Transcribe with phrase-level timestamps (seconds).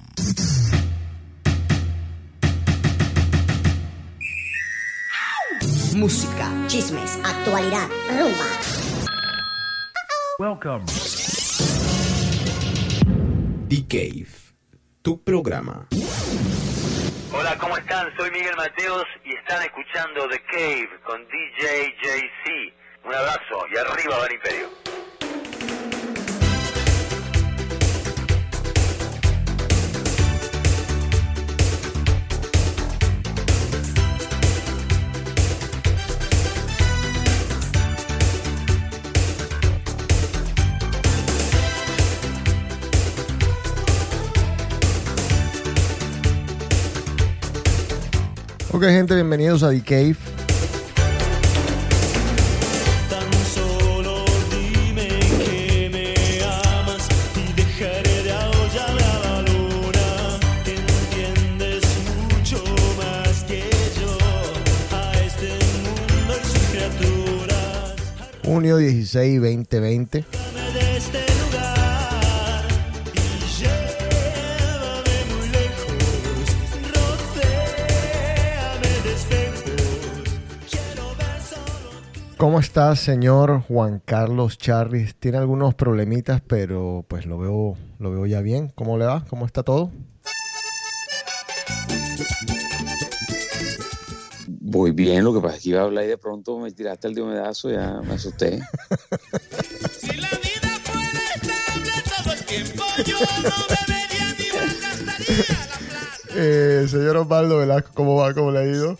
[5.94, 8.46] Música, chismes, actualidad, rumba.
[10.40, 10.86] Welcome.
[13.68, 14.28] The Cave,
[15.02, 15.86] tu programa.
[17.32, 18.08] Hola, ¿cómo están?
[18.16, 22.77] Soy Miguel Mateos y están escuchando The Cave con DJ JC.
[23.04, 24.68] Un abrazo y arriba va el imperio.
[48.70, 50.37] Ok, gente, bienvenidos a The Cave.
[80.68, 81.90] Quiero ver solo
[82.36, 85.14] ¿Cómo está, señor Juan Carlos Charris?
[85.14, 88.72] Tiene algunos problemitas, pero pues lo veo, lo veo ya bien.
[88.74, 89.24] ¿Cómo le va?
[89.28, 89.92] ¿Cómo está todo?
[94.70, 97.08] Voy bien, lo que pasa es que iba a hablar y de pronto me tiraste
[97.08, 98.60] el diomedazo, ya me asusté.
[99.98, 106.34] Si la vida fuera estable todo el tiempo, yo no bebería ni malgastaría la plata.
[106.34, 108.34] Eh, señor Osvaldo Velasco, ¿cómo va?
[108.34, 108.98] ¿Cómo le ha ido?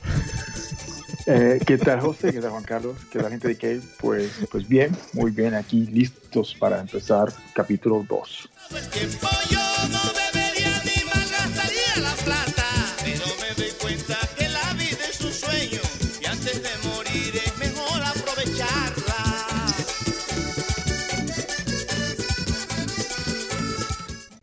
[1.27, 2.33] Eh, ¿Qué tal José?
[2.33, 2.97] ¿Qué tal Juan Carlos?
[3.13, 3.83] ¿Qué tal gente de Cave?
[4.01, 8.49] Pues, pues bien, muy bien, aquí listos para empezar capítulo 2.
[8.71, 9.68] Todo el tiempo yo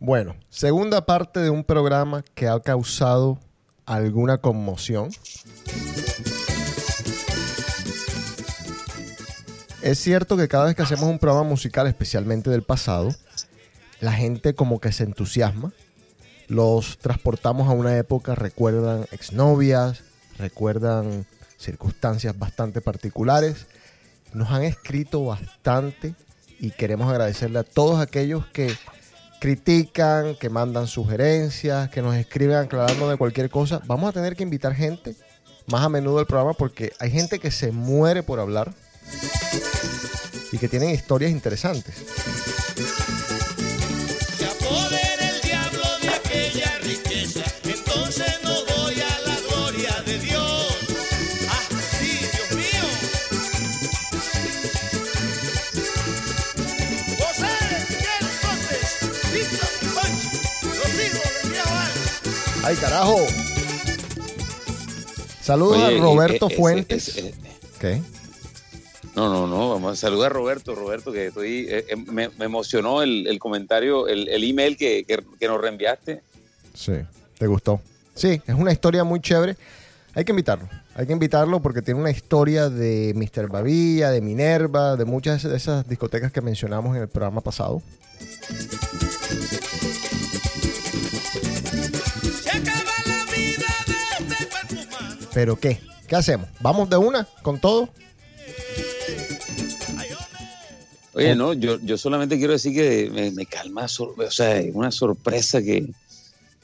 [0.06, 3.40] Bueno, segunda parte de un programa que ha causado
[3.86, 5.10] alguna conmoción.
[9.82, 13.16] Es cierto que cada vez que hacemos un programa musical, especialmente del pasado,
[13.98, 15.72] la gente como que se entusiasma.
[16.46, 20.04] Los transportamos a una época, recuerdan exnovias,
[20.38, 21.26] recuerdan
[21.58, 23.66] circunstancias bastante particulares.
[24.32, 26.14] Nos han escrito bastante
[26.60, 28.72] y queremos agradecerle a todos aquellos que
[29.46, 33.80] critican, que mandan sugerencias, que nos escriben aclarando de cualquier cosa.
[33.86, 35.14] Vamos a tener que invitar gente
[35.68, 38.74] más a menudo al programa porque hay gente que se muere por hablar
[40.50, 41.94] y que tienen historias interesantes.
[62.76, 63.16] ¡Ay, carajo!
[65.40, 67.24] Saludos Oye, a Roberto eh, eh, Fuentes.
[67.80, 68.02] ¿Qué?
[69.14, 72.44] no, no, no, vamos a saludar a Roberto, Roberto, que estoy, eh, eh, me, me
[72.44, 76.20] emocionó el, el comentario, el, el email que, que, que nos reenviaste.
[76.74, 76.92] Sí,
[77.38, 77.80] ¿te gustó?
[78.14, 79.56] Sí, es una historia muy chévere.
[80.14, 80.68] Hay que invitarlo.
[80.94, 83.48] Hay que invitarlo porque tiene una historia de Mr.
[83.48, 87.82] Babilla, de Minerva, de muchas de esas discotecas que mencionamos en el programa pasado.
[95.36, 95.78] ¿Pero qué?
[96.08, 96.48] ¿Qué hacemos?
[96.60, 97.90] ¿Vamos de una con todo?
[101.12, 104.90] Oye, no, yo, yo solamente quiero decir que me, me calma, o sea, es una
[104.90, 105.90] sorpresa que,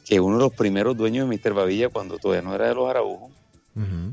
[0.07, 1.53] que uno de los primeros dueños de Mr.
[1.53, 3.31] Babilla, cuando todavía no era de los Araujos,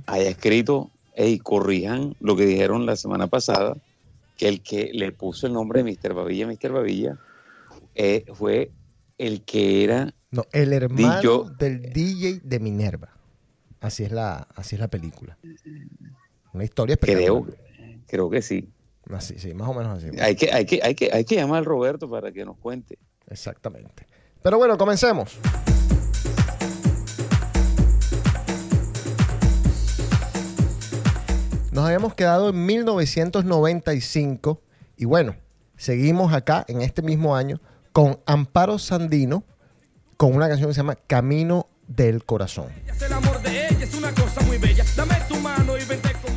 [0.08, 3.78] haya escrito, hey, corrijan lo que dijeron la semana pasada,
[4.36, 6.14] que el que le puso el nombre de Mr.
[6.14, 6.73] Babilla, Mr.
[6.73, 7.17] Babilla,
[7.96, 8.72] eh, fue
[9.17, 13.19] el que era, No, el hermano del DJ de Minerva.
[13.81, 15.37] Así es la, así es la película.
[16.53, 17.99] Una historia creo, espectacular.
[18.08, 18.70] creo que sí.
[19.09, 20.09] Así, sí, más o menos así.
[20.20, 22.99] Hay que, hay, que, hay, que, hay que llamar al Roberto para que nos cuente.
[23.28, 24.05] Exactamente.
[24.41, 25.37] Pero bueno, comencemos.
[31.72, 34.61] Nos habíamos quedado en 1995
[34.97, 35.35] y bueno,
[35.78, 37.61] seguimos acá en este mismo año
[37.93, 39.46] con Amparo Sandino
[40.17, 42.68] con una canción que se llama Camino del Corazón.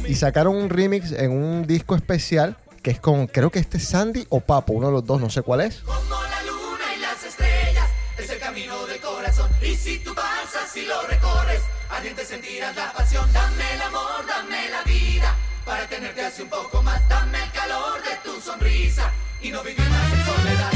[0.08, 3.84] Y sacaron un remix en un disco especial que es con, creo que este es
[3.84, 5.78] Sandy o Papo, uno de los dos, no sé cuál es.
[5.80, 7.88] Como la luna y las estrellas,
[8.18, 9.48] es el camino del corazón.
[9.62, 11.60] Y si tú pasas y lo recorres,
[11.90, 13.32] ardiente sentirás la pasión.
[13.32, 17.08] Dame el amor, dame la vida, para tenerte así un poco más.
[17.08, 20.72] Dame el calor de tu sonrisa y no vivir más en soledad.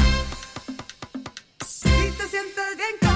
[1.65, 3.06] Si te sientes bien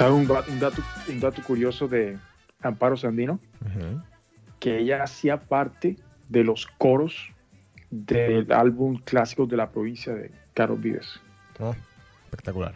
[0.00, 2.16] ¿Sabe un, dato, un dato curioso de
[2.62, 3.38] Amparo Sandino?
[4.58, 5.98] Que ella hacía parte
[6.30, 7.14] de los coros
[7.90, 11.20] del álbum Clásicos de la Provincia de Carlos Vives.
[11.58, 11.74] Oh,
[12.24, 12.74] espectacular.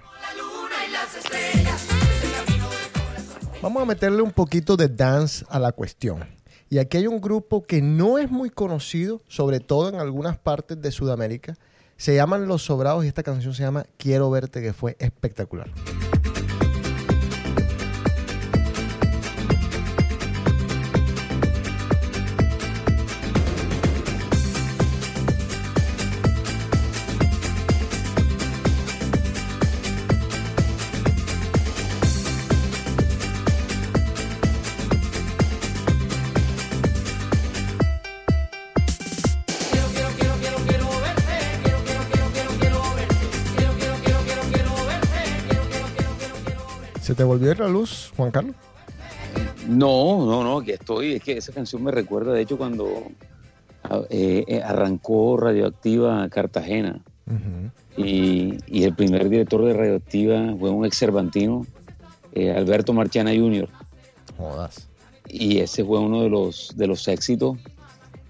[3.63, 6.27] Vamos a meterle un poquito de dance a la cuestión.
[6.69, 10.83] Y aquí hay un grupo que no es muy conocido, sobre todo en algunas partes
[10.83, 11.57] de Sudamérica.
[11.97, 15.71] Se llaman Los Sobrados y esta canción se llama Quiero verte, que fue espectacular.
[47.15, 48.57] ¿Se te volvió a ir la luz, Juan Carlos?
[49.69, 51.13] No, no, no, que estoy.
[51.13, 53.05] Es que esa canción me recuerda, de hecho, cuando
[54.11, 57.01] eh, eh, arrancó Radioactiva Cartagena.
[57.97, 61.65] Y, y el primer director de Radioactiva fue un ex cervantino,
[62.33, 63.69] eh, Alberto Marchana Jr.
[64.37, 64.89] Jodas.
[65.29, 67.59] Y ese fue uno de los, de los éxitos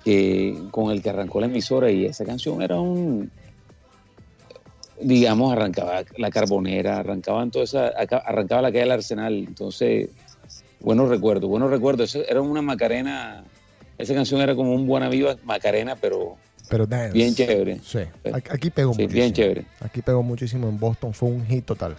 [0.04, 1.90] que, con el que arrancó la emisora.
[1.90, 3.30] Y esa canción era un.
[5.00, 9.35] Digamos, arrancaba la carbonera, arrancaban toda esa, arrancaba la calle del Arsenal.
[9.35, 10.08] Entonces,
[10.81, 12.14] buenos recuerdos, buenos recuerdos.
[12.14, 13.44] Eso era una Macarena.
[13.99, 16.37] Esa canción era como un Buena Viva Macarena, pero
[16.69, 17.12] Pero dance.
[17.12, 17.81] bien chévere.
[17.85, 17.99] Sí,
[18.32, 19.20] aquí aquí pegó Sí, muchísimo.
[19.23, 19.64] bien chévere.
[19.81, 21.97] Aquí pegó muchísimo en Boston, fue un hit total.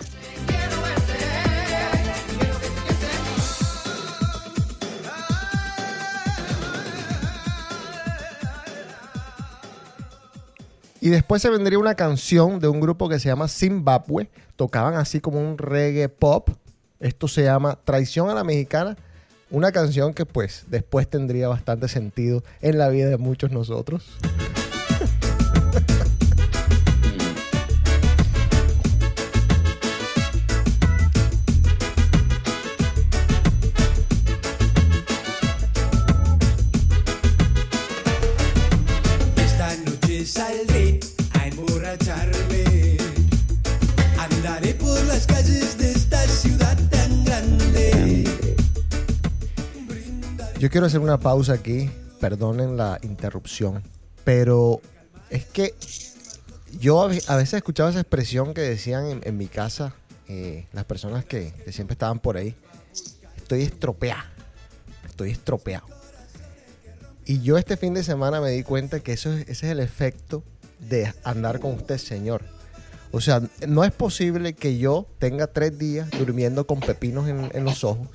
[11.05, 14.27] Y después se vendría una canción de un grupo que se llama Zimbabwe.
[14.55, 16.49] Tocaban así como un reggae pop.
[16.99, 18.97] Esto se llama Traición a la Mexicana.
[19.51, 24.17] Una canción que pues después tendría bastante sentido en la vida de muchos nosotros.
[50.65, 53.83] Yo quiero hacer una pausa aquí, perdonen la interrupción,
[54.23, 54.81] pero
[55.29, 55.75] es que
[56.79, 59.93] yo a ve- a veces escuchaba esa expresión que decían en, mi casa
[60.27, 62.55] eh, las personas que, siempre estaban por ahí,
[63.37, 64.23] estoy estropeado,
[65.07, 65.85] estoy estropeado.
[67.25, 69.79] Y yo este fin de semana me di cuenta que eso es- ese es el
[69.79, 70.41] efecto
[70.79, 72.41] de andar con usted, señor.
[73.11, 77.83] O sea, no es posible que yo tenga tres días durmiendo con pepinos en los
[77.83, 78.07] ojos,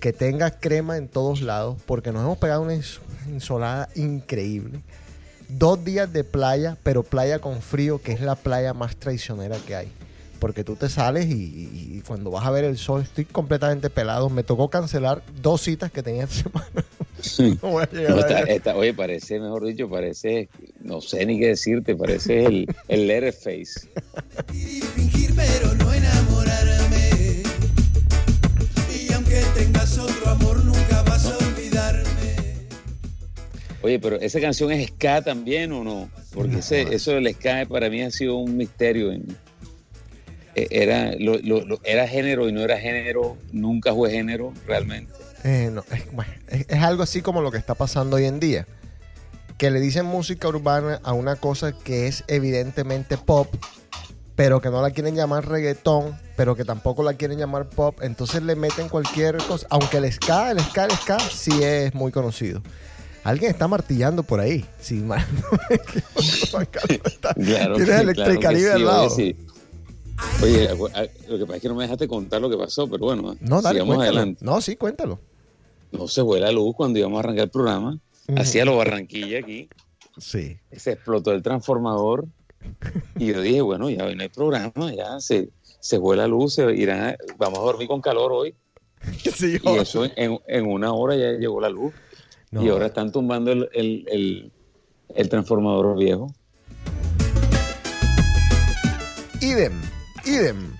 [0.00, 2.74] que tenga crema en todos lados, porque nos hemos pegado una
[3.28, 4.80] insolada increíble.
[5.48, 9.76] Dos días de playa, pero playa con frío, que es la playa más traicionera que
[9.76, 9.88] hay.
[10.40, 13.88] Porque tú te sales y, y- y cuando vas a ver el sol estoy completamente
[13.88, 14.28] pelado.
[14.28, 17.58] Me tocó cancelar dos citas que tenía esta semana.
[17.62, 18.50] No voy a llegar No, a está- eso.
[18.52, 20.48] está- oye, parece, mejor dicho, parece,
[20.82, 23.88] no sé ni qué decirte, parece el, el Letterface.
[24.52, 25.92] Y fingir pero no
[33.84, 36.08] Oye, pero esa canción es ska también o no?
[36.32, 39.12] Porque ese- eso del ska para mí ha sido un misterio.
[39.12, 39.36] en-
[40.54, 45.12] eh, era, lo- lo- lo- era género y no era género, nunca fue género realmente.
[45.42, 45.84] Eh, no,
[46.48, 48.66] es- es algo así como lo que está pasando hoy en día.
[49.58, 53.48] Que le dicen música urbana a una cosa que es evidentemente pop,
[54.34, 57.98] pero que no la quieren llamar reggaetón, pero que tampoco la quieren llamar pop.
[58.02, 59.66] Entonces le meten cualquier cosa.
[59.70, 62.62] Aunque el ska, el ska, el ska sí es muy conocido.
[63.24, 64.64] Alguien está martillando por ahí.
[64.80, 65.02] Sí,
[67.34, 69.02] Claro Tienes Electricaribe claro sí, al lado.
[69.06, 69.36] Oye, sí.
[70.42, 70.68] Oye,
[71.28, 73.60] lo que pasa es que no me dejaste contar lo que pasó, pero bueno, No,
[73.62, 74.18] dale, sigamos cuéntalo.
[74.18, 74.44] adelante.
[74.44, 75.20] No, sí, cuéntalo.
[75.92, 77.98] No se fue la luz cuando íbamos a arrancar el programa.
[78.36, 79.68] Hacía los Barranquilla aquí.
[80.18, 80.56] Sí.
[80.70, 82.26] se explotó el transformador
[83.18, 85.48] y yo dije, bueno, ya hoy no hay programa, ya se,
[85.80, 88.54] se fue la luz, se irán a- vamos a dormir con calor hoy.
[89.34, 91.92] Sí, Y eso en, en una hora ya llegó la luz.
[92.54, 92.62] No.
[92.64, 94.52] Y ahora están tumbando el, el- el-
[95.16, 96.32] el transformador viejo.
[99.40, 99.72] Idem,
[100.24, 100.72] idem.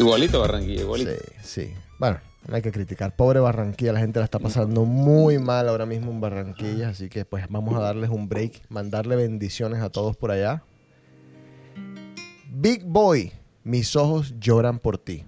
[0.00, 1.10] Igualito Barranquilla, igualito.
[1.12, 1.72] Sí, sí.
[2.00, 2.18] Bueno,
[2.48, 3.14] no hay que criticar.
[3.14, 7.24] Pobre Barranquilla, la gente la está pasando muy mal ahora mismo en Barranquilla, así que
[7.24, 10.64] pues vamos a darles un break, mandarle bendiciones a todos por allá.
[12.50, 13.32] Big Boy,
[13.62, 15.24] mis ojos lloran por ti.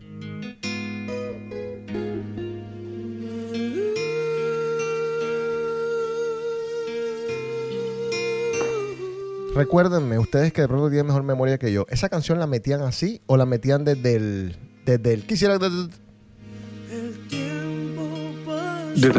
[9.56, 13.22] Recuérdenme, ustedes que de pronto tienen mejor memoria que yo, ¿esa canción la metían así
[13.26, 14.56] o la metían desde el...
[14.84, 15.58] Desde el quisiera...
[15.58, 15.88] Desde,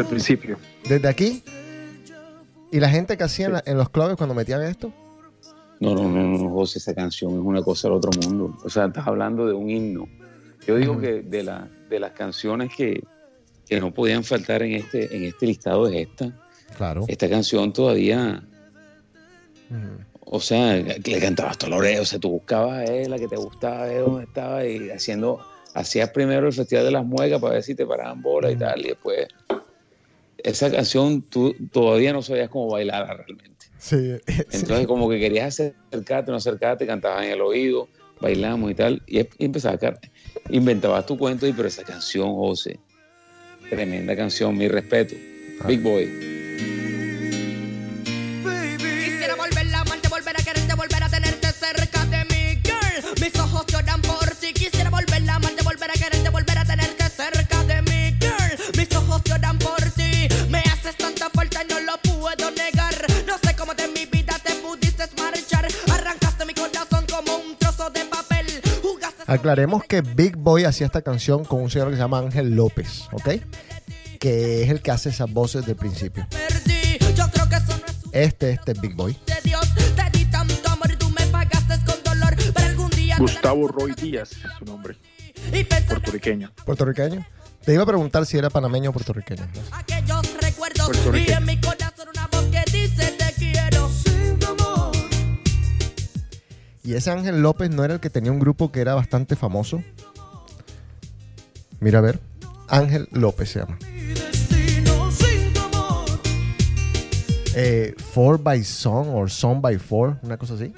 [0.00, 0.56] el principio.
[0.88, 1.42] desde aquí?
[2.70, 4.92] ¿Y la gente que hacía en, la- en los clubes cuando metían esto?
[5.80, 8.56] No, no, no, no, José, esa canción es una cosa del otro mundo.
[8.64, 10.08] O sea, estás hablando de un himno.
[10.66, 13.02] Yo digo que de, la, de las canciones que,
[13.68, 16.32] que no podían faltar en este, en este listado es esta.
[16.76, 17.04] Claro.
[17.08, 18.42] Esta canción todavía,
[20.30, 24.02] o sea, le cantabas todo o sea, tú buscabas él, la que te gustaba, ver
[24.02, 25.40] dónde estaba y haciendo,
[25.74, 28.80] hacías primero el Festival de las Muecas para ver si te paraban bola y tal,
[28.80, 29.28] y después
[30.38, 33.66] esa canción tú todavía no sabías cómo bailarla realmente.
[33.78, 34.16] Sí.
[34.26, 37.88] Entonces como que querías acercarte, no acercarte, cantabas en el oído,
[38.20, 39.98] bailamos y tal, y, y empezabas a.
[40.50, 42.78] Inventabas tu cuento y pero esa canción, José,
[43.68, 45.14] tremenda canción, mi respeto.
[45.66, 46.47] Big Boy.
[60.88, 62.94] Haces tanta falta no lo puedo negar.
[63.26, 65.66] No sé cómo de mi vida te pudiste marchar.
[65.92, 68.46] Arrancaste mi corazón como un trozo de papel.
[68.82, 72.54] Jugaste Aclaremos que Big Boy hacía esta canción con un señor que se llama Ángel
[72.54, 73.28] López, ¿ok?
[74.18, 76.26] Que es el que hace esas voces del principio.
[78.12, 79.16] Este, este es Big Boy.
[83.18, 84.96] Gustavo Roy Díaz es su nombre,
[85.88, 86.52] puertorriqueño.
[86.64, 87.26] ¿Puertorriqueño?
[87.64, 89.44] Te iba a preguntar si era panameño o puertorriqueño.
[90.92, 91.38] Y Puertorriqueño.
[91.38, 94.92] en mi corazón una voz que dice te quiero sin tu amor
[96.82, 99.82] Y ese Ángel López no era el que tenía un grupo que era bastante famoso.
[101.80, 102.20] Mira a ver.
[102.68, 103.78] Ángel López se llama.
[103.92, 106.06] mi destino sin tu amor
[107.54, 110.72] Eh, four by Song o Song by Four, una cosa así.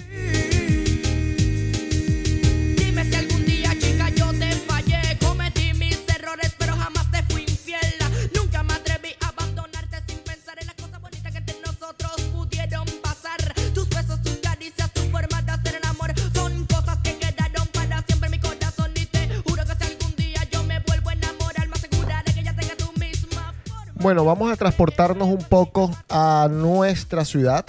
[24.00, 27.66] Bueno, vamos a transportarnos un poco a nuestra ciudad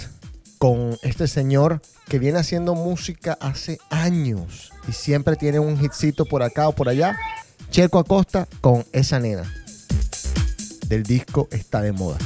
[0.56, 6.42] con este señor que viene haciendo música hace años y siempre tiene un hitcito por
[6.42, 7.18] acá o por allá.
[7.70, 9.44] Checo Acosta con esa nena
[10.86, 12.16] del disco Está de moda.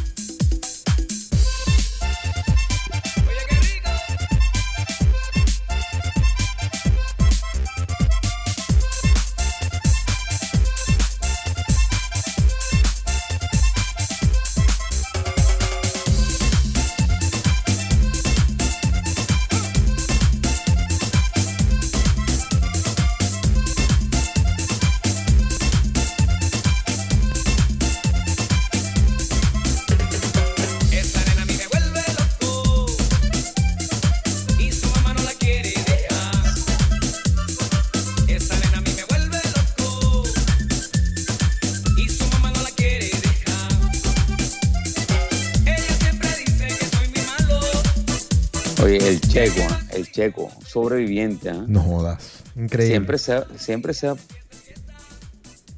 [50.16, 51.64] Checo, sobreviviente, ¿ah?
[51.66, 52.40] No jodas.
[52.56, 52.94] Increíble.
[52.94, 54.16] siempre se, ha- siempre se, ha-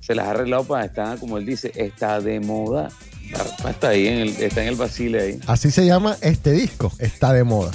[0.00, 2.88] se las ha arreglado para estar, como él dice, está de moda.
[3.68, 5.40] Estar ahí, en el, está en el vacile ahí.
[5.46, 6.90] Así se llama este disco.
[6.98, 7.72] Está de moda.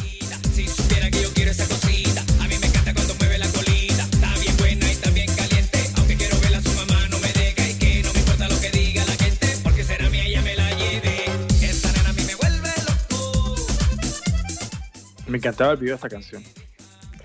[15.33, 16.43] Me encantaba el video de esta canción.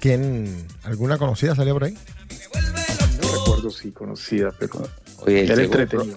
[0.00, 0.66] ¿Quién?
[0.84, 1.94] ¿Alguna conocida salió por ahí?
[3.20, 4.88] No recuerdo si conocida, pero.
[5.18, 6.16] Oye, entretenido.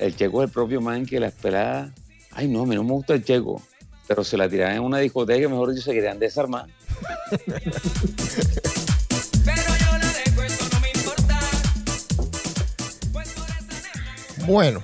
[0.00, 1.92] El, Checo es el propio man que las peladas.
[2.32, 3.62] Ay, no, a mí no me gusta el Checo.
[4.08, 6.66] Pero se la tiraban en una discoteca y mejor dicho se querían desarmar.
[14.44, 14.82] bueno,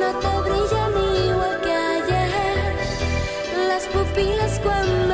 [0.00, 0.92] No te brillan
[1.26, 2.74] igual que ayer
[3.68, 5.13] las pupilas cuando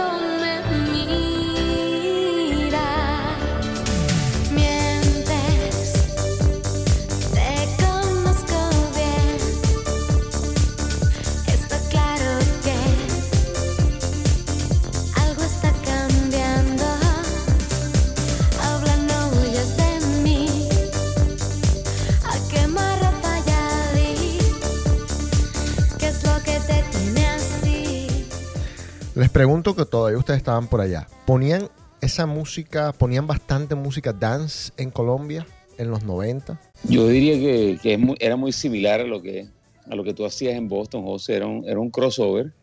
[29.21, 31.07] Les pregunto que todavía ustedes estaban por allá.
[31.27, 31.69] ¿Ponían
[32.01, 35.47] esa música, ponían bastante música dance en Colombia
[35.77, 36.59] en los 90?
[36.85, 39.47] Yo diría que, que es muy- era muy similar a lo que
[39.91, 41.35] a lo que tú hacías en Boston, José.
[41.37, 42.55] Era un, era un crossover,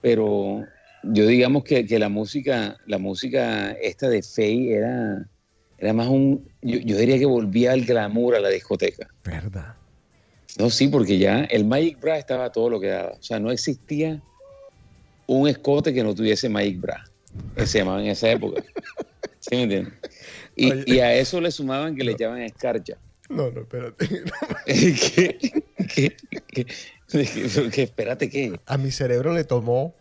[0.00, 0.64] pero
[1.02, 5.28] yo digamos que, que la música, la música esta de Faye era,
[5.76, 9.06] era más un, yo, yo diría que volvía al glamour a la discoteca.
[9.22, 9.74] ¿Verdad?
[10.58, 13.10] No, sí, porque ya el Magic Bra estaba todo lo que daba.
[13.18, 14.22] O sea, no existía
[15.26, 17.04] un escote que no tuviese Magic Bra,
[17.56, 18.62] que se llamaba en esa época.
[19.40, 19.94] ¿Sí me entiendes?
[20.56, 22.96] Y, a eso le sumaban que le echaban escarcha.
[23.28, 24.08] No, no, espérate.
[24.66, 24.94] ¿Qué?
[25.94, 26.16] ¿Qué?
[26.48, 26.66] ¿Qué?
[27.08, 27.26] ¿Qué?
[27.70, 27.82] ¿Qué?
[27.82, 28.58] Espérate, ¿qué?
[28.64, 29.94] a mi cerebro le tomó.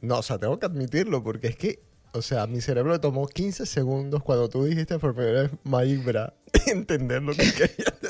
[0.00, 1.80] No, o sea, tengo que admitirlo porque es que,
[2.12, 5.50] o sea, a mi cerebro le tomó 15 segundos cuando tú dijiste por primera vez
[5.64, 6.34] Magic Bra
[6.66, 8.05] entender lo que querías decir.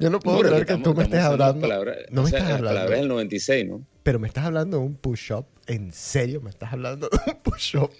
[0.00, 1.66] Yo no puedo Bueno, creer que estamos- tú me estés hablando.
[2.10, 2.78] no o me sea, estás hablando.
[2.78, 3.84] palabras del 96, ¿no?
[4.04, 5.46] Pero me estás hablando de un push-up.
[5.66, 7.90] ¿En serio me estás hablando de un push-up?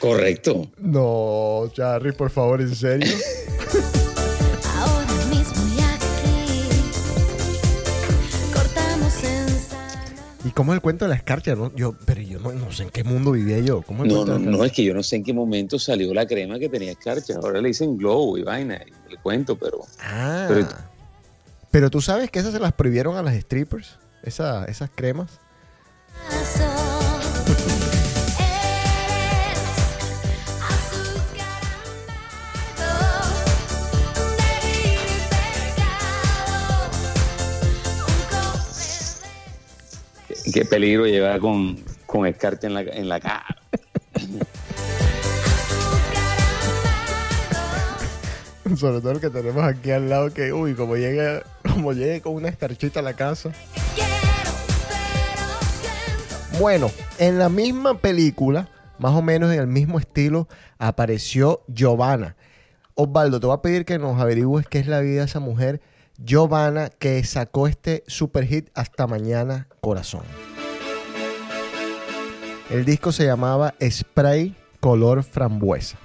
[0.00, 0.68] Correcto.
[0.78, 3.06] No, Charlie, por favor, ¿en serio?
[4.76, 6.68] Ahora mismo y aquí.
[8.52, 10.48] Cortamos en.
[10.48, 11.54] ¿Y cómo es el cuento de la escarcha?
[11.54, 13.82] No, yo, pero yo no, no sé en qué mundo vivía yo.
[13.82, 15.78] ¿Cómo es el No, no, la no, es que yo no sé en qué momento
[15.78, 17.34] salió la crema que tenía escarcha.
[17.36, 18.74] Ahora le dicen glow y vaina,
[19.08, 20.46] el cuento, pero Ah.
[20.48, 20.66] Pero-
[21.72, 25.40] Pero, tú sabes que esas se las prohibieron a las strippers, esa- esas cremas.
[40.28, 43.44] Qué, qué peligro llevar con, con escarcha en la, en la cara.
[48.76, 51.42] Sobre todo el que tenemos aquí al lado, que, uy, como llegue,
[51.74, 53.52] como llegue con una escarchita a la casa.
[56.58, 62.36] Bueno, en la misma película, más o menos en el mismo estilo, apareció Giovanna.
[62.94, 65.80] Osvaldo, te voy a pedir que nos averigües qué es la vida de esa mujer,
[66.18, 70.22] Giovanna, que sacó este super hit Hasta Mañana Corazón.
[72.70, 75.98] El disco se llamaba Spray Color Frambuesa.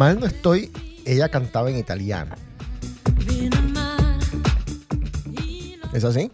[0.00, 0.70] Mal no estoy,
[1.04, 2.34] ella cantaba en italiano.
[5.92, 6.30] ¿Es así?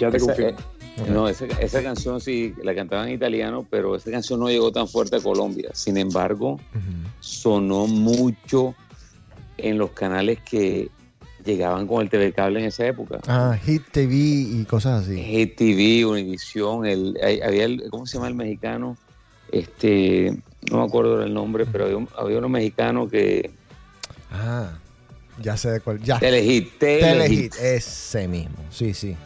[0.00, 0.58] Ya te Esa, confirmo.
[0.96, 4.72] eh, no, esa, esa canción sí la cantaban en italiano, pero esa canción no llegó
[4.72, 5.70] tan fuerte a Colombia.
[5.74, 6.58] Sin embargo,
[7.20, 8.74] sonó mucho
[9.58, 10.88] en los canales que
[11.44, 13.20] llegaban con el TV cable en esa época.
[13.28, 15.22] Ah, Hit TV y cosas así.
[15.22, 18.96] Hit TV, Univisión, el, había el, ¿cómo se llama el mexicano?
[19.52, 20.36] Este,
[20.70, 23.50] no me acuerdo del nombre, pero había, un- había uno mexicano que
[24.30, 24.78] Ah,
[25.40, 26.00] ya sé de cuál.
[26.02, 26.18] Ya.
[26.18, 27.02] Telehit, Telehit.
[27.02, 28.56] Telehit, ese mismo.
[28.70, 29.16] Sí, sí.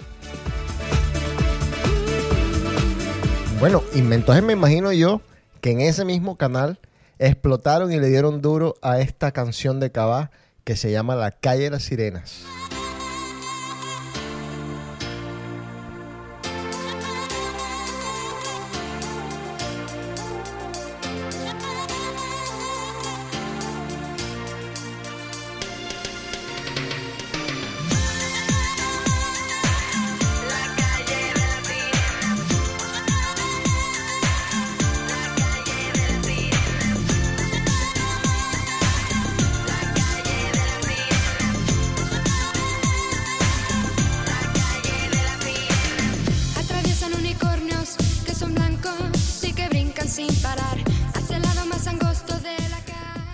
[3.58, 5.20] Bueno, y me- entonces me imagino yo
[5.60, 6.78] que en ese mismo canal
[7.18, 10.30] explotaron y le dieron duro a esta canción de Cabá
[10.64, 12.44] que se llama La calle de las sirenas.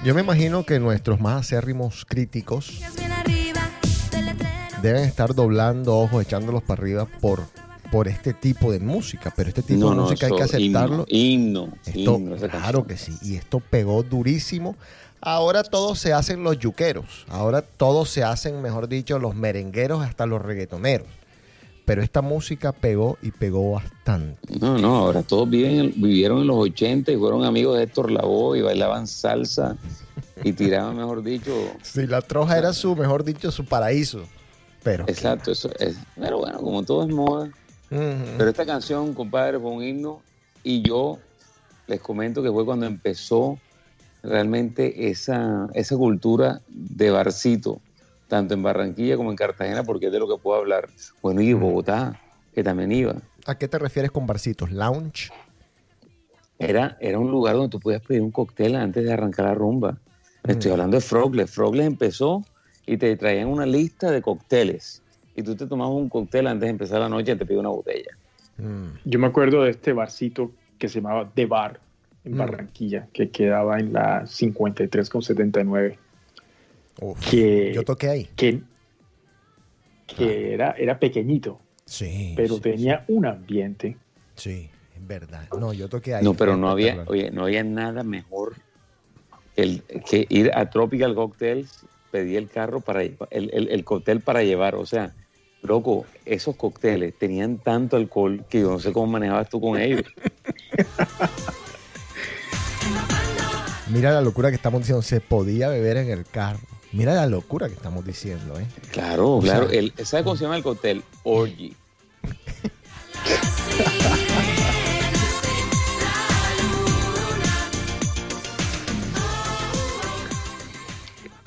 [0.08, 2.80] Yo me imagino que nuestros más acérrimos críticos
[4.80, 7.42] deben estar doblando ojos, echándolos para arriba por,
[7.92, 9.30] por este tipo de música.
[9.36, 11.04] Pero este tipo No, de no, música hay que aceptarlo.
[11.08, 13.18] Himno, himno, Esto, claro que sí.
[13.20, 14.76] Y esto pegó durísimo.
[15.20, 17.26] Ahora todos se hacen los yuqueros.
[17.28, 21.06] Ahora todos se hacen, mejor dicho, los merengueros hasta los reggaetoneros.
[21.88, 24.58] Pero esta música pegó y pegó bastante.
[24.60, 28.58] No, no, ahora todos viven, vivieron en los 80 y fueron amigos de Héctor Lavoe
[28.58, 29.74] y bailaban salsa
[30.44, 31.50] y tiraban, mejor dicho.
[31.82, 34.20] Si la troja era su, mejor dicho, su paraíso.
[34.82, 35.04] Pero.
[35.08, 35.96] Exacto, eso es.
[36.20, 37.50] Pero bueno, como todo es moda.
[37.88, 40.20] Pero esta canción, compadre, fue un himno
[40.62, 41.18] y yo
[41.86, 43.58] les comento que fue cuando empezó
[44.22, 47.80] realmente esa, esa cultura de barcito,
[48.28, 50.88] tanto en Barranquilla como en Cartagena, porque es de lo que puedo hablar.
[51.22, 52.20] Bueno, y Bogotá,
[52.54, 53.16] que también iba.
[53.46, 54.70] ¿A qué te refieres con barcitos?
[54.70, 55.30] ¿Lounge?
[56.58, 59.98] Era, era un lugar donde tú podías pedir un cóctel antes de arrancar la rumba.
[60.44, 61.50] Estoy hablando de Frogles.
[61.50, 62.44] Frogles empezó
[62.86, 65.02] y te traían una lista de cócteles.
[65.36, 67.68] Y tú te tomabas un cóctel antes de empezar la noche y te pides una
[67.68, 68.10] botella.
[68.56, 68.86] Mm.
[69.04, 71.80] Yo me acuerdo de este barcito que se llamaba The Bar
[72.24, 72.38] en Mm.
[72.38, 75.98] Barranquilla, que quedaba en la 53 con 79.
[77.00, 78.28] Uf, Que, Yo toqué ahí.
[78.36, 78.60] que,
[80.06, 82.32] que era, era pequeñito, Sí.
[82.36, 83.96] pero sí, tenía un ambiente.
[84.34, 85.48] Sí, es verdad.
[85.58, 86.24] No, yo toqué ahí.
[86.24, 88.54] No, pero no había, oye, no había nada mejor
[89.54, 94.20] que, el, que ir a Tropical Cocktails, pedir el carro para el, el, el cóctel
[94.20, 94.74] para llevar.
[94.74, 95.14] O sea,
[95.62, 100.02] loco, esos cócteles tenían tanto alcohol que yo no sé cómo manejabas tú con ellos.
[103.90, 105.02] Mira la locura que estamos diciendo.
[105.02, 106.60] Se podía beber en el carro.
[106.92, 108.66] Mira la locura que estamos diciendo, ¿eh?
[108.92, 109.68] Claro, O claro.
[109.68, 111.02] sea- el, ¿Sabes cómo se llama el cóctel?
[111.22, 111.74] Orgy.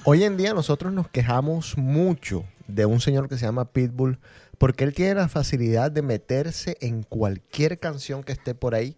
[0.03, 4.19] Hoy en día nosotros nos quejamos mucho de un señor que se llama Pitbull
[4.57, 8.95] porque él tiene la facilidad de meterse en cualquier canción que esté por ahí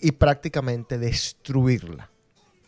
[0.00, 2.10] y prácticamente destruirla.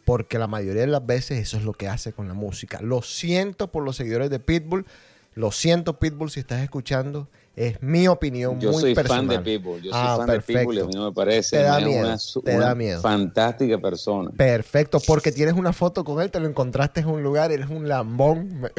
[0.06, 2.80] Porque la mayoría de las veces eso es lo que hace con la música.
[2.80, 4.86] Lo siento por los seguidores de Pitbull.
[5.34, 7.28] Lo siento, Pitbull, si estás escuchando.
[7.56, 9.26] Es mi opinión Yo muy soy personal.
[9.26, 9.82] fan de Pitbull.
[9.82, 11.56] Yo soy Ah, fan de Pitbull y a mí no me parece.
[11.56, 13.00] Te da miedo, una, te una da miedo.
[13.02, 14.30] fantástica persona.
[14.30, 17.88] Perfecto, porque tienes una foto con él, te lo encontraste en un lugar, eres un
[17.88, 18.60] lambón.
[18.60, 18.70] Me,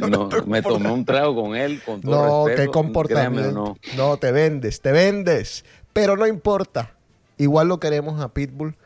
[0.00, 2.70] me No, me tomé un trago con él, con todo No, respeto.
[2.70, 3.76] qué comportamiento.
[3.96, 4.16] no.
[4.18, 5.64] te vendes, te vendes.
[5.92, 6.94] Pero no importa.
[7.38, 8.76] Igual lo queremos a Pitbull.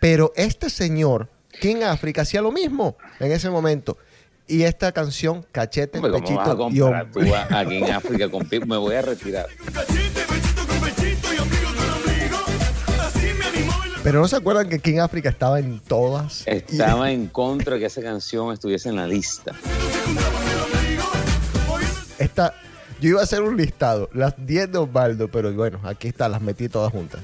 [0.00, 1.28] Pero este señor,
[1.60, 3.96] King África, hacía lo mismo en ese momento.
[4.46, 8.30] Y esta canción, Cachete, Hombre, ¿Cómo vas a Pechito y comparar tú a- en África
[8.30, 8.48] con?
[8.66, 9.46] Me voy a retirar.
[14.02, 16.44] Pero no se acuerdan que King África estaba en todas.
[16.46, 19.52] Y- Estaba en contra de que esa canción estuviese en la lista.
[22.18, 22.54] Esta,
[23.00, 26.40] yo iba a hacer un listado, las 10 de Osvaldo, pero bueno, aquí está, las
[26.40, 27.20] metí todas juntas.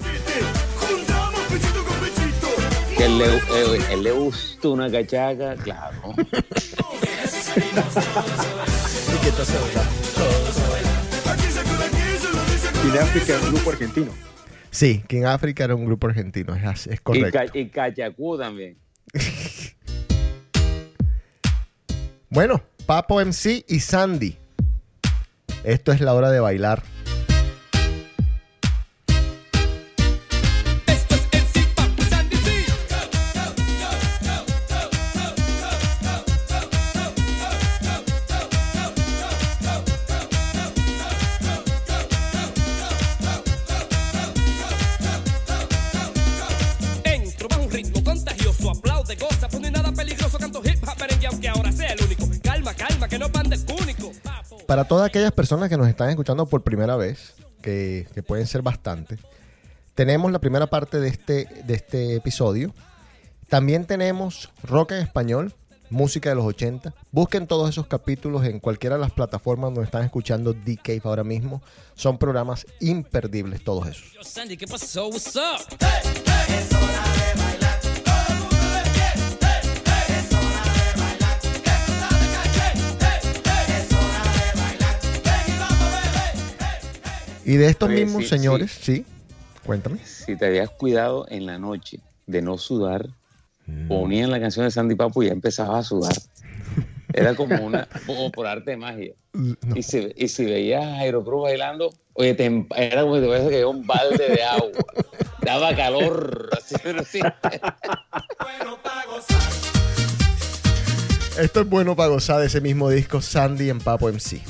[3.14, 6.14] Él le, eh, él le gustó una cachaca, claro.
[12.85, 14.12] Y de África, un grupo argentino.
[14.70, 17.38] Sí, King África era un grupo argentino, es, así, es Y, correcto.
[17.38, 18.77] ca- y cachacú también.
[22.31, 24.37] Bueno, Papo MC y Sandy.
[25.62, 26.83] Esto es la hora de bailar.
[54.74, 58.60] Para todas aquellas personas que nos están escuchando por primera vez, que, que pueden ser
[58.60, 59.20] bastantes,
[59.94, 62.74] tenemos la primera parte de este, de este episodio.
[63.48, 65.54] También tenemos rock en español,
[65.90, 66.92] música de los 80.
[67.12, 71.22] Busquen todos esos capítulos en cualquiera de las plataformas donde están escuchando The Cave ahora
[71.22, 71.62] mismo.
[71.94, 74.12] Son programas imperdibles todos esos.
[74.12, 75.06] Yo, Sandy, ¿qué pasó?
[75.06, 75.68] What's up?
[87.44, 89.04] Y de estos Oye, mismos sí, señores, sí.
[89.66, 89.98] cuéntame.
[90.04, 93.09] Si te habías cuidado en la noche de no sudar,
[93.66, 93.88] Mm.
[93.88, 96.12] ponían la canción de Sandy Papo y ya empezabas a sudar.
[97.14, 99.14] Era como una, como por arte de magia.
[99.74, 103.22] Y, si, y si veías a Jairo Cruz bailando, oye, te emp- era como si
[103.22, 104.70] te caído un balde de agua.
[105.42, 106.50] Daba calor.
[106.57, 107.20] Así, pero sí.
[111.38, 114.42] Esto es bueno para gozar de ese mismo disco Sandy en Papo MC.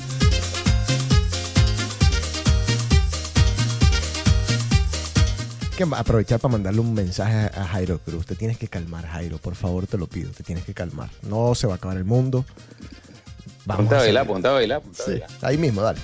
[5.77, 8.25] Que aprovechar para mandarle un mensaje a Jairo Cruz.
[8.25, 9.37] Te tienes que calmar, Jairo.
[9.39, 10.31] Por favor, te lo pido.
[10.31, 11.09] Te tienes que calmar.
[11.23, 12.45] No se va a acabar el mundo.
[13.67, 14.33] Ponte a a bailar, seguir.
[14.33, 15.29] ponte a bailar, ponte a bailar.
[15.41, 15.99] ahí mismo, dale.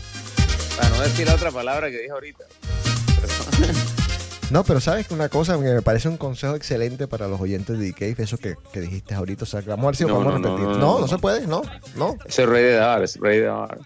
[0.75, 2.43] Para no decir la otra palabra que dije ahorita.
[4.51, 7.79] No, pero sabes que una cosa que me parece un consejo excelente para los oyentes
[7.79, 9.43] de DK, eso que, que dijiste ahorita.
[9.43, 10.67] O sea, que vamos a ver si No, podemos no, no, repetir.
[10.67, 11.07] no, No, no, no, no.
[11.07, 11.61] se puede, no,
[11.95, 12.15] no.
[12.25, 13.79] Ese es rey de dar, es rey de dar.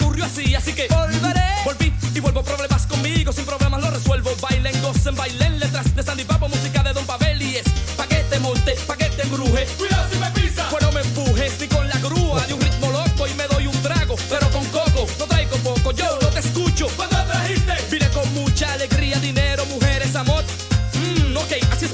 [0.00, 1.40] ocurrió así, así que volveré.
[1.64, 4.30] Volví y vuelvo problemas conmigo, sin problemas lo resuelvo.
[4.40, 7.64] Bailen, gocen, bailen letras de Sandy Papo, música de Don Pavel y es
[7.96, 9.66] pa' que te monte, pa' que te embruje.
[9.78, 9.97] Cuidado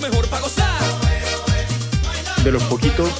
[0.09, 0.81] mejor pa' gozar.
[2.45, 3.11] De los poquitos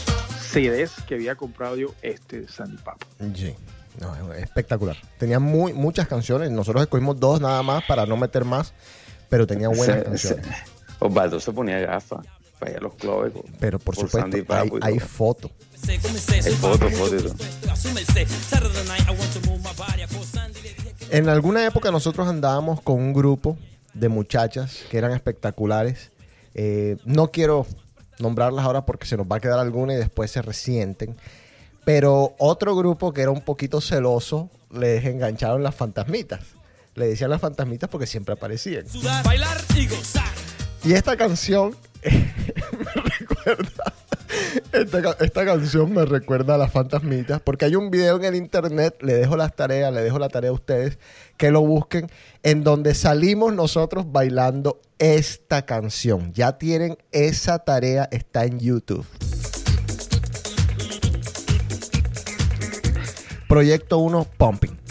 [0.53, 3.07] CDs que había comprado yo, este de Sandy Papo.
[3.35, 3.55] Sí.
[4.01, 4.97] No, es espectacular.
[5.19, 6.51] Tenía muy, muchas canciones.
[6.51, 8.73] Nosotros escogimos dos nada más para no meter más,
[9.31, 10.47] pero tenía buenas Se- canciones.
[10.47, 10.55] se-
[10.99, 12.27] Osvaldo se ponía gafas
[12.59, 13.33] para ir a los clubes.
[13.61, 15.51] Pero por, por supuesto, Sandy hay, hay fotos.
[15.81, 17.45] Comencé, comencé, Hay soy fotos, Papo, fotos y mucho todo.
[17.47, 18.27] respeto, asúmense.
[18.27, 21.29] Saturday night, I want to move my body, I call Sandy, le dije que- En
[21.29, 23.57] alguna época nosotros andábamos con un grupo
[23.93, 26.11] de muchachas que eran espectaculares.
[26.55, 27.67] Eh, no quiero
[28.19, 31.17] nombrarlas ahora porque se nos va a quedar alguna y después se resienten.
[31.85, 36.41] Pero otro grupo que era un poquito celoso, les engancharon las fantasmitas.
[36.95, 38.89] Le decían las fantasmitas porque siempre aparecían.
[38.89, 40.33] sudar, bailar y gozar.
[40.85, 43.93] Y esta canción me recuerda.
[44.75, 47.41] Esta, esta canción me recuerda a las fantasmitas.
[47.41, 48.97] Porque hay un video en el internet.
[49.03, 50.99] Le dejo las tareas, le dejo la tarea a ustedes
[51.37, 52.11] que lo busquen.
[52.43, 56.33] En donde salimos nosotros bailando esta canción.
[56.33, 59.07] Ya tienen esa tarea, está en YouTube.
[63.49, 64.84] Proyecto 1 Pumping.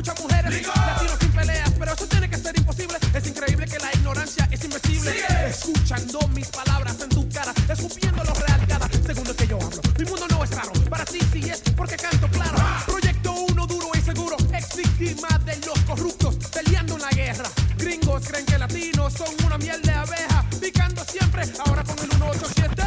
[0.00, 1.70] Muchas mujeres, latinos sin peleas.
[1.78, 2.96] Pero eso tiene que ser imposible.
[3.12, 5.12] Es increíble que la ignorancia es invencible.
[5.46, 7.52] Escuchando mis palabras en tu cara.
[7.68, 9.82] Escupiendo lo real cada segundo que yo hablo.
[9.98, 10.72] Mi mundo no es raro.
[10.88, 12.56] Para ti sí es porque canto claro.
[12.86, 14.36] Proyecto uno duro y seguro.
[14.54, 16.36] Ex víctima de los corruptos.
[16.50, 17.44] Peleando en la guerra.
[17.76, 20.46] Gringos creen que latinos son una miel de abeja.
[20.62, 21.42] Picando siempre.
[21.66, 22.82] Ahora con el 187.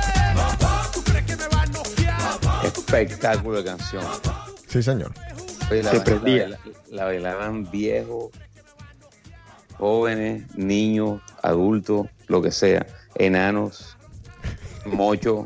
[0.92, 2.40] ¿Tú crees que me va a noquear?
[2.66, 4.04] Espectáculo de canción.
[4.68, 5.14] Sí, señor.
[5.72, 6.48] Oye, la, Se prendía.
[6.48, 6.60] la- la
[7.06, 8.32] bailaban viejos,
[9.78, 13.98] jóvenes, niños, adultos, lo que sea, enanos,
[14.86, 15.46] mocho,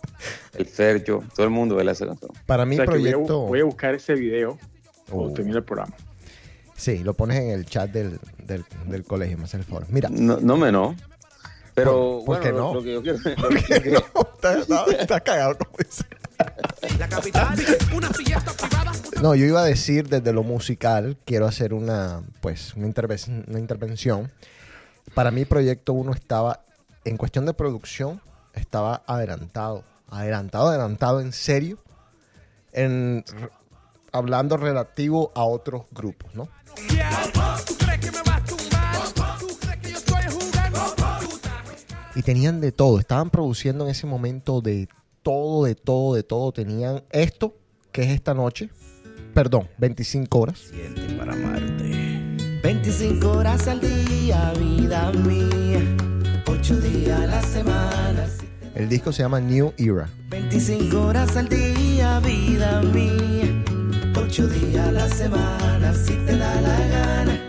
[0.54, 2.30] el fercho, todo el mundo baila esa canción.
[2.46, 3.40] Para mí, O sea, que voy, a, proyecto.
[3.40, 4.58] voy a buscar ese video
[5.10, 5.34] cuando Oh.
[5.34, 5.94] termine el programa.
[6.76, 9.86] Sí, lo pones en el chat del, del, del colegio, hace el favor.
[9.90, 10.08] Mira.
[10.10, 10.96] No, no me no.
[11.74, 12.74] Pero ¿Por- por qué lo- no?
[12.74, 13.98] lo que yo quiero, lo que yo quiero-
[14.34, 16.04] está, está- está cagado, como dice.
[19.22, 23.58] No, yo iba a decir desde lo musical, quiero hacer una, pues, una, interve- una
[23.58, 24.30] intervención.
[25.14, 26.60] Para mí, Proyecto 1 estaba,
[27.04, 28.20] en cuestión de producción,
[28.54, 29.84] estaba adelantado.
[30.10, 31.78] Adelantado, adelantado, en serio.
[32.72, 33.24] En,
[34.12, 36.48] hablando relativo a otros grupos, ¿no?
[42.16, 42.98] Y tenían de todo.
[43.00, 44.88] Estaban produciendo en ese momento de
[45.24, 46.52] todo, de todo, de todo.
[46.52, 47.56] Tenían esto,
[47.90, 48.68] que es esta noche.
[49.32, 50.70] Perdón, 25 horas.
[51.18, 52.60] para amarte.
[52.62, 55.82] 25 horas al día, vida mía.
[56.46, 58.28] 8 días a la semana.
[58.76, 60.08] El disco se llama New Era.
[60.30, 63.64] 25 horas al día, vida mía.
[64.16, 67.40] 8 ocho días a la semana, si te da la gana.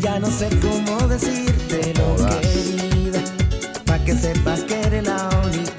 [0.00, 3.20] Ya no sé cómo decírtelo, querida,
[3.84, 5.77] pa' que sepas que eres la única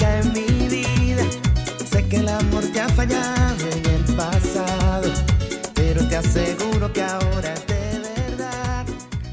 [2.60, 5.12] amor te ha fallado en el pasado,
[5.74, 8.86] pero te aseguro que ahora es de verdad.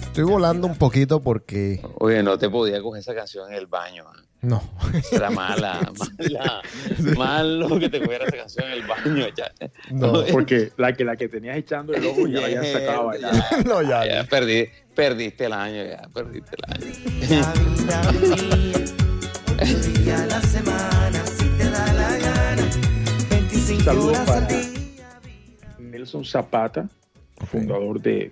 [0.02, 1.80] Estoy volando un poquito porque.
[1.98, 4.04] Oye, no te podía coger esa canción en el baño.
[4.42, 4.62] No.
[5.10, 5.80] Era mala,
[6.18, 6.62] mala.
[7.16, 9.26] Malo que te cogiera esa canción en el baño.
[9.36, 9.52] Ya.
[9.90, 13.04] No, porque la que, la que tenías echando el ojo ya la habían sacado a
[13.04, 13.44] bailar.
[13.66, 14.06] no, ya.
[14.06, 16.92] Ya perdí, perdiste el año, ya perdiste el año.
[19.58, 22.95] Ocho días a la semana, si te da la gana.
[23.68, 24.56] 25 Saludos horas al para.
[25.80, 26.88] Nelson Zapata,
[27.46, 28.30] fundador de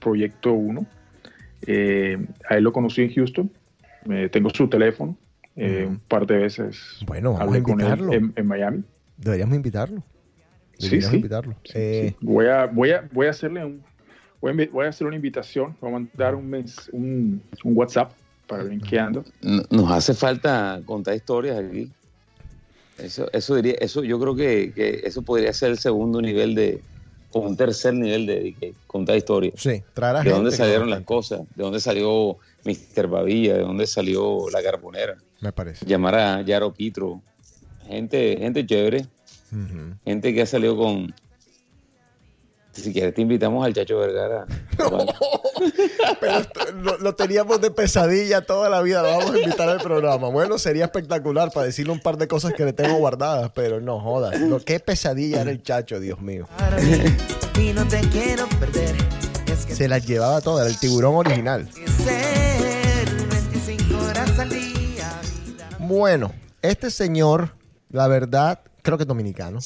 [0.00, 0.86] Proyecto 1.
[1.66, 3.50] Eh, a él lo conocí en Houston.
[4.10, 5.16] Eh, tengo su teléfono.
[5.56, 8.84] Eh, Un par de veces Bueno, vamos a hablé con él en, en Miami.
[9.16, 10.02] Deberíamos invitarlo.
[10.78, 11.16] Sí, Deberíamos sí.
[11.16, 11.56] invitarlo.
[11.74, 13.82] Eh, Voy a, voy a, voy a hacerle un,
[14.40, 15.76] voy a, voy a hacer una invitación.
[15.80, 18.12] Voy a mandar un, mens- un, un WhatsApp
[18.46, 18.62] para.
[18.64, 19.24] No-
[19.70, 21.90] Nos hace falta contar historias aquí.
[22.98, 26.80] Eso, eso diría, eso yo creo que, que eso podría ser el segundo nivel de,
[27.32, 29.54] o un tercer nivel de, de contar historias.
[29.56, 31.40] Sí, traer a ¿De gente dónde salieron las cosas?
[31.56, 33.08] ¿De dónde salió Mr.
[33.08, 33.54] Babilla?
[33.54, 35.16] ¿De dónde salió La Carbonera?
[35.40, 35.84] Me parece.
[35.84, 37.20] Llamar a Yaro Pitro.
[37.86, 39.06] Gente, gente chévere.
[40.04, 41.14] Gente que ha salido con...
[42.74, 44.46] Si quieres te invitamos al Chacho Vergara.
[46.20, 49.02] Pero esto- lo, lo teníamos de pesadilla toda la vida.
[49.02, 50.28] Lo vamos a invitar al programa.
[50.28, 54.00] Bueno, sería espectacular para decirle un par de cosas que le tengo guardadas, pero no
[54.00, 54.40] jodas.
[54.40, 56.48] Lo, qué pesadilla era el chacho, Dios mío.
[56.58, 57.02] para mí
[57.60, 58.94] y no te quiero perder.
[59.52, 61.68] Es que Se las llevaba todas, era el tiburón original.
[62.04, 65.20] ser 25 horas al día.
[65.78, 66.32] Bueno,
[66.62, 67.50] este señor,
[67.90, 69.60] la verdad, creo que es dominicano.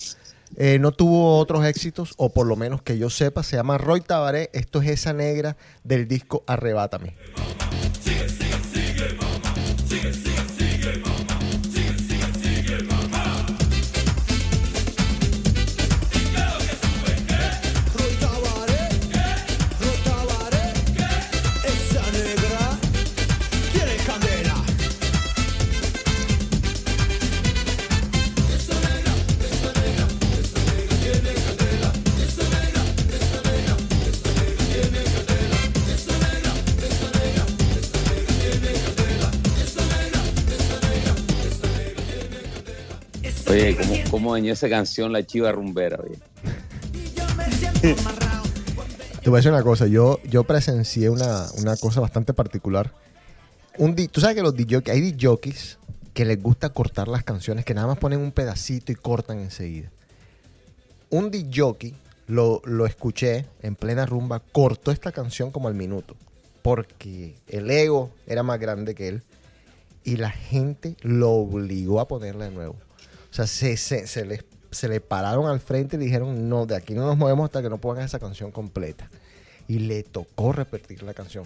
[0.60, 4.00] Eh, no tuvo otros éxitos, o por lo menos que yo sepa, se llama Roy
[4.00, 4.50] Tabaré.
[4.52, 7.14] Esto es esa negra del disco Arrebátame.
[43.58, 45.98] Oye, ¿cómo, cómo esa canción la chiva rumbera?
[46.02, 46.18] Oye?
[49.22, 52.92] Te voy a decir una cosa, yo, yo presencié una, una cosa bastante particular.
[53.76, 55.12] Un di- Tú sabes que los DJs, hay
[56.14, 59.90] que les gusta cortar las canciones, que nada más ponen un pedacito y cortan enseguida.
[61.10, 61.94] Un DJ
[62.28, 66.14] lo, lo escuché en plena rumba, cortó esta canción como al minuto,
[66.62, 69.22] porque el ego era más grande que él
[70.04, 72.76] y la gente lo obligó a ponerla de nuevo.
[73.38, 76.74] O sea, se, se, se les, se le pararon al frente y dijeron, no, de
[76.74, 79.08] aquí no nos movemos hasta que no pongan esa canción completa.
[79.68, 81.44] Y le tocó repetir la canción.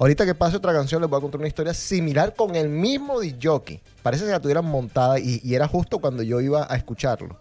[0.00, 3.20] Ahorita que pase otra canción, les voy a contar una historia similar con el mismo
[3.20, 3.80] DJ.
[4.02, 7.38] Parece que la tuvieran montada y, y era justo cuando yo iba a escucharlo.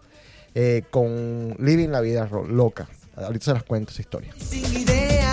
[0.53, 2.87] eh, con Living la Vida Loca.
[3.15, 4.33] Ahorita se las cuento esa historia.
[4.37, 5.31] Sin idea.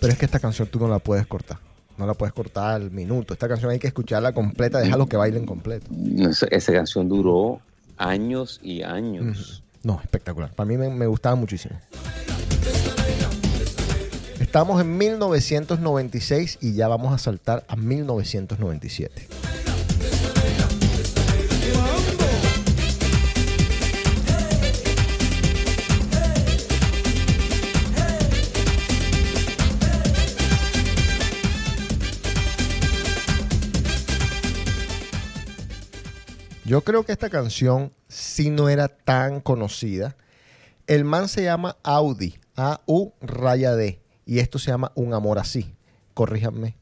[0.00, 1.58] Pero es que esta canción tú no la puedes cortar.
[1.98, 3.34] No la puedes cortar al minuto.
[3.34, 5.90] Esta canción hay que escucharla completa, déjalo que bailen completo.
[6.18, 7.60] Esa, esa canción duró
[7.96, 9.62] años y años.
[9.82, 10.52] No, espectacular.
[10.54, 11.76] Para mí me, me gustaba muchísimo.
[14.40, 19.28] Estamos en 1996 y ya vamos a saltar a 1997.
[36.68, 40.18] Yo creo que esta canción sí no era tan conocida.
[40.86, 44.02] El man se llama Audi, A-U raya D.
[44.26, 45.74] Y esto se llama Un Amor Así.
[46.12, 46.76] Corríjanme.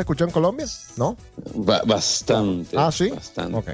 [0.00, 0.66] Se escuchó en Colombia?
[0.96, 1.16] ¿No?
[1.54, 2.76] Ba- bastante.
[2.78, 3.10] Ah, sí.
[3.10, 3.56] Bastante.
[3.56, 3.68] Ok.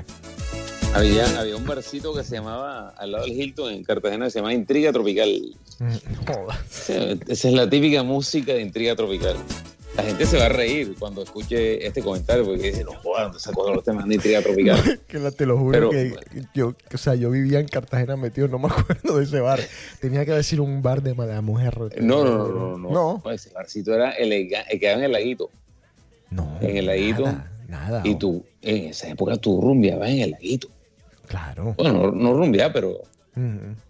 [0.95, 4.39] Había, había un barcito que se llamaba, al lado del Hilton, en Cartagena, que se
[4.39, 5.55] llamaba Intriga Tropical.
[5.79, 5.93] Mm,
[7.29, 9.37] Esa es la típica música de Intriga Tropical.
[9.97, 13.41] La gente se va a reír cuando escuche este comentario porque dice, no jodas, ¿dónde
[13.41, 15.01] sacó los temas de intriga tropical?
[15.09, 16.15] Que la- te lo juro Pero- que
[16.55, 19.59] yo, o sea, yo vivía en Cartagena metido, no me acuerdo de ese bar.
[20.01, 21.79] Tenía que decir un bar de mala mujer.
[22.03, 22.91] No, no, no, no, no.
[22.91, 23.23] No.
[23.25, 25.49] No, Ese barcito era elegante, quedaba en el laguito.
[26.31, 26.59] No.
[26.61, 27.23] En el laguito.
[27.23, 28.03] Nada, nada.
[28.05, 30.69] Y tú, en esa época tú rumbeabas en el laguito.
[31.27, 31.75] Claro.
[31.77, 33.03] Bueno, no, no pero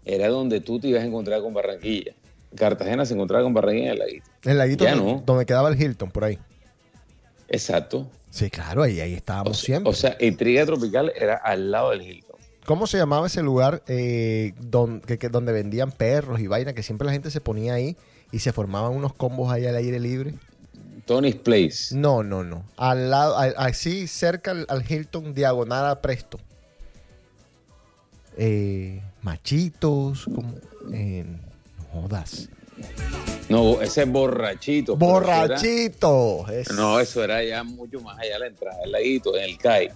[0.05, 2.13] era donde tú te ibas a encontrar con Barranquilla.
[2.55, 4.25] Cartagena se encontraba con Barranquilla en el laguito.
[4.43, 5.23] El laguito Ya donde, no.
[5.25, 6.37] donde quedaba el Hilton, por ahí.
[7.49, 8.07] Exacto.
[8.29, 9.89] Sí, claro, ahí, ahí estábamos siempre.
[9.89, 12.35] O sea, Intriga Tropical era al lado del Hilton.
[12.65, 16.73] ¿Cómo se llamaba ese lugar eh, don- que- que- donde vendían perros y vaina?
[16.73, 17.95] Que siempre la gente se ponía ahí
[18.31, 20.33] y se formaban unos combos ahí al aire libre.
[21.07, 21.95] Tony's Place.
[21.95, 22.63] No, no, no.
[22.77, 26.37] Al lado, así cerca al, al Hilton, diagonal a Presto.
[28.37, 30.53] Eh, machitos, como.
[30.93, 32.49] eh, no jodas.
[33.49, 34.97] No, ese es borrachito.
[34.99, 36.45] pero eso era- Borrachito.
[36.75, 39.89] No, eso era ya mucho más allá de la entrada, el laguito, en el CAI.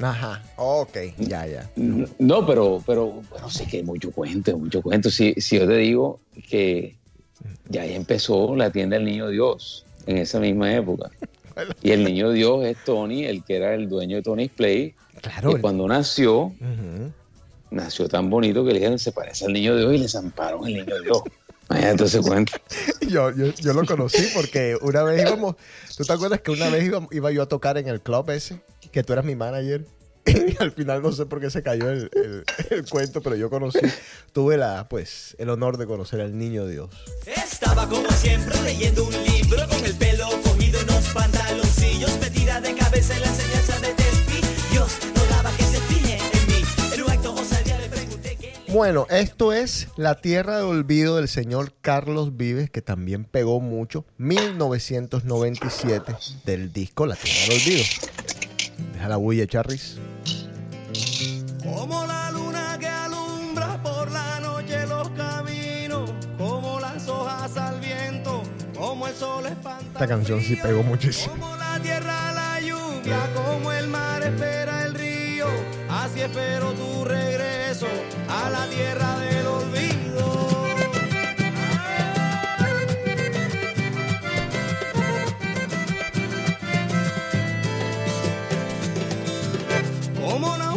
[0.00, 0.42] Ajá.
[0.56, 1.70] Ok, ya, ya.
[2.18, 5.10] No, pero, pero, bueno, sí que hay mucho cuento, mucho cuento.
[5.10, 6.96] Si, si yo te digo que
[7.68, 11.10] ya ahí empezó la tienda del Niño Dios en esa misma época.
[11.82, 14.92] Y el Niño Dios es Tony, el que era el dueño de Tony's Play.
[15.22, 15.56] Claro.
[15.56, 16.52] Y cuando nació,
[17.70, 20.74] nació tan bonito que le dijeron, se parece al Niño Dios y le zamparon el
[20.74, 21.22] Niño Dios.
[21.70, 22.52] Ese cuento.
[23.08, 25.54] Yo, yo, yo lo conocí porque una vez íbamos.
[25.96, 28.60] ¿Tú te acuerdas que una vez iba, iba yo a tocar en el club ese?
[28.92, 29.84] Que tú eras mi manager.
[30.26, 33.50] Y al final no sé por qué se cayó el, el- el cuento, pero yo
[33.50, 33.78] conocí,
[34.32, 36.88] tuve la, pues, el honor de conocer al niño Dios.
[37.74, 42.72] Estaba como siempre leyendo un libro con el pelo cogido en los pantaloncillos, metida de
[42.72, 44.40] cabeza en la enseñanza de Tespi.
[44.70, 46.62] Dios no daba que se fije en mí.
[46.94, 48.52] En un acto osadía le pregunté qué.
[48.72, 54.04] Bueno, esto es La Tierra de Olvido del señor Carlos Vives, que también pegó mucho,
[54.18, 56.14] 1997,
[56.44, 57.82] del disco La Tierra del Olvido.
[58.92, 59.96] Deja la bulla, Charris.
[61.64, 62.23] Como la
[67.44, 68.42] hojas al viento,
[68.76, 69.84] como el sol espanta.
[69.92, 71.34] Esta canción sí pegó muchísimo.
[71.34, 75.46] Como la tierra la lluvia, como el mar espera el río,
[75.90, 77.86] así espero tu regreso
[78.28, 79.94] a la tierra del olvido.
[90.20, 90.73] Como naufragan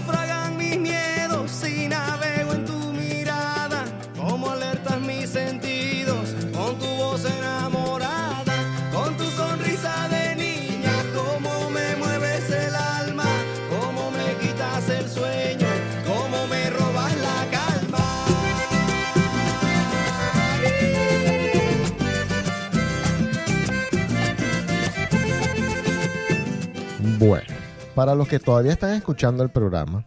[27.19, 27.47] Bueno,
[27.95, 30.05] para los que todavía están escuchando el programa,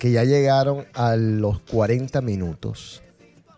[0.00, 3.02] que ya llegaron a los 40 minutos,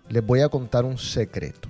[0.08, 1.68] les voy a contar un secreto.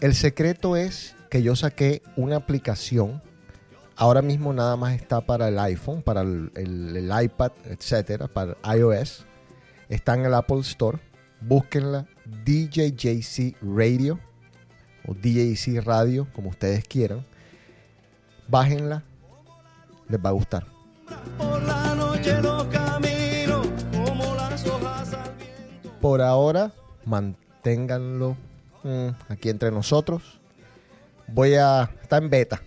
[0.00, 3.20] El secreto es que yo saqué una aplicación.
[3.96, 9.26] Ahora mismo nada más está para el iPhone, para el, iPad, etcétera, para iOS.
[9.88, 11.00] Está en el Apple Store.
[11.40, 12.06] Búsquenla
[12.44, 14.20] DJJC Radio
[15.08, 17.26] o DJC Radio, como ustedes quieran.
[18.46, 19.02] Bájenla,
[20.12, 20.66] les va a gustar.
[26.00, 26.72] Por ahora,
[27.04, 28.36] manténganlo
[28.82, 30.40] mm, aquí entre nosotros.
[31.28, 31.90] Voy a.
[32.02, 32.62] Está en beta.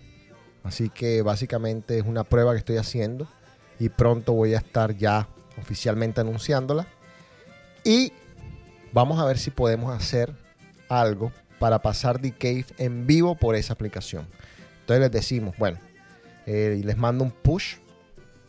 [0.63, 3.27] Así que básicamente es una prueba que estoy haciendo.
[3.79, 5.27] Y pronto voy a estar ya
[5.61, 6.87] oficialmente anunciándola.
[7.83, 8.13] Y
[8.93, 10.33] vamos a ver si podemos hacer
[10.89, 14.27] algo para pasar The Cave en vivo por esa aplicación.
[14.81, 15.77] Entonces les decimos, bueno,
[16.45, 17.75] eh, y les mando un push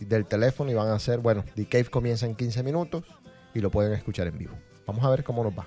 [0.01, 3.05] del teléfono y van a hacer, bueno, The Cave comienza en 15 minutos
[3.55, 4.55] y lo pueden escuchar en vivo.
[4.87, 5.67] Vamos a ver cómo nos va.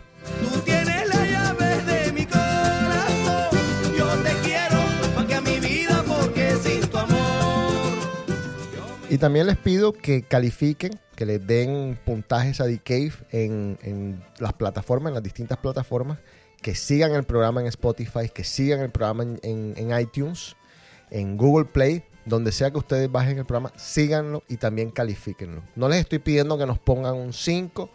[0.53, 3.95] Tú tienes la llave de mi corazón.
[3.97, 4.75] Yo te quiero
[5.15, 7.19] más que a mi vida porque sin tu amor.
[9.09, 14.23] Y también les pido que califiquen, que les den puntajes a The Cave en, en
[14.39, 16.19] las plataformas, en las distintas plataformas,
[16.61, 20.55] que sigan el programa en Spotify, que sigan el programa en, en- en iTunes,
[21.09, 25.63] en Google Play, donde sea que ustedes bajen el programa, síganlo y también califíquenlo.
[25.75, 27.89] No les estoy pidiendo que nos pongan un 5,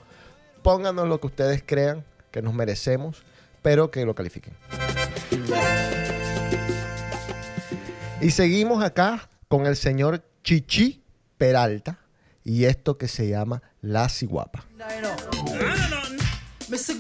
[0.63, 3.23] pónganos lo que ustedes crean que nos merecemos,
[3.63, 4.55] pero que lo califiquen.
[8.21, 11.03] Y seguimos acá con el señor Chichi
[11.39, 11.99] Peralta
[12.43, 14.67] y esto que se llama La Ciguapa.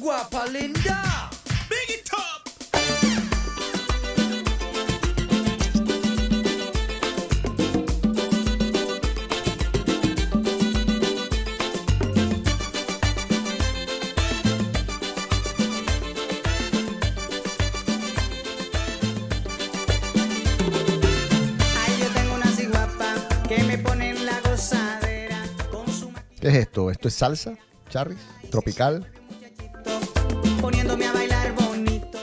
[0.00, 1.33] Guapa Linda.
[26.44, 26.90] ¿Qué es esto?
[26.90, 27.54] ¿Esto es salsa,
[27.88, 28.18] Charris?
[28.50, 29.06] ¿Tropical?
[30.60, 32.18] Poniéndome a bailar bonito.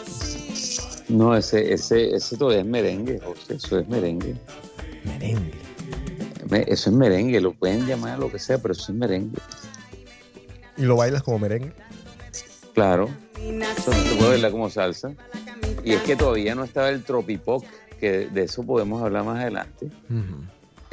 [1.10, 4.36] No, ese, ese, ese todavía es merengue, José, eso es merengue.
[5.06, 5.52] Merengue.
[6.52, 9.40] Me- Eso es merengue, lo pueden llamar lo que sea, pero eso es merengue.
[10.78, 11.74] ¿Y lo bailas como merengue?
[12.76, 13.10] Claro.
[13.36, 15.14] Eso no se puede bailar como salsa.
[15.84, 17.64] Y es que todavía no estaba el tropipop,
[18.00, 19.90] que de eso podemos hablar más adelante.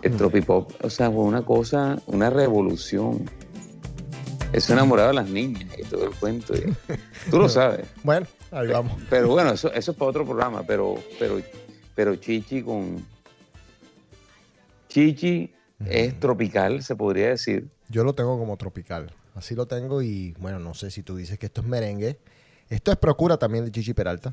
[0.02, 3.28] El tropipop, o sea, fue una cosa, una revolución.
[4.52, 6.54] Eso enamoraba a las niñas y todo el cuento.
[6.54, 6.72] y-
[7.30, 7.86] Tú lo sabes.
[8.04, 8.92] Bueno, ahí vamos.
[9.10, 11.40] Pero bueno, eso, eso es para otro programa, pero, pero,
[11.94, 13.04] pero Chichi con...
[14.88, 15.52] Chichi
[15.84, 17.68] es tropical, se podría decir.
[17.88, 19.12] Yo lo tengo como tropical.
[19.34, 22.18] Así lo tengo y bueno, no sé si tú dices que esto es merengue.
[22.70, 24.32] Esto es Procura también de Chichi Peralta.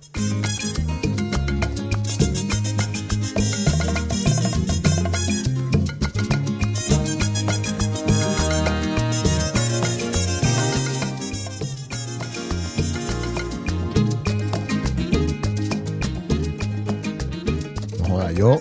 [18.35, 18.59] Yo,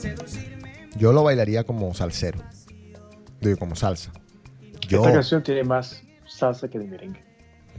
[0.97, 2.39] yo lo bailaría como salsero.
[3.41, 4.13] Digo, como salsa.
[4.89, 7.23] Yo, Esta canción tiene más salsa que de merengue.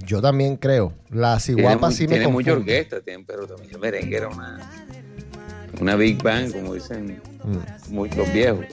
[0.05, 0.93] yo también creo.
[1.09, 4.59] La ciguapa sí me tiene mucha orquesta, tiene- pero también el merengue era una,
[5.79, 7.93] una big band, como dicen Mm.
[7.93, 8.65] muy- los viejos.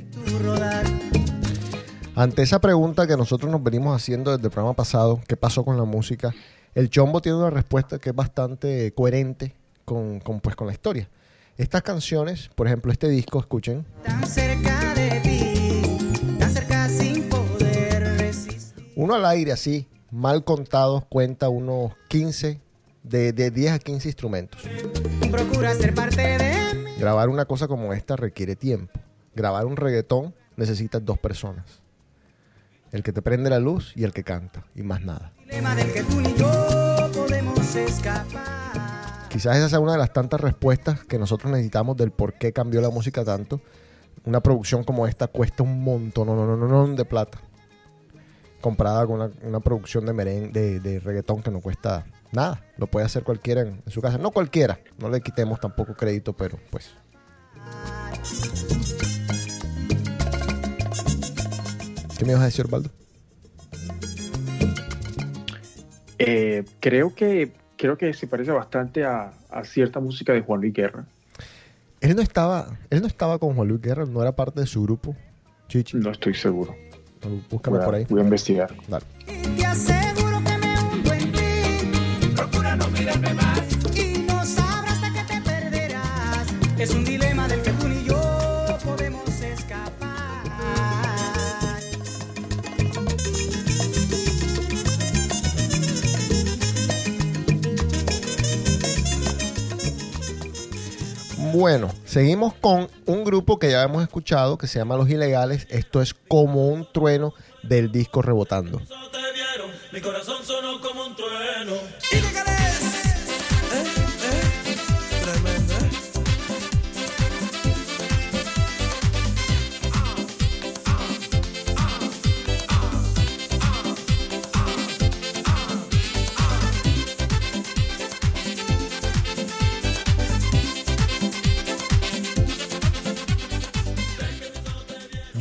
[2.14, 5.76] Ante esa pregunta que nosotros nos venimos haciendo desde el programa pasado, ¿qué pasó con
[5.78, 6.34] la música?
[6.74, 9.54] El Chombo tiene una respuesta que es bastante coherente
[9.84, 11.08] con, con, pues, con la historia.
[11.58, 18.18] Estas canciones, por ejemplo, este disco, escuchen, Tan cerca de ti, tan cerca sin poder
[18.18, 18.90] resistir.
[18.96, 22.60] uno al aire así, mal contados, cuenta unos 15,
[23.02, 24.62] de, de 10 a 15 instrumentos.
[25.30, 26.90] Procura ser parte de mí.
[26.98, 28.98] Grabar una cosa como esta requiere tiempo.
[29.34, 31.64] Grabar un reggaetón necesitas dos personas.
[32.92, 35.32] El que te prende la luz y el que canta, y más nada.
[35.46, 38.61] Dilema del que tú ni yo podemos escapar.
[39.32, 42.82] Quizás esa sea una de las tantas respuestas que nosotros necesitamos del por qué cambió
[42.82, 43.62] la música tanto.
[44.26, 47.40] Una producción como esta cuesta un montón no, no, no, de plata.
[48.60, 52.62] Comparada con una, producción de merengue, de, de reggaetón que no cuesta nada.
[52.76, 54.18] Lo puede hacer cualquiera en, su casa.
[54.18, 54.78] No cualquiera.
[54.98, 56.90] No le quitemos tampoco crédito, pero pues.
[62.18, 62.90] ¿Qué me ibas a decir, Baldo?
[66.18, 70.72] Eh, creo que creo que se parece bastante a, a cierta música de Juan Luis
[70.72, 71.04] Guerra.
[72.00, 74.84] Él no estaba, él no estaba con Juan Luis Guerra, no era parte de su
[74.84, 75.16] grupo.
[75.66, 75.96] Chichi.
[75.96, 76.76] No estoy seguro.
[77.50, 78.06] Búscame Voy a- por ahí.
[78.08, 78.72] Voy a investigar.
[78.86, 79.04] Dale.
[101.52, 105.66] Bueno, seguimos con un grupo que ya hemos escuchado que se llama Los Ilegales.
[105.68, 108.80] Esto es como un trueno del disco Rebotando.
[109.92, 111.74] Mi corazón sonó como un trueno.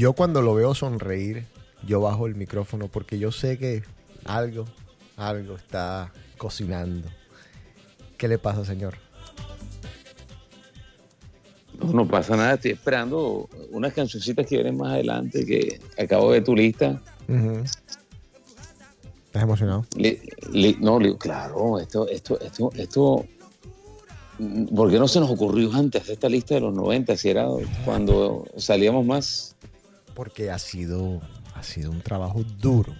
[0.02, 1.46] Yo cuando lo veo sonreír,
[1.86, 3.84] yo bajo el micrófono porque yo sé que
[4.26, 4.66] algo,
[5.16, 7.08] algo está cocinando.
[8.18, 8.96] ¿Qué le pasa, señor?
[11.80, 16.40] No, no pasa nada, estoy esperando unas cancioncitas que vienen más adelante, que acabo de
[16.40, 17.00] ver tu lista.
[19.28, 19.86] ¿Estás emocionado?
[19.98, 20.20] Li-
[20.52, 23.26] li- no, li- claro, esto, esto, esto, esto,
[24.76, 27.16] ¿por qué no se nos ocurrió antes esta lista de los 90?
[27.16, 27.46] Si era
[27.86, 29.51] cuando salíamos más,
[30.22, 31.20] Porque ha sido,
[31.56, 32.94] ha sido un trabajo duro.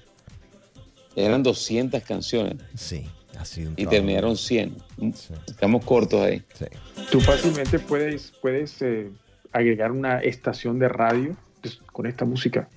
[1.16, 3.08] eran 200 canciones Sí,
[3.38, 4.76] ha sido un y trabajo terminaron 100.
[5.46, 6.42] Estamos cortos ahí.
[6.56, 6.66] Sí.
[7.12, 9.12] Tú fácilmente puedes, puedes eh,
[9.52, 12.68] agregar una estación de radio pues, con esta música.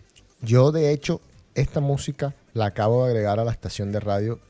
[0.43, 1.23] Yo, de hecho,
[1.55, 4.41] esta música la acabo de agregar a la estación de radio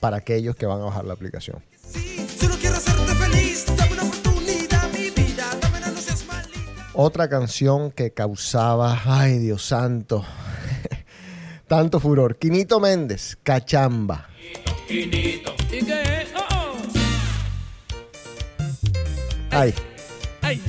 [0.00, 1.62] para aquellos que van a bajar la aplicación.
[2.40, 3.73] Solo quiero hacerte feliz.
[6.96, 10.24] Otra canción que causaba, ay Dios santo,
[11.66, 12.36] tanto furor.
[12.38, 14.28] Quinito Méndez, Cachamba.
[14.88, 15.42] ¿Y qué?
[16.36, 16.76] Oh, oh.
[19.50, 19.74] Ay,
[20.40, 20.62] Ay.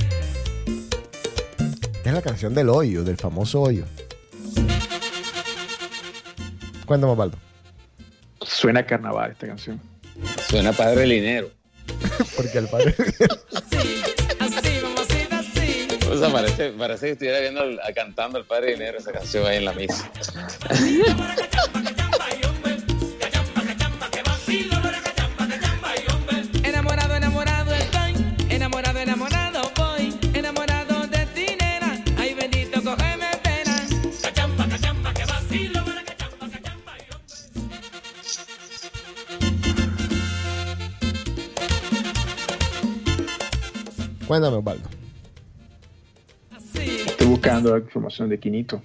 [2.04, 3.84] es la canción del hoyo, del famoso hoyo.
[6.86, 7.38] Cuéntame, Osvaldo.
[8.40, 9.80] Suena a carnaval esta canción.
[10.48, 11.50] Suena padre linero.
[12.36, 12.94] Porque el padre.
[13.54, 14.15] Así.
[16.16, 19.46] O sea, parece, parece que estuviera viendo al- a- cantando el padre linero esa canción
[19.46, 20.10] ahí en la misa.
[26.62, 28.14] Enamorado, enamorado estoy,
[28.50, 32.02] enamorado, enamorado voy, enamorado de ti, nena.
[32.18, 33.76] Ay, bendito, cógeme pena.
[35.14, 36.02] Que vacilo, para
[44.26, 44.95] Cuéntame, Osvaldo.
[47.46, 48.82] Buscando la información de Quinito.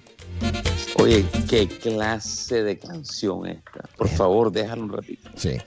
[0.94, 3.88] Oye, qué clase de canción esta.
[3.96, 5.28] Por favor, déjalo un ratito.
[5.34, 5.58] Sí.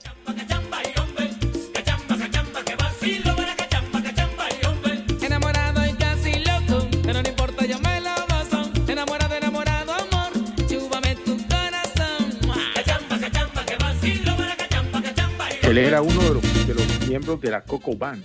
[5.20, 8.90] Enamorado y casi loco, pero no importa, yo me lo gozo.
[8.90, 10.32] Enamorado, enamorado, amor,
[10.66, 12.32] chúbame tu corazón.
[12.74, 15.48] Cachamba, cachamba, que vacilo, para cachamba, cachamba.
[15.62, 18.24] Él era uno de los, de los miembros de la Coco Band.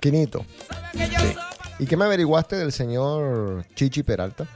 [0.00, 0.44] Quinito.
[1.78, 4.46] ¿Y qué me averiguaste del señor Chichi Peralta?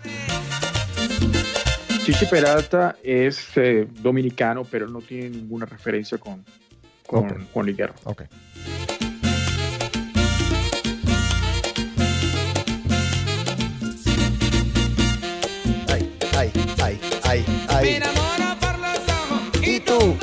[2.04, 6.44] Chichi Peralta es eh, dominicano, pero no tiene ninguna referencia con,
[7.06, 7.38] con Ok.
[7.52, 7.94] Juan Luis Guerra.
[8.04, 8.22] Ok.
[15.88, 16.50] Ay, ay,
[16.82, 17.88] ay, ay, Me ay.
[17.96, 20.16] enamoro por los ojos ¿Y tú?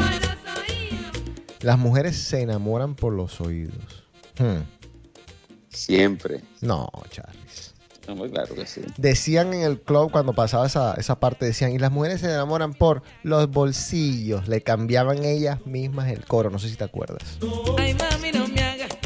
[1.62, 4.06] Las mujeres se enamoran por los oídos.
[4.38, 4.62] Hmm.
[5.80, 6.42] Siempre.
[6.62, 7.74] No, Charles.
[8.08, 8.82] No, muy claro que sí.
[8.98, 12.74] Decían en el club cuando pasaba esa, esa parte, decían, y las mujeres se enamoran
[12.74, 14.48] por los bolsillos.
[14.48, 17.38] Le cambiaban ellas mismas el coro, no sé si te acuerdas.
[17.78, 18.98] Ay, mami, no me hagas.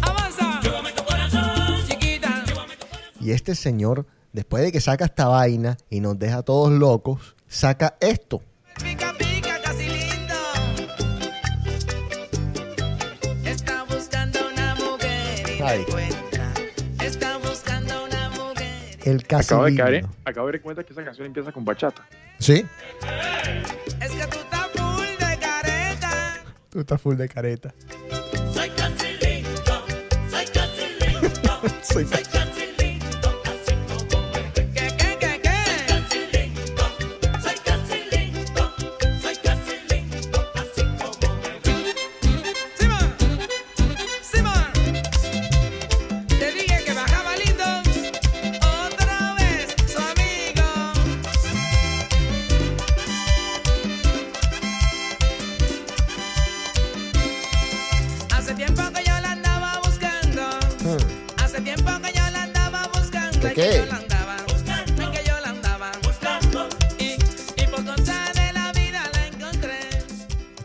[0.00, 0.60] Avanza.
[0.62, 2.44] Llévame tu corazón, chiquita.
[3.20, 7.36] Y este señor, después de que saca esta vaina y nos deja a todos locos,
[7.48, 8.42] saca esto.
[19.04, 22.04] El casi Acabo de, caer, acabo de dar cuenta que esa canción empieza con bachata.
[22.38, 22.66] ¿Sí?
[24.00, 26.44] Es que tú estás full de careta.
[26.70, 27.74] Tú estás full de careta.
[28.52, 29.84] Soy casi lindo.
[30.30, 31.60] Soy casi lindo.
[31.82, 32.51] Soy Soy casi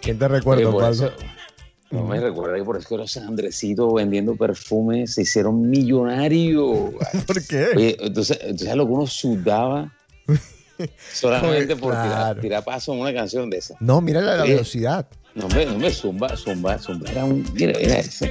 [0.07, 1.11] ¿Quién te recuerda, eso-
[1.91, 6.91] No me recuerda que por eso que los Andresitos vendiendo perfumes se hicieron millonarios.
[7.27, 7.71] ¿Por qué?
[7.75, 9.93] Oye, entonces, entonces lo que uno sudaba
[11.13, 12.39] solamente por tirar, claro.
[12.39, 13.75] tirar paso en una canción de esa.
[13.81, 15.07] No, mira la, velocidad.
[15.35, 17.11] No me, no me zumba, zumba, zumba.
[17.11, 18.27] Era un, mira, mira eso.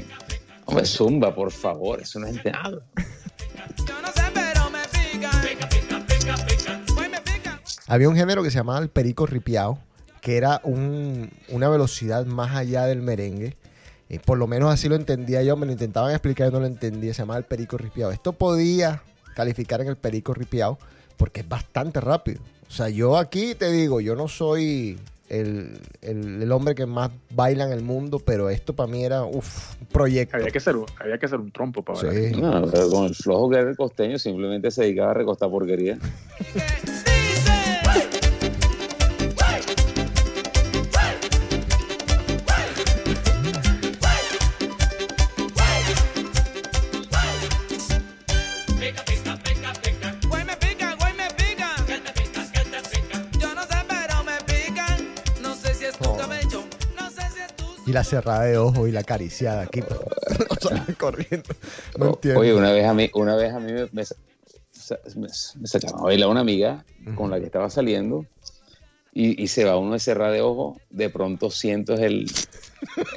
[0.67, 2.81] No me zumba, por favor, eso no es nada.
[7.87, 9.79] Había un género que se llamaba el perico ripiao,
[10.27, 13.55] que era un- una velocidad más allá del merengue.
[14.09, 16.67] Y por lo menos así lo entendía yo, me lo intentaban explicar y no lo
[16.67, 17.15] entendía.
[17.15, 18.11] Se llamaba el perico ripiao.
[18.11, 19.05] Esto podía
[19.37, 20.79] calificar en el perico ripiao
[21.17, 22.41] porque es bastante rápido.
[22.69, 24.99] O sea, yo aquí te digo, yo no soy
[25.29, 29.23] el, el- el hombre que más baila en el mundo, pero esto para mí era
[29.23, 30.37] uf, un proyecto.
[30.39, 32.07] Había que hacer, un- había que hacer un trompo para Sí.
[32.07, 32.63] bailar.
[32.63, 35.99] No, pero con el flojo que era el costeño, simplemente se dedicaba a recostar porquería.
[57.87, 59.81] Y la cerrada de ojos y la acariciada aquí.
[60.51, 61.49] o sea, corriendo.
[61.99, 62.41] No entiendo.
[62.41, 64.03] Oye, una vez a mí, una vez a mí me, me,
[65.15, 66.85] me- me sacaron a bailar una amiga
[67.17, 68.27] con la que estaba saliendo
[69.13, 72.31] y, y se va uno de cerrar de ojo, de pronto siento el,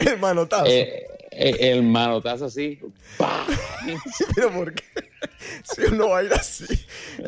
[0.00, 0.66] el manotazo.
[0.66, 1.06] eh,
[1.36, 2.78] el manotazo así.
[4.54, 4.84] ¿por qué?
[5.64, 6.64] Si uno baila así.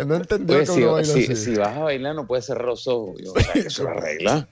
[0.06, 1.36] No entendió Oye, que si, uno baila si- así.
[1.36, 3.20] si vas a bailar no puedes cerrar los ojos.
[3.22, 4.48] Yo, o sea, que se lo arregla.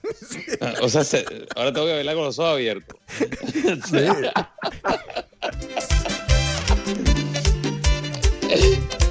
[0.81, 1.25] O sea, se-
[1.55, 2.97] ahora tengo que bailar con los ojos abiertos.
[3.89, 4.05] Sí.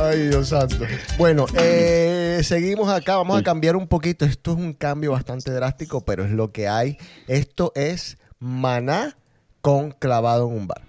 [0.00, 0.76] Ay, Dios santo.
[1.16, 3.16] Bueno, eh, seguimos acá.
[3.16, 4.24] Vamos a cambiar un poquito.
[4.24, 6.98] Esto es un cambio bastante drástico, pero es lo que hay.
[7.26, 9.16] Esto es maná
[9.60, 10.82] con clavado en un bar.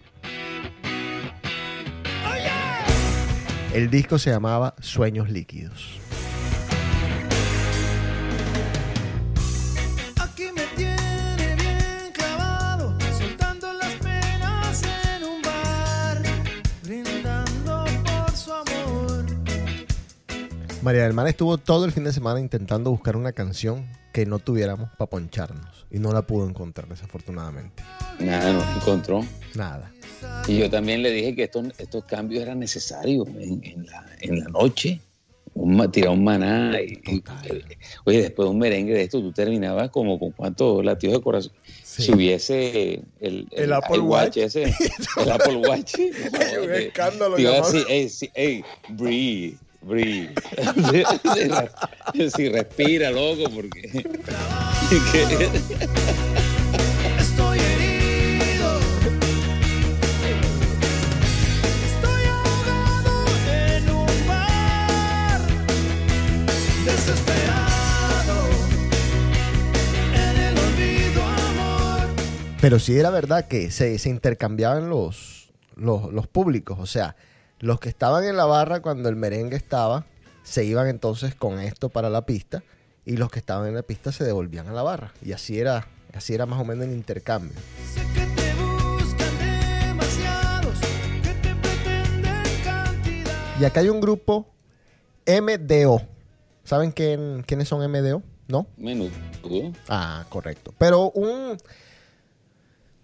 [3.74, 5.99] El disco se llamaba Sueños Líquidos.
[20.82, 24.40] María del Mar estuvo todo el fin de semana intentando buscar una canción que no
[24.40, 27.84] tuviéramos para poncharnos y no la pudo encontrar desafortunadamente.
[28.20, 29.22] Nada, no encontró.
[29.56, 29.92] Nada.
[30.48, 34.40] Y yo también le dije que estos, estos cambios eran necesarios en, en la, en
[34.40, 35.02] la noche.
[35.54, 36.80] Un, tirar un maná.
[36.82, 37.24] y- y-
[38.06, 41.52] oye, después de un merengue de esto, tú terminabas como con cuántos latidos de corazón.
[41.84, 44.38] Si hubiese el, El Apple Watch.
[44.38, 44.64] ese,
[45.18, 45.96] el Apple Watch.
[46.64, 47.74] Un escándalo, Te iba a llamado.
[47.74, 48.64] decir, ey, sí, ey,
[49.82, 50.34] breathe.
[52.36, 53.82] Sí, respira, loco, porque...
[57.20, 58.80] Estoy herido,
[61.86, 63.12] estoy ahogado
[63.48, 65.42] en un bar,
[66.86, 68.38] desesperado
[70.14, 72.08] en el olvido, amor.
[72.62, 76.80] Pero sí era verdad que se, se intercambiaban los, los, los públicos.
[76.80, 77.16] O sea,
[77.60, 80.06] los que estaban en la barra cuando el merengue estaba,
[80.44, 82.64] se iban entonces con esto para la pista.
[83.06, 85.14] Y los que estaban en la pista se devolvían a la barra.
[85.22, 87.58] Y así era, así era más o menos el intercambio.
[89.80, 90.80] Demasiados
[91.24, 93.60] que te pretenden cantidad.
[93.60, 94.48] Y acá hay un grupo
[95.26, 96.02] MDO.
[96.64, 98.22] ¿Saben quién, quiénes son MDO?
[98.48, 98.68] ¿No?
[98.78, 99.12] Menudo.
[99.88, 100.74] Ah, correcto.
[100.78, 101.58] Pero un.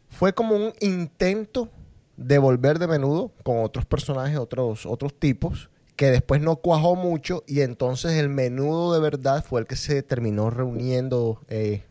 [0.09, 1.69] Fue como un intento
[2.17, 7.43] de volver de menudo con otros personajes, otros, otros tipos, que después no cuajó mucho
[7.47, 11.83] y entonces el menudo de verdad fue el que se terminó reuniendo eh,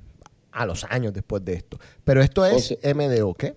[0.53, 1.79] a los años después de esto.
[2.05, 3.55] Pero esto es O sea- MDO, ¿qué?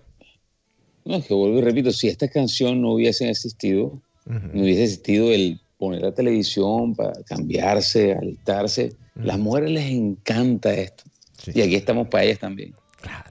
[1.04, 5.30] No, es que vuelvo y repito, si esta canción no hubiese existido, no hubiese existido
[5.32, 11.04] el poner la televisión para cambiarse, alistarse, las mujeres les encanta esto.
[11.46, 12.74] Y aquí estamos para ellas también.
[13.00, 13.27] Claro.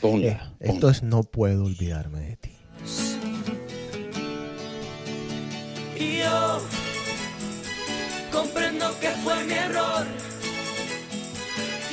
[0.00, 2.50] Ponla, Eh, esto es No puedo olvidarme de ti.
[5.96, 6.60] Y yo
[8.32, 10.06] comprendo que fue mi error.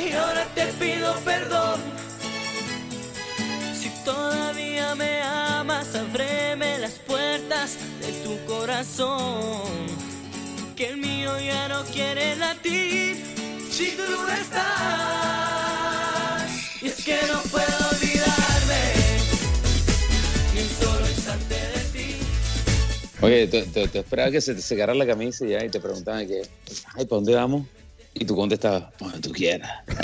[0.03, 1.80] Y ahora te pido perdón.
[3.80, 9.88] Si todavía me amas, ábreme las puertas de tu corazón.
[10.76, 13.17] Que el mío ya no quiere latir.
[13.70, 15.59] Si tú no estás.
[16.82, 18.93] Y es que no puedo olvidarme.
[20.53, 22.15] Ni un solo instante de ti.
[23.21, 23.57] Oye, tú,
[23.97, 26.41] esperabas que se te secara la camisa y ya, y te preguntaban que,
[26.95, 27.67] ay, ¿para dónde vamos?
[28.13, 29.69] Y tú contestabas, donde tú quieras.
[29.89, 29.95] Y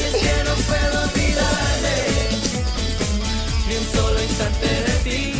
[0.00, 1.96] es que no puedo olvidarme.
[3.68, 5.34] Ni un solo instante de ti.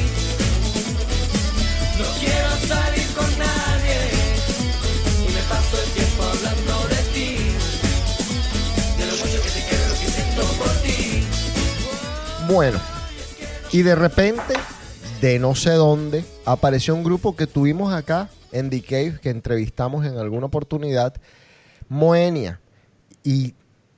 [1.99, 3.04] No quiero salir
[12.49, 12.78] Bueno,
[13.72, 14.55] y de repente,
[15.22, 20.05] de no sé dónde, apareció un grupo que tuvimos acá en The Cave, que entrevistamos
[20.05, 21.14] en alguna oportunidad,
[21.88, 22.61] Moenia.
[23.22, 23.55] Y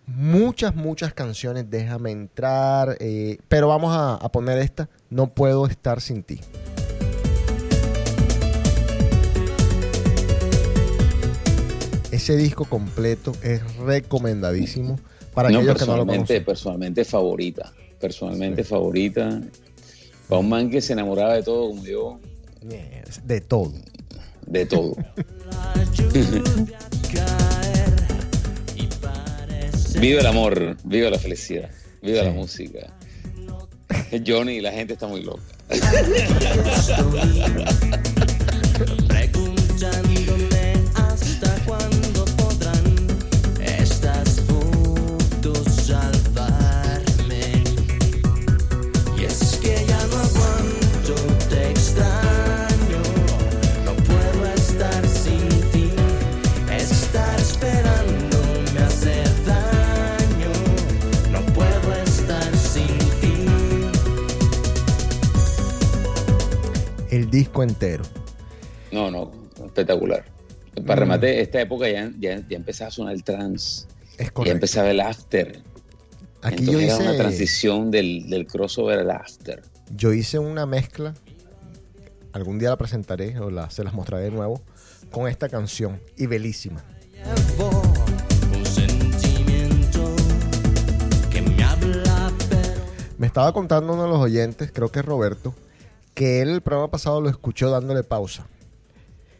[0.06, 6.00] muchas, muchas canciones, déjame entrar, eh, pero vamos a, a poner esta, No puedo estar
[6.00, 6.40] sin ti.
[12.12, 15.00] Ese disco completo es recomendadísimo
[15.34, 16.44] para no, aquellos que no lo conocen.
[16.44, 17.72] personalmente favorita.
[18.06, 19.40] Personalmente favorita.
[20.28, 22.20] Para un man que se enamoraba de todo como yo.
[23.24, 23.72] De todo.
[24.46, 24.96] De todo.
[29.98, 31.68] Viva el amor, viva la felicidad,
[32.00, 32.94] viva la música.
[34.24, 35.42] Johnny, la gente está muy loca.
[67.16, 68.04] El disco entero.
[68.92, 69.32] No, no,
[69.64, 70.22] espectacular.
[70.86, 73.86] Para remate, esta época ya, ya, ya empezaba a sonar el trance.
[74.18, 74.56] Es Ya correcto.
[74.56, 75.62] empezaba el after.
[76.42, 79.62] Aquí Entonces yo era hice- una transición del, del crossover al after.
[79.96, 81.14] Yo hice una mezcla,
[82.32, 84.60] algún día la presentaré o la, se las mostraré de nuevo,
[85.10, 86.84] con esta canción, y belísima.
[93.18, 95.54] Me estaba contando uno de los oyentes, creo que es Roberto,
[96.16, 98.46] que él el programa pasado lo escuchó dándole pausa.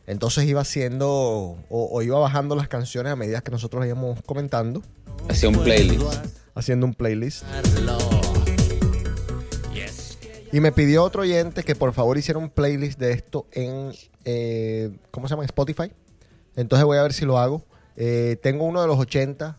[0.07, 4.83] Entonces iba haciendo o, o iba bajando las canciones a medida que nosotros íbamos comentando.
[5.27, 6.05] Hacía un playlist.
[6.55, 7.45] Haciendo un playlist.
[10.53, 13.93] Y me pidió otro oyente que por favor hiciera un playlist de esto en,
[14.25, 15.45] eh, ¿cómo se llama?
[15.47, 15.91] Spotify.
[16.57, 17.65] Entonces voy a ver si lo hago.
[17.97, 19.59] Eh, tengo uno de los 80,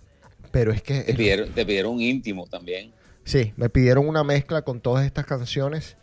[0.51, 1.01] pero es que...
[1.01, 2.93] Te pidieron, te pidieron un íntimo también.
[3.25, 5.97] Sí, me pidieron una mezcla con todas estas canciones.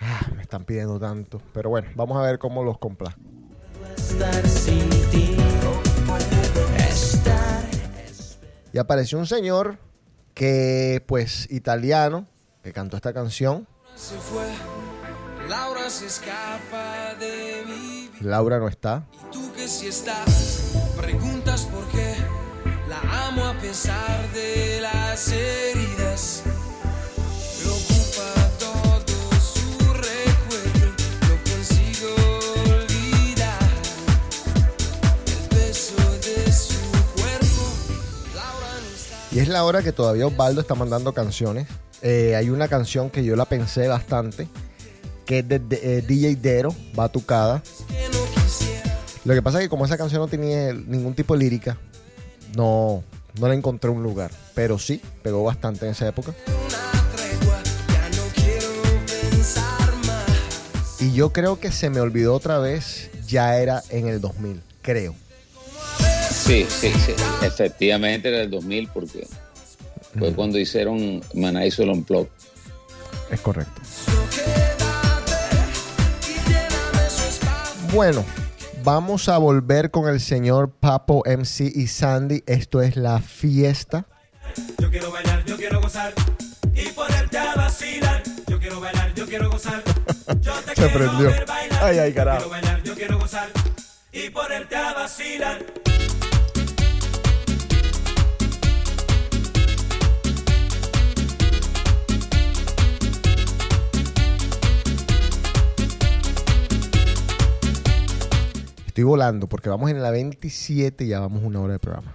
[0.00, 1.40] Ah, me están pidiendo tanto.
[1.52, 3.20] Pero bueno, vamos a ver cómo los complazco.
[8.72, 9.78] Y apareció un señor
[10.34, 12.26] que, pues, italiano,
[12.62, 13.66] que cantó esta canción.
[13.96, 14.46] se fue.
[15.48, 18.18] Laura se escapa de mi vida.
[18.20, 19.04] Laura no está.
[19.32, 22.14] Tú que si estás, preguntas por qué.
[22.88, 26.44] La amo a pesar de las heridas.
[39.32, 41.68] Y es la hora que todavía Osvaldo está mandando canciones.
[42.02, 44.48] Eh, hay una canción que yo la pensé bastante,
[45.24, 47.62] que es de, de- eh, DJ Dero, Batucada.
[49.24, 51.78] Lo que pasa es que como esa canción no tenía ningún tipo de lírica,
[52.56, 53.04] no,
[53.38, 54.30] no le encontré un lugar.
[54.54, 56.32] Pero sí, pegó bastante en esa época.
[60.98, 65.14] Y yo creo que se me olvidó otra vez, ya era en el 2000, creo.
[66.50, 67.12] Sí, sí, sí.
[67.42, 69.24] Efectivamente era el 2000 porque
[70.18, 72.28] fue cuando hicieron Maná hizo el Unplug.
[73.30, 73.80] Es correcto.
[77.92, 78.24] Bueno,
[78.82, 82.42] vamos a volver con el señor Papo MC y Sandy.
[82.48, 84.06] Esto es la fiesta.
[84.78, 86.12] Yo quiero bailar, yo quiero gozar
[86.74, 88.24] y ponerte a vacilar.
[88.48, 89.84] Yo quiero bailar, yo quiero gozar.
[90.40, 91.30] Yo te Se quiero prendió.
[91.30, 91.84] ver bailar.
[91.84, 92.38] Ay, ay, Yo carajo.
[92.38, 93.48] quiero bailar, yo quiero gozar
[94.10, 95.64] y ponerte a vacilar.
[109.00, 112.14] Estoy volando porque vamos en la 27 y ya vamos una hora de programa.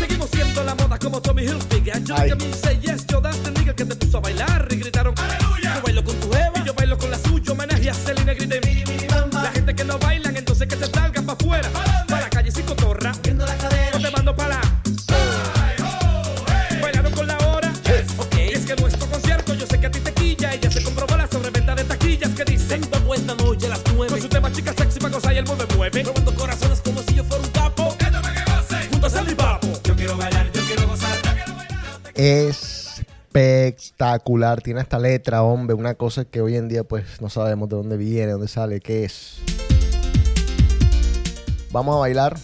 [0.00, 2.02] Seguimos siendo la moda como Tommy Hilfiger.
[2.02, 5.76] Yo me say yes, yo das nigga que te puso a bailar y gritaron ¡Aleluya!
[5.76, 7.52] Yo bailo con tu jeva y yo bailo con la suya.
[7.52, 9.06] Homenaje a Selena grité mi, mi.
[9.30, 11.93] La gente que no bailan, entonces que se salgan para afuera.
[25.98, 26.20] El mueve mueve.
[26.20, 27.94] Robando corazones como si yo fuera un capo.
[28.90, 29.68] Junto a Sandy Papo.
[29.84, 31.10] Yo quiero bailar, yo quiero gozar.
[33.34, 34.62] Espectacular.
[34.62, 35.74] Tiene esta letra, hombre.
[35.74, 39.04] Una cosa que hoy en día pues no sabemos de dónde viene, dónde sale, qué
[39.04, 39.38] es.
[41.72, 42.36] Vamos a bailar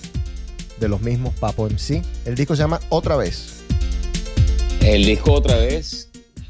[0.81, 2.03] de los mismos Papo MC.
[2.25, 3.63] El disco se llama Otra vez.
[4.81, 6.09] El disco otra vez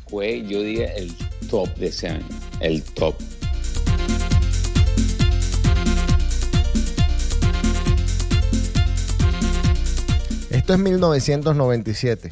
[0.08, 1.12] fue, yo diría, el
[1.50, 2.26] top de ese año.
[2.60, 3.14] El top.
[10.60, 12.30] Esto es 1997.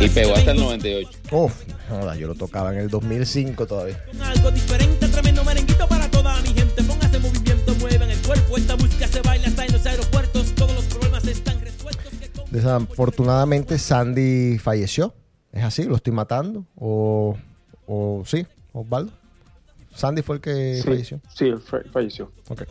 [0.00, 1.08] Y pegó hasta el 98.
[1.30, 1.52] Uf,
[1.88, 4.04] joda, yo lo tocaba en el 2005 todavía.
[4.20, 6.82] Algo diferente, tremendo merenguito para toda mi gente.
[6.82, 8.56] Póngase en movimiento, muevan el cuerpo.
[8.58, 10.52] Esta música se baila hasta en los aeropuertos.
[10.56, 12.12] Todos los problemas están resueltos.
[12.50, 15.14] Desafortunadamente Sandy falleció.
[15.52, 15.84] ¿Es así?
[15.84, 16.66] ¿Lo estoy matando?
[16.74, 17.38] ¿O,
[17.86, 19.12] o sí, Osvaldo?
[19.94, 21.20] Sandy fue el que Sí, falleció.
[21.32, 21.52] sí,
[21.92, 22.32] falleció.
[22.48, 22.62] Ok.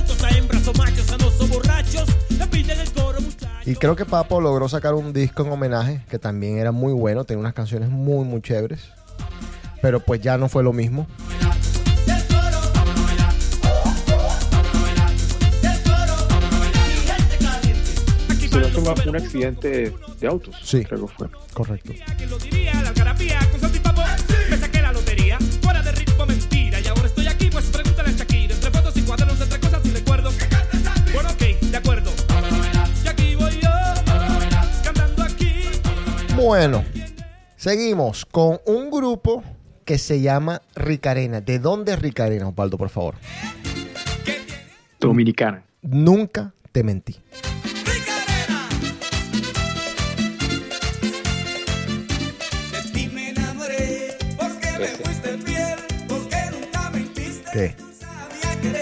[0.00, 0.22] Y dos locos sueltos.
[0.22, 2.04] A hembras o machos, sanosos borrachos.
[2.38, 3.66] Le piden el coro, muchachos.
[3.66, 7.24] Y creo que Papo logró sacar un disco en homenaje que también era muy bueno,
[7.24, 8.80] tenía unas canciones muy, muy chéveres.
[9.82, 11.06] Pero pues ya no fue lo mismo.
[19.06, 20.56] Un accidente de autos.
[20.62, 20.84] Sí.
[20.84, 21.28] Creo que fue.
[21.52, 21.92] Correcto.
[21.92, 21.98] Me
[24.56, 25.38] saqué la lotería.
[25.62, 26.80] Fuera de ritmo, mentira.
[26.80, 27.70] Y ahora estoy aquí, pues
[36.36, 36.84] Bueno,
[37.56, 39.44] Seguimos con un grupo
[39.84, 41.42] que se llama Ricarena.
[41.42, 43.16] ¿De dónde es Ricarena, Osvaldo, por favor?
[44.98, 45.62] Dominicana.
[45.82, 47.16] Nunca te mentí.
[52.72, 55.78] De ti me enamoré, porque me fuiste fiel,
[56.08, 57.50] porque nunca mentiste.
[57.52, 57.74] ¿Qué?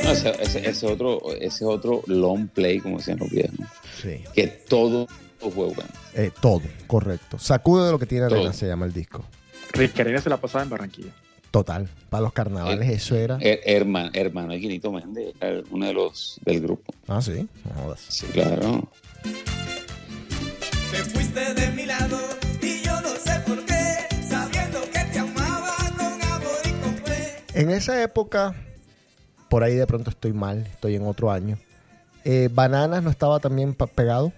[0.05, 3.55] No, ese, ese- ese otro, ese otro long play, como decían los viejos.
[4.03, 4.23] Sí.
[4.35, 5.07] Que todo
[5.39, 5.91] fue bueno.
[6.15, 7.39] Eh, todo, correcto.
[7.39, 8.53] Sacude de lo que tiene arena, Todo.
[8.53, 9.25] se llama el disco.
[9.73, 11.11] Rick Arena se la pasaba en Barranquilla.
[11.51, 11.89] Total.
[12.11, 13.39] Para los carnavales eso era.
[13.39, 15.35] Her- hermano, hermano de Quinito Méndez,
[15.71, 16.93] uno de los del grupo.
[17.07, 17.49] Ah, sí.
[17.65, 18.01] No jodas.
[18.09, 18.89] Sí, claro.
[20.91, 22.19] Te fuiste de mi lado
[22.63, 23.75] y yo no sé por qué,
[24.27, 27.37] sabiendo que te amaba con amor y con fe.
[27.55, 28.55] En esa época,
[29.49, 31.59] por ahí de pronto estoy mal, estoy en otro año.
[32.25, 34.33] Eh, Bananas no estaba también pegado.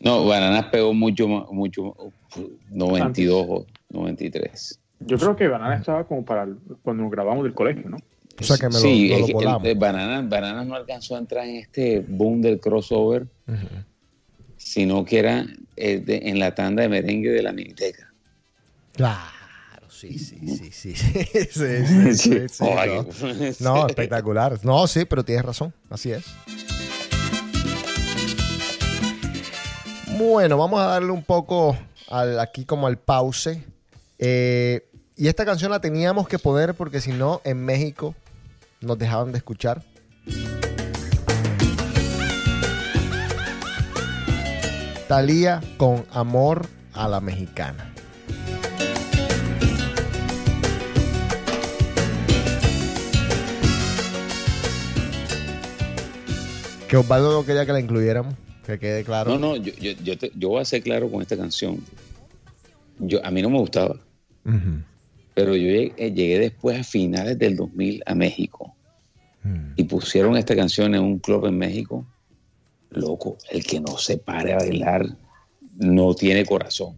[0.00, 1.94] No, Bananas pegó mucho, ma- mucho,
[2.70, 4.78] 92 o 93.
[5.00, 7.96] Yo creo que Banana estaba como para el- cuando nos grabamos del colegio, ¿no?
[8.40, 9.64] O sea que me lo- sí, lo que volamos.
[9.64, 13.26] el- el Bananas, Bananas no alcanzó a entrar en este boom del crossover,
[14.56, 15.46] sino que era
[15.76, 18.12] eh, de- en la tanda de merengue de la Miniteca.
[18.94, 20.94] Claro, sí, sí, sí, sí.
[20.96, 23.04] sí, sí, sí, sí, sí, Oye,
[23.60, 23.74] no.
[23.74, 24.58] No, espectacular.
[24.64, 25.72] No, sí, pero tienes razón.
[25.90, 26.24] Así es.
[30.18, 31.76] Bueno, vamos a darle un poco
[32.10, 33.62] aquí como al pause.
[34.18, 38.16] Eh, y esta canción la teníamos que poner porque si no, en México
[38.80, 39.84] nos dejaban de escuchar.
[45.06, 47.94] Talía con amor a la mexicana.
[56.88, 58.34] Que Osvaldo no quería que la incluyéramos,
[58.74, 59.30] que quede claro.
[59.32, 61.78] No, no, yo, yo, yo, te- yo voy a ser claro con esta canción.
[62.98, 63.96] Yo, a mí no me gustaba,
[65.34, 68.74] pero yo llegué, eh, llegué después a finales del 2000 a México
[69.76, 72.04] y pusieron esta canción en un club en México.
[72.90, 75.06] Loco, el que no se pare a bailar
[75.76, 76.94] no tiene corazón.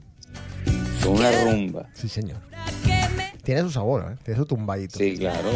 [0.99, 1.89] Es una rumba.
[1.95, 2.39] Sí, señor.
[3.43, 4.17] Tiene su sabor, ¿eh?
[4.25, 4.99] tiene su tumbadito.
[4.99, 5.49] Sí, claro.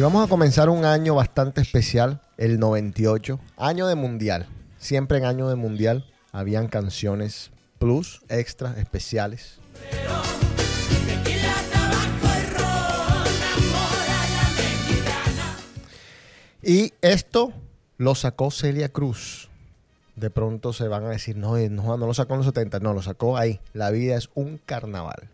[0.00, 4.46] Y vamos a comenzar un año bastante especial, el 98, año de mundial.
[4.78, 9.60] Siempre en año de mundial habían canciones plus, extra, especiales.
[16.62, 17.52] Y esto
[17.98, 19.50] lo sacó Celia Cruz.
[20.16, 22.80] De pronto se van a decir, no, eh, no, no lo sacó en los 70,
[22.80, 23.60] no, lo sacó ahí.
[23.74, 25.28] La vida es un carnaval.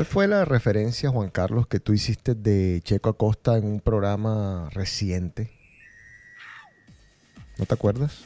[0.00, 4.70] ¿Cuál fue la referencia, Juan Carlos, que tú hiciste de Checo Acosta en un programa
[4.72, 5.50] reciente?
[7.58, 8.24] ¿No te acuerdas?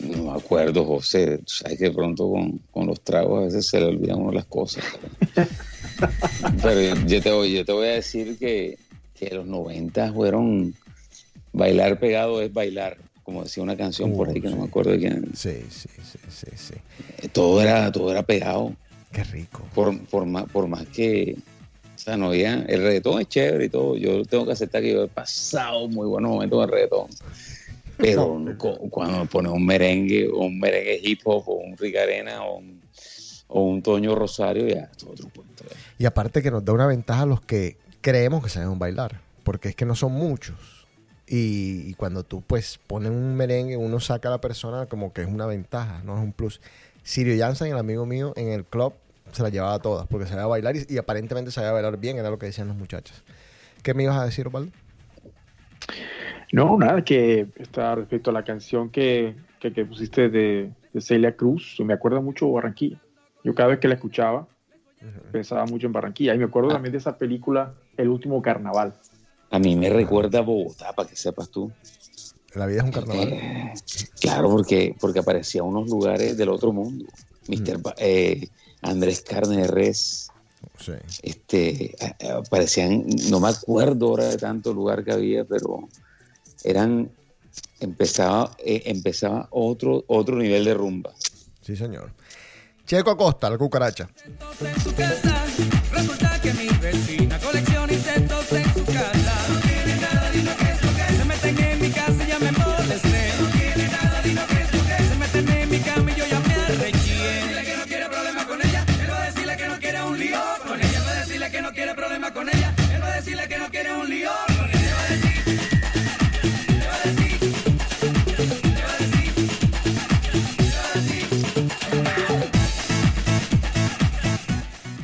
[0.00, 1.38] No me acuerdo, José.
[1.38, 4.32] Tú sabes que pronto con, con los tragos a veces se le olvidan a uno
[4.32, 4.82] las cosas.
[6.62, 8.76] Pero yo te voy, yo te voy a decir que,
[9.14, 10.74] que los 90 fueron
[11.52, 14.98] bailar pegado es bailar, como decía una canción por ahí que no me acuerdo de
[14.98, 15.30] quién.
[15.36, 16.74] Sí, sí, sí, sí, sí.
[17.18, 18.74] Eh, Todo era, todo era pegado.
[19.12, 19.62] Qué rico.
[19.74, 21.36] Por, por, más, por más que,
[21.94, 23.96] o sea, no había, el reggaetón es chévere y todo.
[23.96, 27.06] Yo tengo que aceptar que yo he pasado muy buenos momentos con el reggaetón.
[27.98, 31.96] Pero cu- cuando me pone un merengue, o un merengue hip hop, o un Rick
[31.96, 32.80] Arena, o un,
[33.48, 35.64] o un Toño Rosario, ya, es otro cuento.
[35.98, 39.68] Y aparte que nos da una ventaja a los que creemos que saben bailar, porque
[39.68, 40.56] es que no son muchos.
[41.28, 45.22] Y, y cuando tú pues pones un merengue, uno saca a la persona como que
[45.22, 46.60] es una ventaja, no es un plus.
[47.04, 48.92] Sirio Jansen, el amigo mío, en el club
[49.32, 52.38] se la llevaba todas, porque sabía bailar y, y aparentemente sabía bailar bien, era lo
[52.38, 53.22] que decían los muchachos.
[53.82, 54.72] ¿Qué me ibas a decir, Osvaldo?
[56.52, 61.34] No, nada, que está respecto a la canción que, que, que pusiste de, de Celia
[61.34, 63.00] Cruz, me acuerda mucho Barranquilla.
[63.42, 64.46] Yo cada vez que la escuchaba
[65.32, 68.94] pensaba mucho en Barranquilla y me acuerdo también de esa película El último carnaval.
[69.50, 71.72] A mí me recuerda a Bogotá, para que sepas tú.
[72.54, 73.28] La vida es un carnaval.
[73.32, 73.72] Eh,
[74.20, 77.06] claro, porque, porque aparecía unos lugares del otro mundo.
[77.48, 78.48] Mister Ba- eh,
[78.82, 80.30] Andrés Carne de Res.
[80.78, 80.92] Sí.
[81.22, 81.94] Este,
[82.32, 85.88] aparecían, no me acuerdo ahora de tanto lugar que había, pero
[86.64, 87.10] eran,
[87.80, 91.12] empezaba, eh, empezaba otro, otro nivel de rumba.
[91.60, 92.12] Sí, señor.
[92.86, 94.08] Checo Acosta, la cucaracha.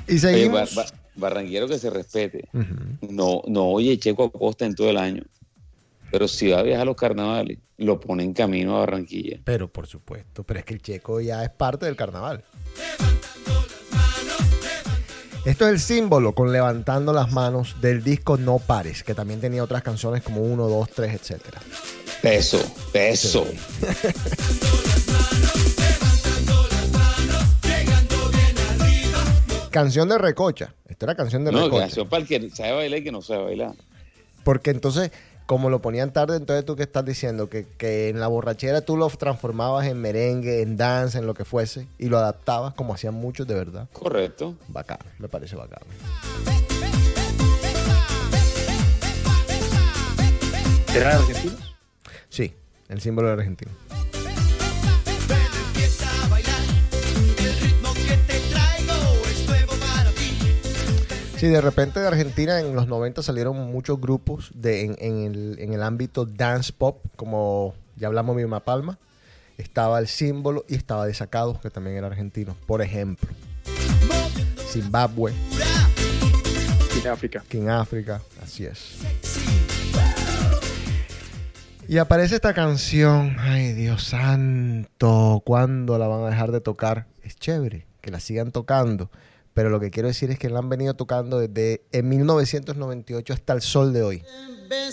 [0.09, 0.75] Y Oye, seguimos.
[0.75, 2.49] Bar- Bar- barranquero que se respete.
[3.09, 5.23] No, no oye Checo Acosta en todo el año.
[6.11, 9.41] Pero si va a viajar a los carnavales, lo pone en camino a Barranquilla.
[9.45, 12.43] Pero por supuesto, pero es que el checo ya es parte del carnaval.
[15.45, 19.63] Esto es el símbolo con levantando las manos del disco No Pares, que también tenía
[19.63, 21.61] otras canciones como 1, 2, 3, etcétera.
[22.23, 22.59] Peso,
[22.93, 23.47] peso.
[29.71, 30.75] Canción de Recocha.
[30.89, 31.83] Esta era canción de No, Recocha.
[31.83, 33.73] canción para el que sabe bailar y que no sabe bailar.
[34.45, 35.11] Porque entonces,
[35.47, 38.97] como lo ponían tarde, entonces tú que estás diciendo que, que en la borrachera tú
[38.97, 43.15] lo transformabas en merengue, en danza, en lo que fuese, y lo adaptabas como hacían
[43.15, 43.89] muchos de verdad.
[43.93, 44.55] Correcto.
[44.69, 45.81] Bacán, me parece bacán.
[50.95, 51.77] ¿Eran argentinos?
[52.29, 52.53] Sí,
[52.89, 53.35] el símbolo de
[61.39, 65.59] Sí, de repente de Argentina en los 90 salieron muchos grupos de, en, en el,
[65.61, 68.99] en el ámbito dance pop, como ya hablamos de Mima Palma.
[69.57, 72.57] Estaba el símbolo y estaba Desacados, que también era argentino.
[72.67, 73.29] Por ejemplo,
[74.67, 75.33] Zimbabue,
[77.01, 77.45] En África.
[77.49, 78.97] King África, así es.
[81.87, 87.07] Y aparece esta canción, ay Dios santo, ¿cuándo la van a dejar de tocar?
[87.23, 89.09] Es chévere que la sigan tocando,
[89.59, 93.55] pero lo que quiero decir es que la han venido tocando desde en 1998 hasta
[93.55, 94.23] el sol de hoy.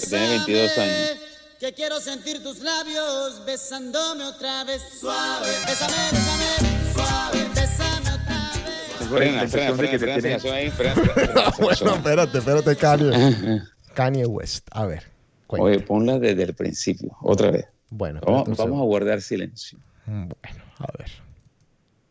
[0.09, 1.18] Tiene 22 años.
[1.59, 5.51] Que quiero sentir tus labios besándome otra vez suave.
[5.68, 7.47] Bésame, bésame, suave.
[7.53, 9.07] Bésame otra vez.
[9.07, 13.61] Frena, frena, frena, frena, frena, frena, frena, esa bueno, espérate, espérate, Kanye.
[13.93, 15.03] Kanye West, a ver.
[15.45, 15.63] cuenta.
[15.63, 17.68] Oye, ponla desde el principio, otra vez.
[17.91, 19.78] Bueno, Vamos, vamos a guardar silencio.
[20.05, 20.36] segundo.
[20.42, 21.25] Bueno, a ver.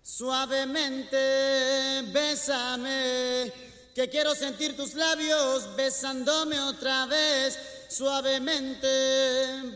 [0.06, 1.16] Suavemente,
[2.12, 3.50] bésame.
[3.94, 7.58] Que quiero sentir tus labios besándome otra vez.
[7.88, 8.86] Suavemente,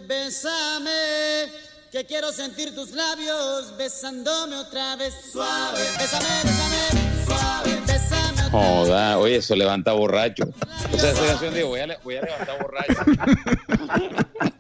[0.07, 1.49] bésame.
[1.91, 5.15] Que quiero sentir tus labios besándome otra vez.
[5.33, 7.25] Suave, bésame, bésame.
[7.25, 8.51] Suave, bésame otra vez.
[8.51, 10.45] Joda, oye, eso levanta borracho.
[10.93, 12.93] O sea, esa canción digo, voy a, voy a levantar borracho.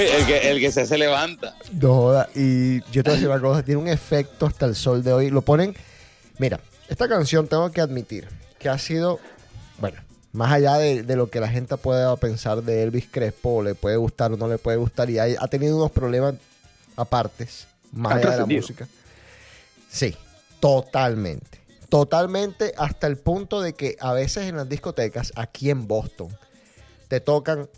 [0.18, 1.56] El que, el que se hace levanta.
[1.72, 2.28] No joda.
[2.34, 5.12] Y yo te voy a decir una cosa, tiene un efecto hasta el sol de
[5.12, 5.30] hoy.
[5.30, 5.74] Lo ponen.
[6.38, 8.28] Mira, esta canción tengo que admitir
[8.58, 9.20] que ha sido,
[9.78, 9.98] bueno,
[10.32, 13.96] más allá de, de lo que la gente pueda pensar de Elvis Crespo, le puede
[13.96, 16.34] gustar o no le puede gustar, y hay- ha tenido unos problemas
[16.96, 18.86] apartes, más allá de la música.
[19.90, 20.14] Sí,
[20.60, 21.58] totalmente.
[21.88, 26.28] Totalmente hasta el punto de que a veces en las discotecas, aquí en Boston,
[27.08, 27.68] te tocan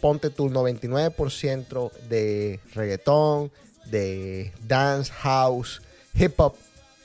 [0.00, 3.50] ponte tu 99% de reggaetón,
[3.86, 5.80] de dance, house,
[6.14, 6.54] hip hop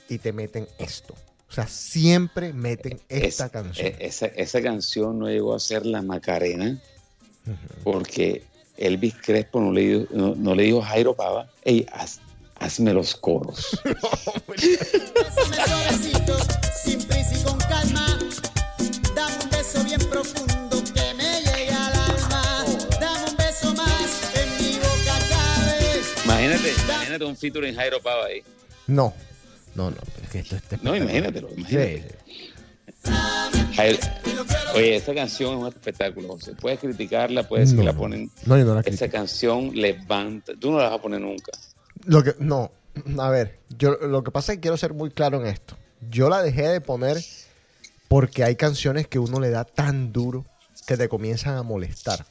[0.08, 1.14] y te meten esto.
[1.48, 3.86] O sea, siempre meten esta Es- canción.
[3.86, 6.78] e- esa, esa canción no llegó a ser la Macarena
[7.84, 8.42] porque
[8.76, 12.18] Elvis Crespo no le, dijo- no, no le dijo a Jairo Pava, hey, haz-
[12.56, 13.78] hazme los coros.
[14.58, 16.36] Bésame suavecito,
[16.84, 18.13] sin prisa y con calma.
[26.44, 28.42] Imagínate, imagínate un feature en Jairo Pava ahí.
[28.86, 29.14] No,
[29.74, 29.96] no, no.
[30.22, 32.04] Es que esto es No, imagínatelo, imagínate.
[33.02, 33.10] Sí,
[33.76, 33.98] Jairo-
[34.74, 36.28] Oye, esta canción es un espectáculo.
[36.28, 36.52] José.
[36.60, 38.30] puedes criticarla, puedes No, que la ponen.
[38.46, 39.12] No, yo no la Esa critico.
[39.12, 40.52] canción levanta.
[40.58, 41.52] Tú no la vas a poner nunca.
[42.06, 42.72] Lo que, no,
[43.18, 45.76] a ver, yo lo que pasa es que quiero ser muy claro en esto.
[46.10, 47.18] Yo la dejé de poner
[48.08, 50.44] porque hay canciones que uno le da tan duro
[50.86, 52.26] que te comienzan a molestar.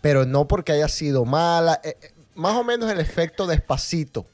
[0.00, 1.80] Pero no porque haya sido mala.
[1.84, 2.10] eh, eh,
[2.40, 4.26] más o menos el efecto despacito.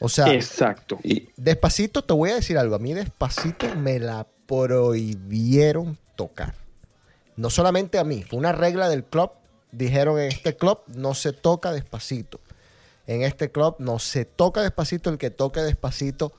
[0.00, 0.98] O sea, Exacto.
[1.36, 2.74] despacito, te voy a decir algo.
[2.74, 6.54] A mí despacito me la prohibieron tocar.
[7.36, 9.30] No solamente a mí, fue una regla del club.
[9.70, 12.40] Dijeron en este club no se toca despacito.
[13.06, 15.08] En este club no se toca despacito.
[15.10, 16.32] El que toque despacito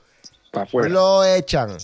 [0.72, 1.76] lo echan.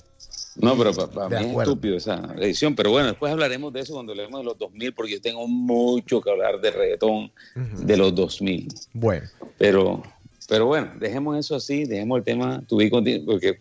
[0.57, 2.75] No, pero para mí es estúpido esa edición.
[2.75, 6.21] Pero bueno, después hablaremos de eso cuando hablemos de los 2000, porque yo tengo mucho
[6.21, 8.69] que hablar de reggaetón de los 2000.
[8.93, 9.29] Bueno.
[9.59, 10.03] Pero,
[10.49, 12.79] pero bueno, dejemos eso así, dejemos el tema tu
[13.25, 13.61] porque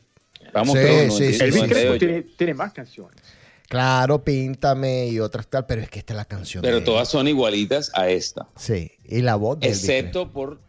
[0.53, 1.68] vamos Sí, todos sí, sí.
[1.68, 3.22] Crespo tiene, tiene más canciones.
[3.68, 6.64] Claro, píntame y otras tal, pero es que esta es la canción.
[6.64, 10.60] Pero de- todas son igualitas a esta, Sí, y la voz de Elvis excepto por.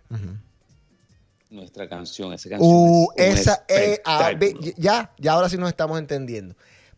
[1.51, 2.33] Nuestra canción.
[2.33, 4.73] Esa canción Uh, es esa eh, espectáculo.
[4.77, 6.55] ya, ya ahora sí nos estamos entendiendo.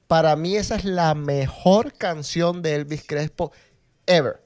[0.07, 3.53] Para mí esa es la mejor canción de Elvis Crespo
[4.07, 4.43] ever.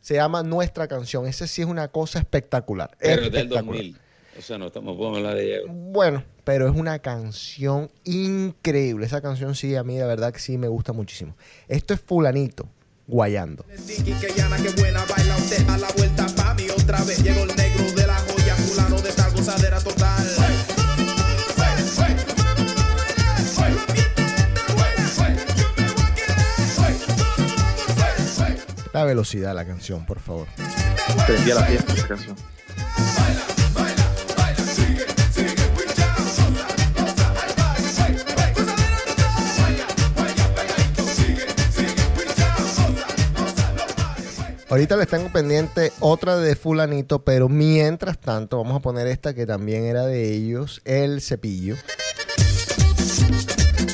[0.00, 1.26] Se llama Nuestra canción.
[1.26, 2.96] Esa sí es una cosa espectacular.
[2.98, 3.82] Pero es del espectacular.
[3.82, 4.00] 2000.
[4.38, 5.72] O sea, no, estamos, podemos hablar de ella.
[5.72, 9.04] Bueno, pero es una canción increíble.
[9.04, 11.36] Esa canción sí, a mí de verdad que sí me gusta muchísimo.
[11.66, 12.68] Esto es fulanito,
[13.08, 13.64] guayando.
[13.66, 16.26] Que llana, que buena, baila usted a la vuelta
[16.76, 17.22] otra vez.
[17.22, 17.67] Llegó el
[19.68, 20.26] gozadera total.
[28.92, 30.48] La velocidad de la canción, por favor.
[31.26, 32.36] Prendía la fiesta esa canción.
[44.70, 49.46] Ahorita les tengo pendiente otra de fulanito, pero mientras tanto vamos a poner esta que
[49.46, 51.74] también era de ellos, el cepillo.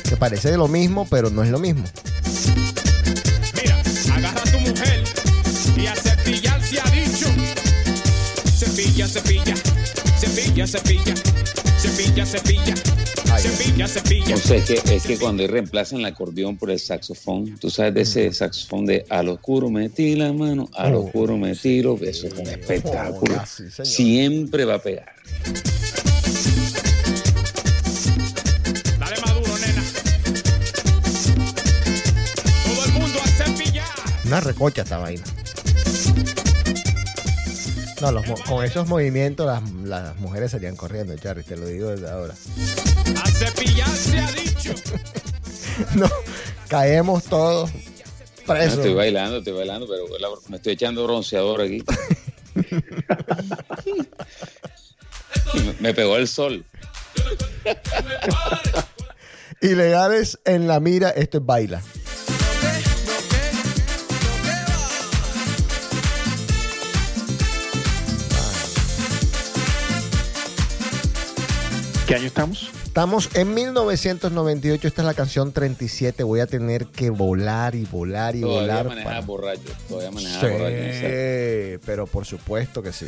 [0.09, 1.85] Que parece lo mismo, pero no es lo mismo.
[3.55, 3.81] Mira,
[4.15, 5.03] agarra a tu mujer
[5.77, 7.27] y a cepillar se ha dicho.
[8.57, 9.55] Cepilla, cepilla,
[10.19, 11.15] cepilla, cepilla,
[11.79, 12.94] cepilla, cepilla,
[13.35, 17.69] O sea, es que, es que cuando él reemplaza el acordeón por el saxofón, tú
[17.69, 21.01] sabes de ese saxofón de al oscuro metí la mano, al Oh.
[21.05, 23.41] oscuro me tiro, eso es un espectáculo.
[23.45, 23.85] Señor.
[23.85, 25.11] Siempre va a pegar.
[28.99, 29.83] Dale maduro, nena.
[32.63, 33.85] Todo el mundo a cepillar.
[34.25, 35.23] Una recocha esta vaina.
[38.01, 42.09] No, los con esos movimientos las, las mujeres salían corriendo, Charly, te lo digo desde
[42.09, 42.33] ahora.
[43.21, 44.73] A cepillar se ha dicho.
[45.93, 46.09] No,
[46.69, 47.69] caemos todos
[48.47, 50.05] No, estoy bailando, estoy bailando, pero
[50.47, 51.83] me estoy echando bronceador aquí.
[55.79, 56.65] Me pegó el sol.
[59.61, 61.81] Ilegales en la mira, esto es baila.
[72.07, 72.69] ¿Qué año estamos?
[72.95, 76.23] Estamos en 1998, esta es la canción 37.
[76.23, 78.85] Voy a tener que volar y volar y Todavía volar.
[78.87, 80.75] manejaba para- borracho, todavía Sí, manejaba borracho.
[80.77, 83.07] esa- pero por supuesto que sí.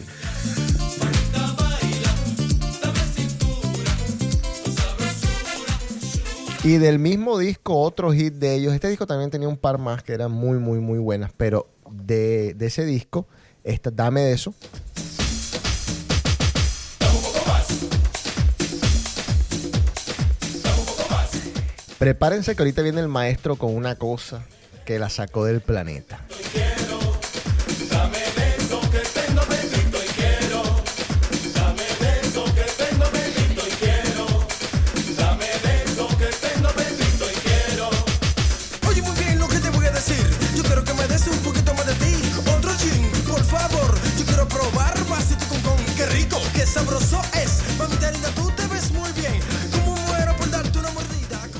[6.63, 8.73] Y del mismo disco, otro hit de ellos.
[8.73, 11.31] Este disco también tenía un par más que eran muy, muy, muy buenas.
[11.37, 13.27] Pero de, de ese disco,
[13.63, 14.53] esta, dame de eso.
[21.97, 24.43] Prepárense que ahorita viene el maestro con una cosa
[24.85, 26.19] que la sacó del planeta.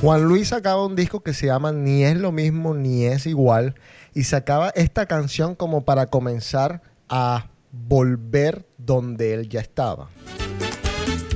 [0.08, 3.76] Juan Luis sacaba un disco que se llama Ni es lo mismo ni es igual
[4.14, 10.08] y sacaba esta canción como para comenzar a volver donde él ya estaba,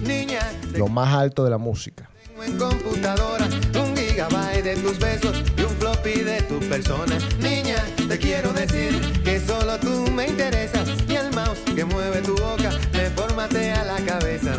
[0.08, 0.40] Niña,
[0.74, 2.10] lo más alto de la música.
[2.30, 7.18] tengo en computadora un gigabyte de tus besos y un floppy de tu persona.
[7.42, 7.76] Niña,
[8.08, 12.70] te quiero decir que solo tú me interesas y el mouse que mueve tu boca
[12.94, 14.54] me formatea la cabeza.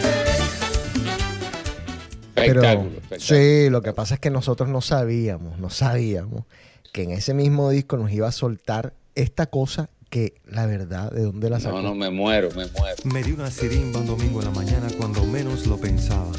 [0.00, 0.47] Pero
[2.44, 3.40] Espectáculo, espectáculo.
[3.40, 6.44] sí, lo que pasa es que nosotros no sabíamos, no sabíamos
[6.92, 11.22] que en ese mismo disco nos iba a soltar esta cosa que la verdad, ¿de
[11.22, 11.82] dónde la sacó?
[11.82, 12.96] No, no, me muero, me muero.
[13.04, 16.32] Me di una sirimba un domingo en la mañana cuando menos lo pensaba.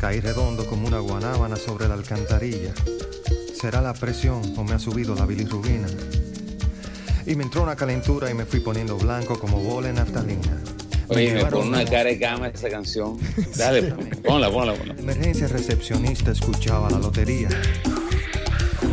[0.00, 2.72] Caí redondo como una guanábana sobre la alcantarilla.
[3.54, 5.86] será la presión o me ha subido la bilirrubina.
[7.26, 10.79] Y me entró una calentura y me fui poniendo blanco como bola en naftalina.
[11.10, 13.18] Oye, me pone una cara de cama esa canción.
[13.56, 13.82] Dale,
[14.24, 14.94] ponla, ponla, ponla.
[14.98, 17.48] Emergencia recepcionista escuchaba la lotería.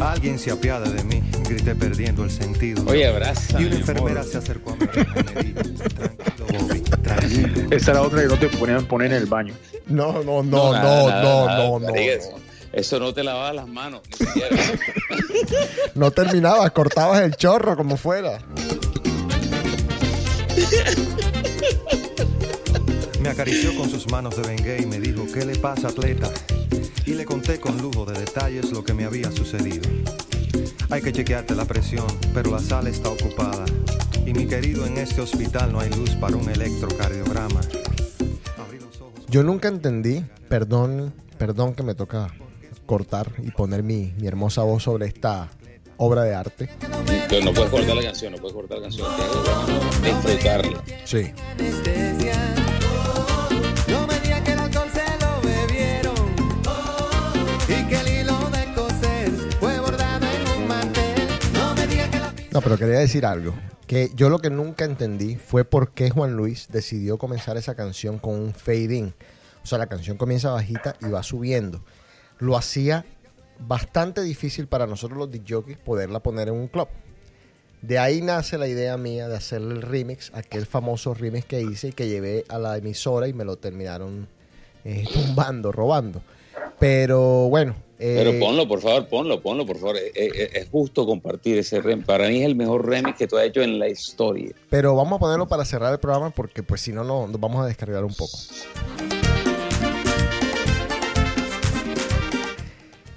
[0.02, 2.84] Alguien se apiada de mí, grité perdiendo el sentido.
[2.88, 4.32] Oye, abraza, Y una enfermera amor.
[4.32, 7.68] se acercó a dijo, tranquilo, Bobby, tranquilo.
[7.72, 9.54] Esa era otra que no te ponían poner en el baño.
[9.88, 11.96] No, no, no, nada, no, nada, no, nada, no, no.
[12.74, 14.56] eso no te lavaba las manos, ni siquiera.
[15.96, 18.40] No terminabas, cortabas el chorro como fuera.
[23.22, 26.32] Me acarició con sus manos de Bengay y me dijo, ¿qué le pasa, atleta?
[27.06, 29.90] Y le conté con lujo de detalles lo que me había sucedido.
[30.90, 33.66] Hay que chequearte la presión, pero la sala está ocupada.
[34.26, 37.62] Y mi querido, en este hospital no hay luz para un electrocardiograma.
[39.30, 42.34] Yo nunca entendí, perdón, perdón que me toca
[42.86, 45.50] cortar y poner mi, mi hermosa voz sobre esta
[45.98, 46.70] obra de arte.
[47.30, 49.08] Pero no puedes cortar la canción, no puedes cortar la canción.
[50.02, 50.84] Tienes que disfrutarla.
[51.06, 51.32] Sí.
[62.58, 63.54] No, pero quería decir algo.
[63.86, 68.18] Que yo lo que nunca entendí fue por qué Juan Luis decidió comenzar esa canción
[68.18, 69.14] con un fade in.
[69.64, 71.84] O sea, la canción comienza bajita y va subiendo.
[72.40, 73.06] Lo hacía
[73.60, 76.88] bastante difícil para nosotros los DJs poderla poner en un club.
[77.84, 81.90] De ahí nace la idea mía de hacerle el remix, aquel famoso remix que hice
[81.90, 84.28] y que llevé a la emisora y me lo terminaron
[84.84, 86.24] eh, tumbando, robando.
[86.80, 87.87] Pero bueno.
[88.00, 89.98] Eh, Pero ponlo, por favor, ponlo, ponlo, por favor.
[89.98, 92.06] Es, es- es justo compartir ese remix.
[92.06, 94.52] Para mí es el mejor remix que tú has hecho en la historia.
[94.70, 97.64] Pero vamos a ponerlo para cerrar el programa porque pues si no, no nos vamos
[97.64, 98.38] a descargar un poco.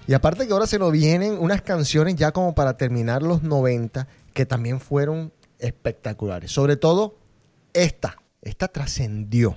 [0.07, 4.09] Y aparte que ahora se nos vienen unas canciones ya como para terminar los 90
[4.35, 6.51] que también fueron espectaculares.
[6.51, 7.15] Sobre todo
[7.73, 8.16] esta.
[8.43, 9.57] Esta trascendió.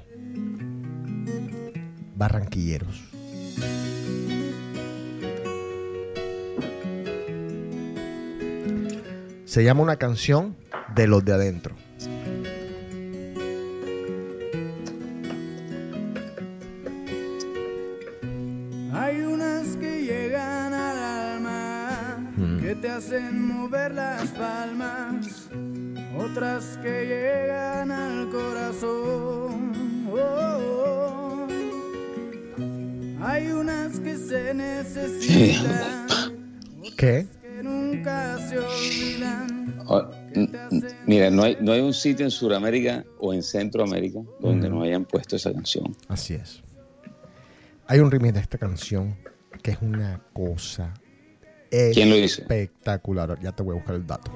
[2.15, 3.01] Barranquilleros.
[9.53, 10.55] Se llama una canción
[10.95, 11.75] de los de adentro.
[18.91, 25.49] Hay unas que llegan al alma, que te hacen mover las palmas,
[26.17, 30.07] otras que llegan al corazón.
[30.09, 31.47] Oh, oh.
[33.21, 36.07] Hay unas que se necesitan,
[36.97, 37.27] ¿Qué?
[37.63, 39.75] Nunca se olvidan.
[39.89, 40.09] Ah,
[41.05, 45.05] Mira, no hay, no hay un sitio en Sudamérica o en Centroamérica donde no hayan
[45.05, 45.95] puesto esa canción.
[46.07, 46.61] Así es.
[47.87, 49.15] Hay un remix de esta canción
[49.61, 50.93] que es una cosa
[51.69, 52.41] ¿Quién lo hizo?
[52.41, 53.39] espectacular.
[53.41, 54.31] Ya te voy a buscar el dato.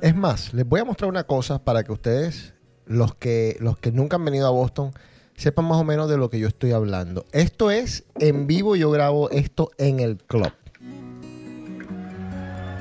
[0.00, 2.54] Es más, les voy a mostrar una cosa para que ustedes,
[2.86, 4.92] los que, los que nunca han venido a Boston,
[5.36, 7.26] sepan más o menos de lo que yo estoy hablando.
[7.32, 10.52] Esto es en vivo, yo grabo esto en el club.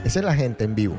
[0.05, 0.95] Esa es la gente en vivo.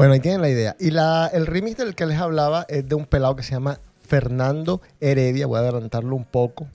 [0.00, 0.76] Bueno, ahí tienen la idea.
[0.80, 3.80] Y la, el remix del que les hablaba es de un pelado que se llama
[4.08, 5.46] Fernando Heredia.
[5.46, 6.68] Voy a adelantarlo un poco.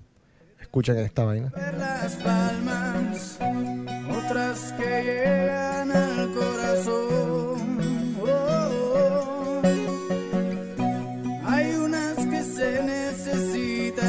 [0.62, 1.52] Escuchen esta vaina.
[1.76, 3.40] las palmas,
[4.16, 8.16] otras que llegan al corazón.
[8.22, 9.62] Oh.
[11.48, 14.06] Hay unas que se necesitan,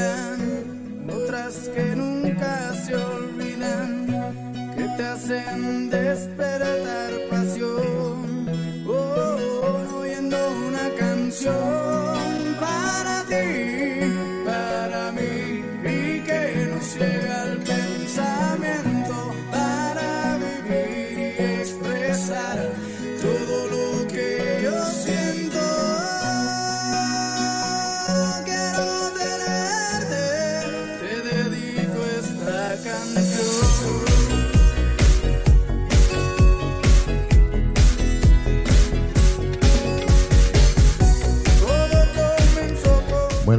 [1.11, 4.07] otras que nunca se olvidan,
[4.77, 7.06] que te hacen despertar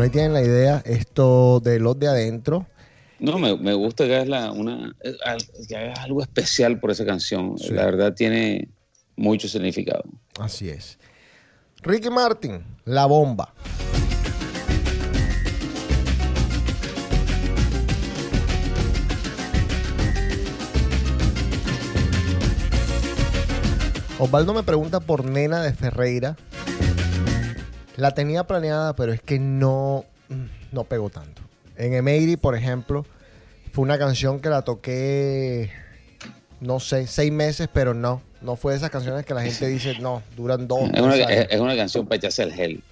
[0.08, 0.82] ahí tienen la idea.
[0.86, 2.66] Esto de los de adentro.
[3.20, 7.06] No, me, me gusta que hagas, la- una, al- que hagas algo especial por esa
[7.06, 7.58] canción.
[7.58, 7.74] Sí.
[7.74, 8.70] La verdad tiene
[9.16, 10.04] mucho significado.
[10.40, 10.98] Así es.
[11.82, 13.54] Ricky Martin, La Bomba.
[24.20, 26.36] Osvaldo me pregunta por Nena de Ferreira.
[27.98, 30.06] La tenía planeada, pero es que no,
[30.72, 31.42] no pegó tanto.
[31.76, 33.08] En Emery, por ejemplo,
[33.72, 35.72] fue una canción que la toqué,
[36.62, 38.22] no sé, seis meses, pero no.
[38.42, 40.92] No fue de esas canciones que la gente dice, no, duran dos.
[40.94, 42.84] Es una, es una canción para echarse el gel.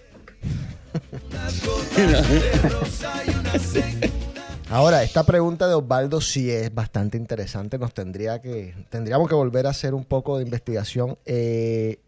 [4.72, 7.78] Ahora, esta pregunta de Osvaldo sí es bastante interesante.
[7.78, 11.16] Nos tendría que, tendríamos que volver a hacer un poco de investigación.
[11.26, 12.00] Eh,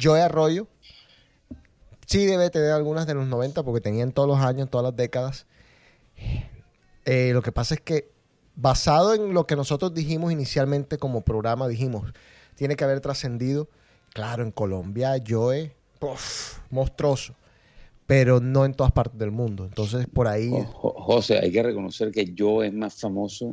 [0.00, 0.66] Joe Arroyo
[2.12, 4.96] sí debe tener algunas de los 90 porque tenía en todos los años, todas las
[4.96, 5.46] décadas.
[7.04, 8.10] Eh, lo que pasa es que
[8.54, 12.12] basado en lo que nosotros dijimos inicialmente como programa, dijimos,
[12.54, 13.68] tiene que haber trascendido.
[14.12, 17.34] Claro, en Colombia, Joe, uf, monstruoso,
[18.06, 19.64] pero no en todas partes del mundo.
[19.64, 20.50] Entonces, por ahí...
[20.50, 23.52] Jo- José, hay que reconocer que yo es más famoso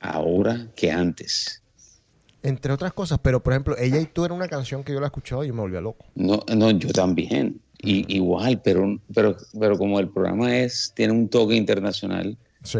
[0.00, 1.62] ahora que antes.
[2.42, 5.06] Entre otras cosas, pero por ejemplo, ella y tú era una canción que yo la
[5.06, 6.04] escuchaba y yo me volvía loco.
[6.16, 7.60] No, no, yo también.
[7.82, 12.78] Y, igual, pero, pero, pero como el programa es, tiene un toque internacional Sí.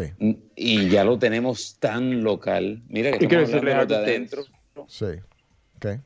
[0.55, 2.81] y ya lo tenemos tan local.
[2.89, 4.47] Mira que Y quiero estamos hablando de decirles los de
[4.77, 5.07] algo a ustedes.
[5.11, 5.99] adentro.
[5.99, 6.01] Sí.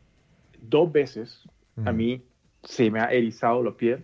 [0.62, 1.42] Dos veces
[1.84, 2.22] a mí
[2.64, 4.02] se me ha erizado la piel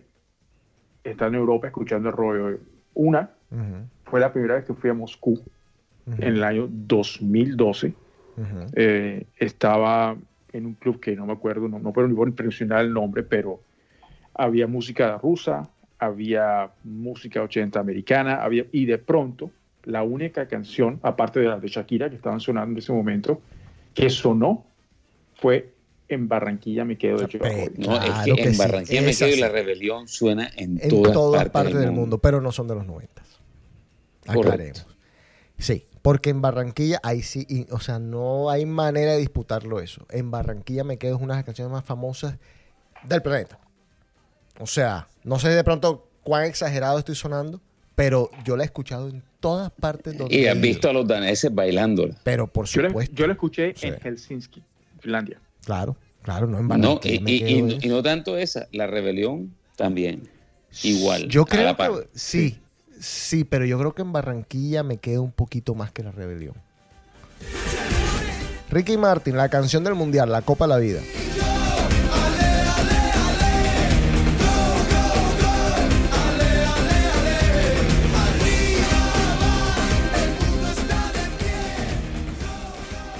[1.03, 2.59] estar en Europa escuchando el rollo.
[2.93, 3.31] Una
[4.05, 5.41] fue la primera vez que fui a Moscú
[6.05, 7.93] en el año 2012.
[8.75, 10.15] Eh, estaba
[10.53, 13.59] en un club que no me acuerdo, no, no puedo ni mencionar el nombre, pero
[14.33, 15.69] había música rusa,
[15.99, 19.51] había música 80 americana, había, y de pronto
[19.85, 23.41] la única canción, aparte de las de Shakira que estaban sonando en ese momento,
[23.93, 24.65] que sonó
[25.35, 25.73] fue
[26.09, 27.71] En Barranquilla me quedo de Arroyo.
[27.77, 30.49] No, es Claro que que en sí, Barranquilla me es quedo y la rebelión suena
[30.55, 32.17] en, En todas, todas, partes, del mundo.
[32.19, 33.21] pero no son de los 90.
[34.27, 34.85] Aclaremos.
[35.57, 40.05] Sí, porque en Barranquilla, ahí sí, y- o sea, no hay manera de disputarlo eso.
[40.09, 42.37] En Barranquilla me quedo es una de las canciones más famosas
[43.07, 43.59] del planeta.
[44.59, 47.59] O sea, no sé de pronto cuán exagerado estoy sonando,
[47.95, 51.07] pero yo la he escuchado en todas partes donde Y he has visto a los
[51.07, 52.15] daneses bailándola.
[52.23, 53.15] Pero por Yo la, supuesto.
[53.15, 53.87] yo la escuché Sí.
[53.87, 54.63] en Helsinki,
[54.99, 55.39] Finlandia.
[55.65, 57.79] Claro, claro, no en No, Barranquilla.
[57.81, 60.29] y, no tanto esa, la rebelión también.
[60.81, 61.27] Igual.
[61.27, 62.59] Yo creo que sí,
[62.99, 66.55] sí, pero yo creo que en Barranquilla me queda un poquito más que la rebelión.
[68.69, 71.01] Ricky Martin, la canción del mundial, la Copa de la Vida.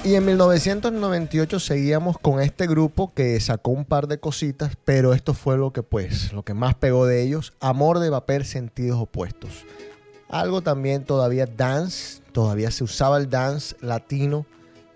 [0.05, 5.33] Y en 1998 seguíamos con este grupo que sacó un par de cositas, pero esto
[5.33, 9.63] fue lo que pues, lo que más pegó de ellos, Amor de papel, sentidos opuestos.
[10.27, 14.45] Algo también todavía dance, todavía se usaba el dance latino,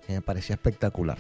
[0.05, 1.17] que me parecía espectacular.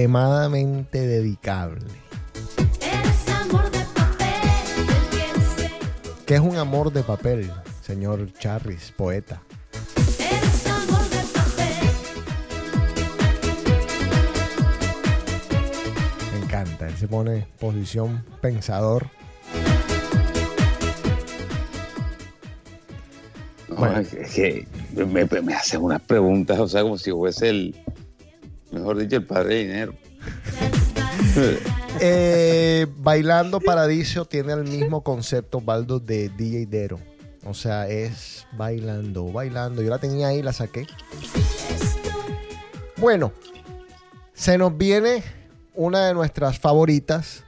[0.00, 1.84] Extremadamente dedicable.
[2.80, 5.70] Eres amor de papel, el piense.
[6.24, 7.50] ¿Qué es un amor de papel,
[7.82, 9.42] señor Charris, poeta?
[16.32, 19.06] Me él se pone posición pensador.
[23.68, 27.10] No, es que- es que me, me, me hacen unas preguntas, o sea, como si
[27.12, 27.74] fuese el,
[28.70, 29.94] mejor dicho, el padre de dinero.
[32.00, 37.00] Eh, Bailando Paradiso tiene el mismo concepto, Baldo, de DJ Dero.
[37.44, 39.82] O sea, es bailando, bailando.
[39.82, 40.86] Yo la tenía ahí, la saqué.
[42.96, 43.32] Bueno,
[44.34, 45.22] se nos viene
[45.74, 47.44] una de nuestras favoritas.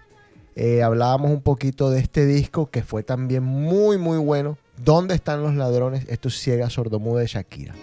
[0.55, 4.59] Eh, hablábamos un poquito de este disco que fue también muy, muy bueno.
[4.83, 6.05] ¿Dónde están los ladrones?
[6.09, 7.75] Esto es Ciega Sordomuda de Shakira.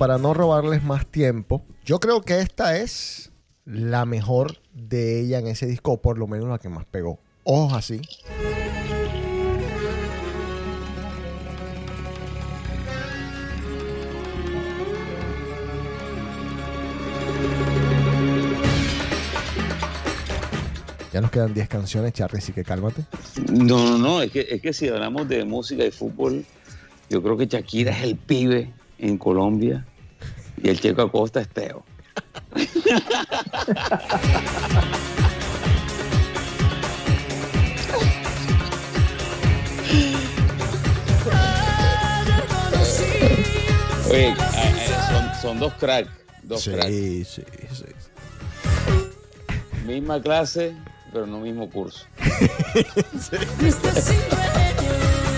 [0.00, 3.32] Para no robarles más tiempo, yo creo que esta es
[3.66, 7.20] la mejor de ella en ese disco, o por lo menos la que más pegó.
[7.44, 8.00] Ojos así.
[21.12, 23.04] Ya nos quedan 10 canciones, Charlie, así que cálmate.
[23.52, 26.46] No, no, no, es que, es que si hablamos de música y fútbol,
[27.10, 29.84] yo creo que Shakira es el pibe en Colombia
[30.62, 31.84] y el Checo Acosta es Teo.
[44.10, 44.34] Oye, eh,
[45.08, 46.10] son, son dos cracks,
[46.42, 46.88] dos Sí, cracks.
[46.88, 47.24] sí,
[47.72, 47.84] sí.
[49.86, 50.74] Misma clase,
[51.12, 52.04] pero no mismo curso.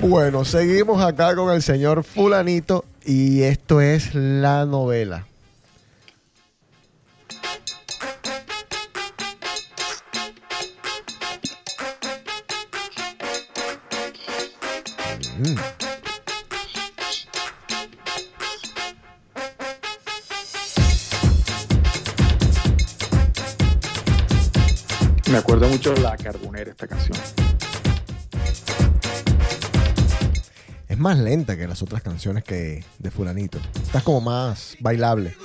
[0.00, 5.26] Bueno, seguimos acá con el señor Fulanito y esto es la novela.
[15.38, 15.56] Mm.
[25.30, 27.35] Me acuerdo mucho La Carbonera, esta canción.
[30.96, 33.58] Es más lenta que las otras canciones que de Fulanito.
[33.84, 35.36] Esta es como más bailable.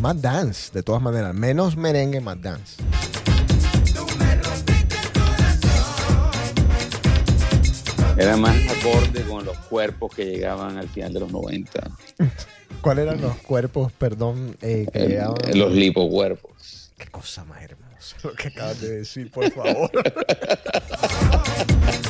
[0.00, 1.32] Más dance, de todas maneras.
[1.32, 2.82] Menos merengue, más dance.
[8.16, 11.90] Era más acorde con los cuerpos que llegaban al final de los 90.
[12.80, 15.36] ¿Cuáles eran los cuerpos, perdón, eh, que Eh, llegaban?
[15.54, 16.90] los lipocuerpos.
[16.98, 19.88] Qué cosa más hermosa lo que acabas de decir, por favor.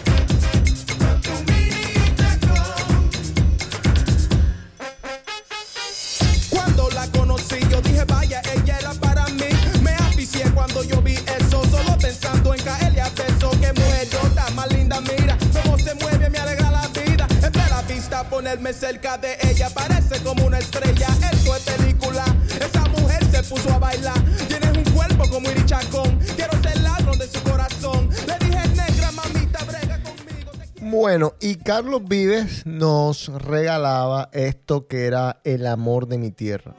[18.34, 21.06] ponerme cerca de ella, parece como una estrella.
[21.32, 22.24] Esto es película,
[22.60, 24.20] esa mujer se puso a bailar.
[24.48, 28.10] Tienes un cuerpo como Iri Chacón, quiero ser ladrón de su corazón.
[28.26, 30.50] Le dije, negra, mamita, brega conmigo.
[30.80, 36.74] Bueno, y Carlos Vives nos regalaba esto que era El amor de mi tierra.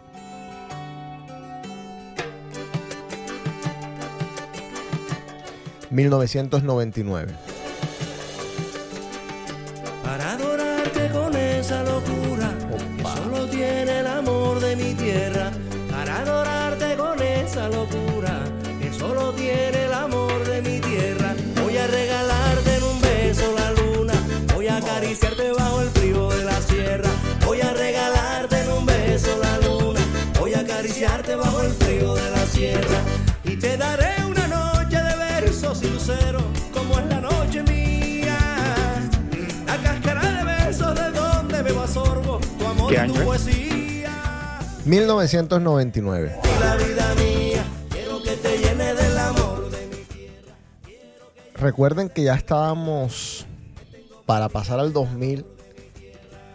[5.90, 7.34] ...1999...
[10.04, 10.65] Para adorarte con
[11.66, 12.52] esa locura
[12.96, 15.52] que solo tiene el amor de mi tierra.
[15.90, 18.44] Para adorarte con esa locura
[18.80, 21.34] que solo tiene el amor de mi tierra.
[21.64, 24.14] Voy a regalarte en un beso la luna.
[24.54, 25.35] Voy a acariciarte
[48.94, 50.28] del amor de mi
[51.56, 53.46] Recuerden que ya estábamos
[54.26, 55.46] para pasar al 2000,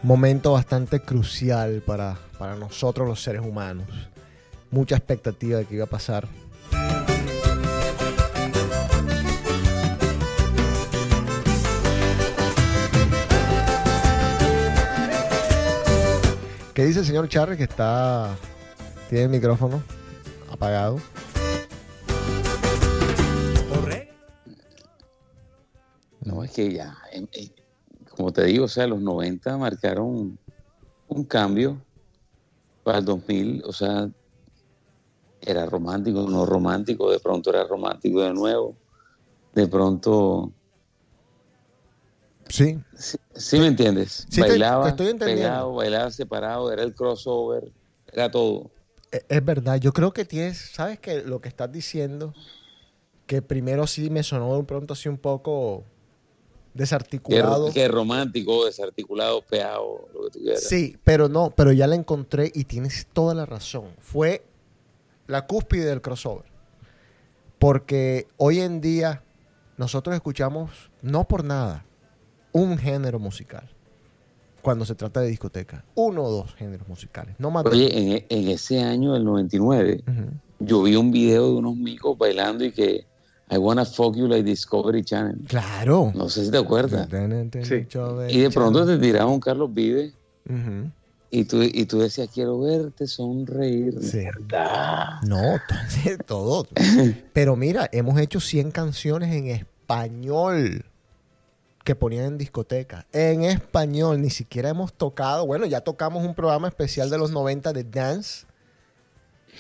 [0.02, 3.88] momento bastante crucial para, para nosotros los seres humanos.
[4.70, 6.26] Mucha expectativa de que iba a pasar.
[16.81, 18.35] ¿Qué dice el señor Charre que está.
[19.11, 19.82] tiene el micrófono
[20.51, 20.98] apagado?
[26.24, 27.51] No, es que ya, eh,
[28.16, 30.39] como te digo, o sea, los 90 marcaron
[31.09, 31.77] un cambio
[32.82, 34.09] para el 2000, o sea,
[35.43, 38.74] era romántico, no romántico, de pronto era romántico de nuevo,
[39.52, 40.51] de pronto
[42.51, 42.78] Sí.
[42.97, 44.27] Sí, sí me entiendes.
[44.28, 45.43] Sí, te- bailaba, te estoy entendiendo.
[45.44, 47.70] pegado, bailaba separado, era el crossover,
[48.12, 48.70] era todo.
[49.12, 52.35] E- Es verdad, yo creo que tienes, sabes que lo que estás diciendo,
[53.27, 55.85] que primero sí me sonó de pronto así un poco
[56.74, 57.72] desarticulado.
[57.72, 60.62] que romántico, desarticulado, peado, lo que tú quieras.
[60.64, 63.89] Sí, pero no, pero ya la encontré y tienes toda la razón.
[63.98, 64.44] Fue
[65.27, 66.47] la cúspide del crossover.
[67.59, 69.22] Porque hoy en día
[69.77, 71.85] nosotros escuchamos, no por nada,
[72.52, 73.68] un género musical.
[74.62, 75.85] Cuando se trata de discoteca.
[75.94, 77.35] Uno o dos géneros musicales.
[77.39, 80.02] No más Oye, en, e- en ese año, el 99,
[80.59, 83.06] yo vi un video de unos micos bailando y que
[83.51, 85.39] I wanna fuck you like Discovery Channel.
[85.48, 86.12] Claro.
[86.14, 87.09] No sé si te acuerdas.
[87.62, 87.86] Sí.
[88.28, 90.12] Y de pronto te tiraba un Carlos Vive
[91.31, 93.97] y tú, y tú decías, quiero verte sonreír.
[94.02, 94.24] Sí.
[95.27, 96.66] No, to- todo.
[97.32, 100.85] Pero mira, hemos hecho 100 canciones en español
[101.90, 103.04] que ponían en discoteca.
[103.12, 105.44] En español, ni siquiera hemos tocado.
[105.44, 108.46] Bueno, ya tocamos un programa especial de los 90 de dance.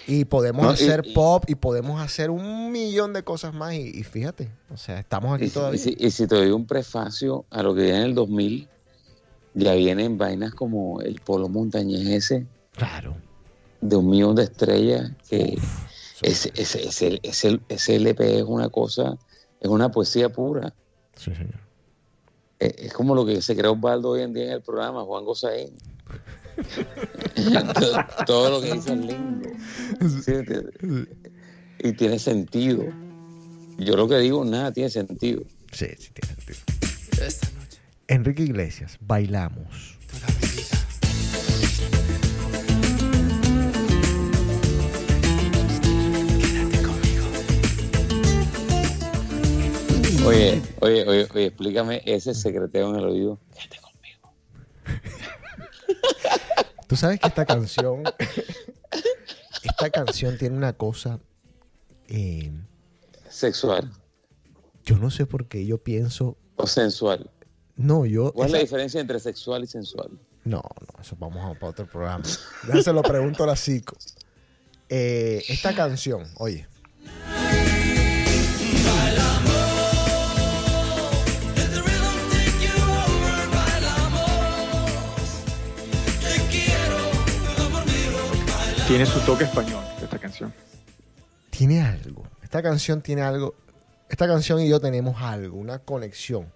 [0.06, 3.74] Y podemos No, hacer y- pop y podemos hacer un millón de cosas más.
[3.74, 5.74] Y, y fíjate, o sea, estamos aquí Y, todavía.
[5.74, 8.68] y si, y si te doy un prefacio a lo que viene en el 2000,
[9.54, 12.46] ya vienen vainas como el polo montañés ese.
[12.76, 13.16] Claro.
[13.80, 15.58] De un millón de estrellas, que
[16.22, 19.18] ese, ese, ese- ese LP es una cosa,
[19.60, 20.72] es una poesía pura.
[21.16, 21.68] Sí, señor.
[22.60, 25.24] Es, es como lo que se creó Osvaldo hoy en día en el programa, Juan
[25.24, 25.74] Gozaín.
[27.74, 29.48] todo, todo lo que dice es lindo.
[30.00, 31.08] ¿Sí me entiendes?
[31.82, 32.84] Y tiene sentido.
[33.78, 35.42] Yo lo que digo, nada tiene sentido.
[35.72, 36.58] Sí, sí tiene sentido.
[38.08, 39.98] Enrique Iglesias, bailamos.
[50.24, 53.38] Oye, oye, oye, oye, explícame ese secreteo en el oído.
[56.86, 58.02] Tú sabes que esta canción,
[59.62, 61.20] esta canción tiene una cosa,
[62.08, 62.50] eh,
[63.28, 63.90] Sexual
[64.84, 67.30] yo no sé por qué yo pienso, o sensual.
[67.76, 70.10] no, yo, ¿Cuál es la diferencia entre sexual y sensual?
[70.44, 72.24] no, no, eso vamos a para otro programa.
[72.66, 73.96] Ya se lo pregunto a la psico.
[74.88, 76.66] Eh, esta canción, oye,
[88.90, 90.52] Tiene su toque español esta canción.
[91.50, 92.24] tiene algo.
[92.42, 93.54] Esta canción tiene algo.
[94.08, 96.52] Esta canción y yo tenemos algo, una conexión.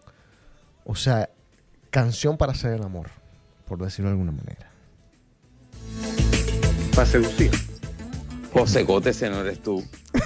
[0.84, 1.30] O sea,
[1.90, 3.10] canción para hacer el amor,
[3.68, 4.68] por decirlo de alguna manera.
[6.96, 7.52] Para seducir.
[8.52, 9.84] José ese no eres tú.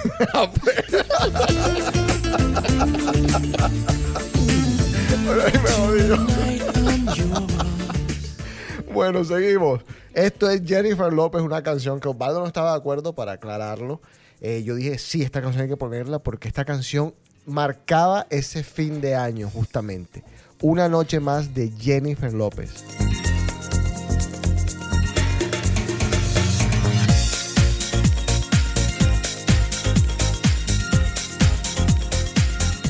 [8.91, 9.81] Bueno, seguimos.
[10.19, 14.01] Esto es Jennifer López, una canción que Osvaldo no estaba de acuerdo para aclararlo.
[14.41, 17.13] Eh, yo dije, sí, esta canción hay que ponerla porque esta canción
[17.45, 20.25] marcaba ese fin de año, justamente.
[20.61, 22.83] Una noche más de Jennifer López.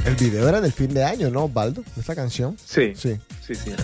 [0.03, 1.83] El video era del fin de año, ¿no, Osvaldo?
[1.93, 2.57] De esta canción.
[2.65, 2.93] Sí.
[2.95, 3.19] Sí.
[3.45, 3.75] Sí, sí.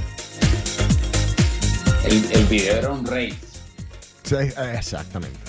[2.05, 3.33] El, el video era un rey.
[4.23, 4.35] Sí,
[4.73, 5.39] exactamente.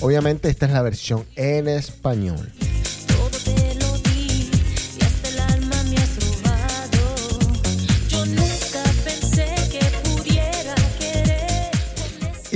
[0.00, 2.52] Obviamente esta es la versión en español.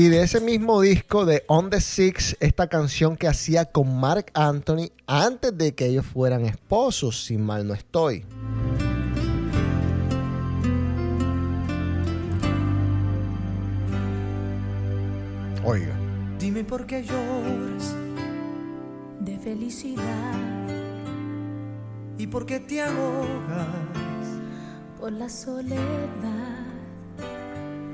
[0.01, 4.31] Y de ese mismo disco de On the Six, esta canción que hacía con Mark
[4.32, 8.24] Anthony antes de que ellos fueran esposos, si mal no estoy.
[15.66, 15.94] Oiga.
[16.39, 17.94] Dime por qué lloras
[19.20, 20.01] De felicidad
[22.16, 23.68] y por qué te ahogas
[24.98, 26.60] por la soledad.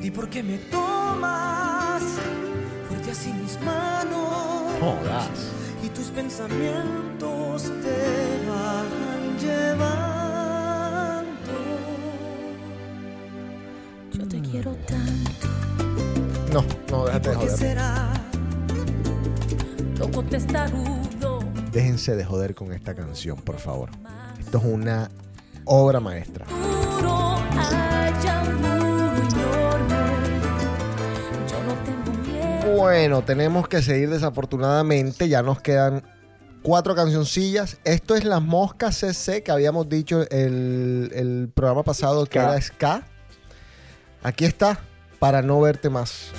[0.01, 2.03] Y por qué me tomas
[2.89, 5.29] fuerte así mis manos Jodas.
[5.83, 8.87] y tus pensamientos te van
[9.41, 9.93] llevando.
[14.13, 15.49] Yo te quiero tanto.
[16.53, 17.59] No, no, déjate de ¿Por qué joder.
[17.69, 18.13] será?
[19.99, 21.41] loco testarudo.
[21.73, 23.91] Déjense de joder con esta canción, por favor.
[24.39, 25.11] Esto es una
[25.65, 26.47] obra maestra.
[26.47, 27.37] Duro,
[32.75, 35.29] Bueno, tenemos que seguir desafortunadamente.
[35.29, 36.03] Ya nos quedan
[36.63, 37.79] cuatro cancioncillas.
[37.85, 43.05] Esto es Las Moscas CC que habíamos dicho el, el programa pasado que era Ska.
[44.23, 44.81] Aquí está,
[45.21, 46.33] para no verte más.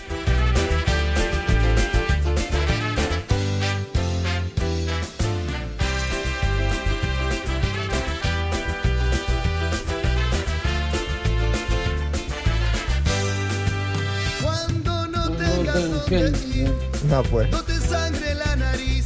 [16.11, 16.73] Ir,
[17.09, 17.49] No, pues.
[17.51, 19.05] no te sangre la nariz,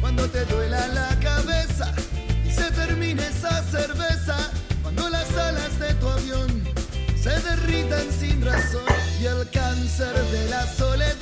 [0.00, 1.92] cuando te duela la cabeza
[2.46, 4.36] y se termine esa cerveza,
[4.82, 6.62] cuando las alas de tu avión
[7.20, 8.82] se derritan sin razón
[9.20, 11.21] y el cáncer de la soledad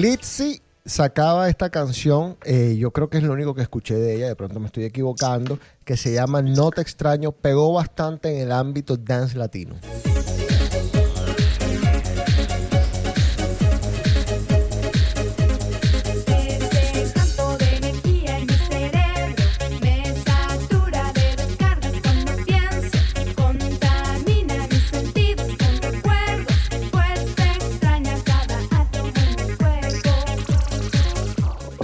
[0.00, 4.28] Litzy sacaba esta canción, eh, yo creo que es lo único que escuché de ella,
[4.28, 8.52] de pronto me estoy equivocando, que se llama No te extraño, pegó bastante en el
[8.52, 9.76] ámbito dance latino.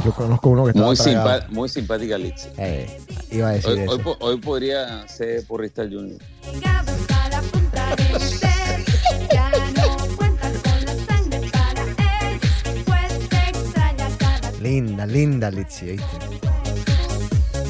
[0.04, 2.48] Yo conozco uno que estaba Muy, simpa- muy simpática Litzy.
[2.58, 3.00] Eh,
[3.30, 4.40] iba a decir Hoy, eso.
[4.40, 6.18] podría ser porrista Junior.
[14.60, 16.16] Linda, linda Litzy, ¿viste?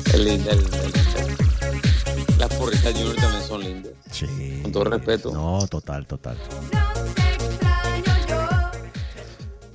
[0.06, 2.36] Es linda, linda, linda.
[2.38, 3.92] Las porristas Junior también son lindas.
[4.10, 4.60] Sí.
[4.62, 5.32] Con todo respeto.
[5.32, 6.36] No, total, total.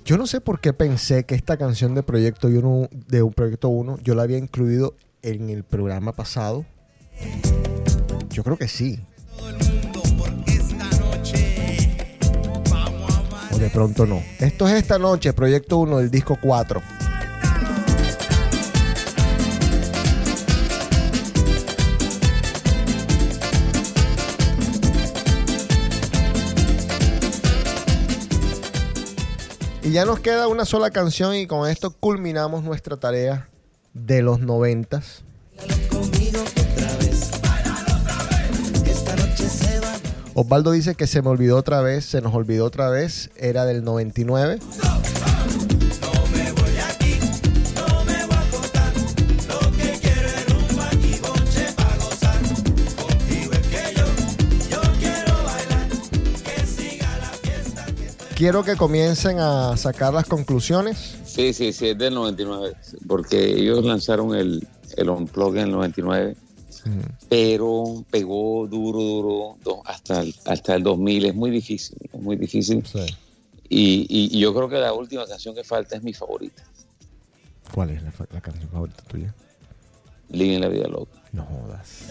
[0.07, 3.67] Yo no sé por qué pensé que esta canción de Proyecto 1, de un Proyecto
[3.67, 6.63] 1, yo la había incluido en el programa pasado.
[8.29, 9.01] Yo creo que sí.
[13.51, 14.23] O de pronto no.
[14.39, 16.81] Esto es esta noche, Proyecto 1 del disco 4.
[29.87, 33.47] Y ya nos queda una sola canción y con esto culminamos nuestra tarea
[33.93, 35.23] de los noventas.
[40.33, 43.85] Osvaldo dice que se me olvidó otra vez, se nos olvidó otra vez, era del
[43.85, 44.59] 99.
[58.37, 61.17] Quiero que comiencen a sacar las conclusiones.
[61.25, 62.75] Sí, sí, sí, es del 99.
[63.07, 66.35] Porque ellos lanzaron el, el Unplug en el 99.
[67.27, 71.25] Pero pegó duro, duro hasta el, hasta el 2000.
[71.25, 72.83] Es muy difícil, es muy difícil.
[73.69, 76.63] Y, y- y yo creo que la última canción que falta es mi favorita.
[77.73, 79.33] ¿Cuál es la, canción favorita tuya?
[80.29, 81.11] Living la vida loca.
[81.33, 82.03] No jodas.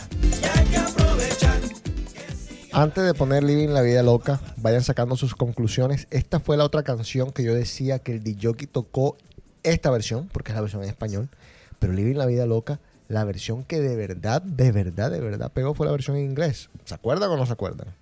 [2.77, 6.07] Antes de poner Living la vida loca, vayan sacando sus conclusiones.
[6.11, 9.16] Esta fue la otra canción que yo decía que el DJ tocó
[9.62, 11.31] esta versión, porque es la versión en español.
[11.78, 12.78] Pero Living la vida loca,
[13.09, 16.69] la versión que de verdad, de verdad, de verdad pegó fue la versión en inglés.
[16.85, 17.94] ¿Se acuerdan o no se acuerdan?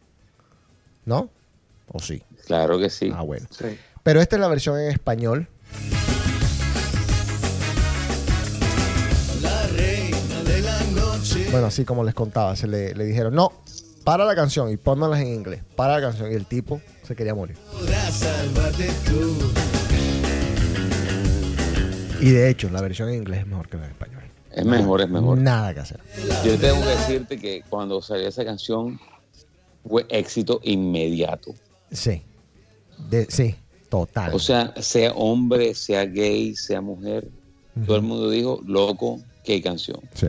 [1.04, 1.30] ¿No?
[1.92, 2.24] ¿O sí?
[2.44, 3.12] Claro que sí.
[3.14, 3.46] Ah, bueno.
[4.02, 5.46] Pero esta es la versión en español.
[9.40, 11.48] La reina de la noche.
[11.52, 13.52] Bueno, así como les contaba, se le, le dijeron, no,
[14.04, 15.62] para la canción y pónganlas en inglés.
[15.76, 16.30] Para la canción.
[16.30, 17.56] Y el tipo se quería morir.
[22.20, 24.22] Y de hecho, la versión en inglés es mejor que la en español.
[24.52, 25.38] Es mejor, es mejor.
[25.38, 26.00] Nada que hacer.
[26.44, 29.00] Yo tengo que decirte que cuando salió esa canción
[29.86, 31.54] fue éxito inmediato.
[31.90, 32.22] Sí.
[33.10, 33.56] De- sí,
[33.88, 34.32] total.
[34.32, 37.28] O sea, sea hombre, sea gay, sea mujer,
[37.86, 39.98] todo el mundo dijo, loco, qué canción.
[40.14, 40.28] Sí.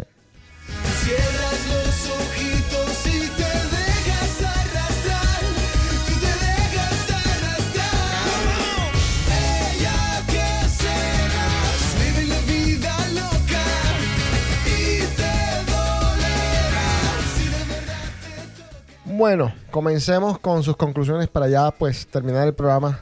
[19.17, 22.99] Bueno, comencemos con sus conclusiones para ya pues terminar el programa.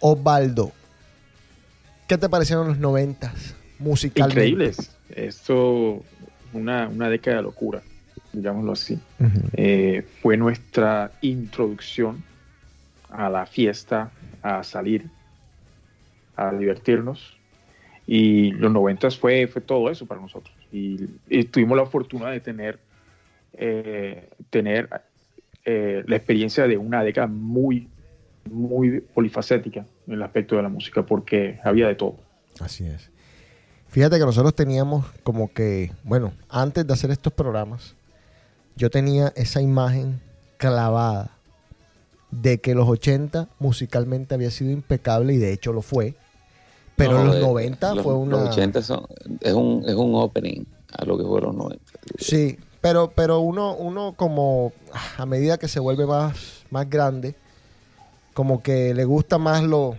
[0.00, 0.72] Osvaldo,
[2.08, 4.48] ¿qué te parecieron los noventas musicalmente?
[4.48, 4.96] Increíbles.
[5.10, 6.02] Esto,
[6.52, 7.82] una, una década de locura,
[8.32, 8.98] digámoslo así.
[9.52, 12.24] Eh, fue nuestra introducción
[13.08, 14.10] a la fiesta,
[14.42, 15.08] a salir,
[16.34, 17.38] a divertirnos.
[18.08, 20.52] Y los noventas fue, fue todo eso para nosotros.
[20.72, 20.98] Y,
[21.28, 22.80] y tuvimos la fortuna de tener,
[23.52, 24.88] eh, tener
[25.64, 27.88] eh, la experiencia de una década muy,
[28.50, 32.16] muy polifacética en el aspecto de la música, porque había de todo.
[32.60, 33.10] Así es.
[33.88, 37.94] Fíjate que nosotros teníamos como que, bueno, antes de hacer estos programas,
[38.76, 40.20] yo tenía esa imagen
[40.56, 41.30] clavada
[42.30, 46.14] de que los 80 musicalmente había sido impecable y de hecho lo fue.
[46.96, 48.36] Pero No, los eh, 90 los- fue una...
[48.38, 49.06] Los 80 son,
[49.40, 51.84] es, un, es un opening a lo que fue los 90.
[52.18, 57.34] Sí, pero, pero uno, uno como ah, a medida que se vuelve más, más grande,
[58.34, 59.96] como que le gusta más lo,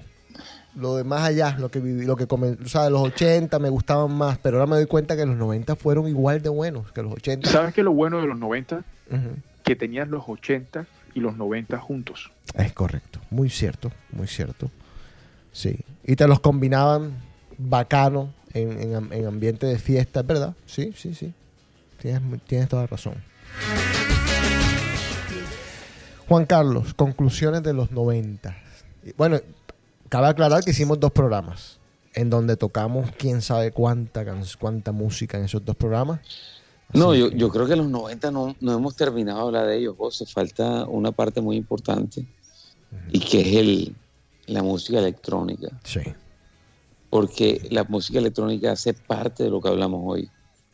[0.76, 3.70] lo de más allá, lo que viví, lo que comen- o sea, los 80 me
[3.70, 7.02] gustaban más, pero ahora me doy cuenta que los 90 fueron igual de buenos que
[7.02, 7.50] los 80.
[7.50, 8.76] ¿Sabes qué lo bueno de los 90?
[9.10, 9.20] Ujú.
[9.64, 10.86] Que tenías los 80
[11.16, 12.30] y los 90 juntos.
[12.54, 14.70] Es correcto, muy cierto, muy cierto.
[15.52, 17.14] Sí, y te los combinaban
[17.58, 20.54] bacano en, en en ambiente de fiesta, ¿es verdad?
[20.68, 21.34] Sí, sí, sí.
[22.06, 23.16] Tienes, tienes toda razón.
[26.28, 28.56] Juan Carlos, conclusiones de los 90.
[29.04, 29.40] Y Bueno,
[30.10, 31.80] cabe aclarar que hicimos dos programas
[32.14, 34.24] en donde tocamos quién sabe cuánta,
[34.60, 36.20] cuánta música en esos dos programas.
[36.94, 39.66] No, Así yo, que- yo creo que los 90 no, no hemos terminado de hablar
[39.66, 40.28] de ellos, José.
[40.28, 42.24] Falta una parte muy importante
[43.12, 43.96] y que es el,
[44.46, 45.70] la música electrónica.
[45.84, 46.02] Sí.
[47.10, 50.30] Porque la música electrónica hace parte de lo que hablamos hoy,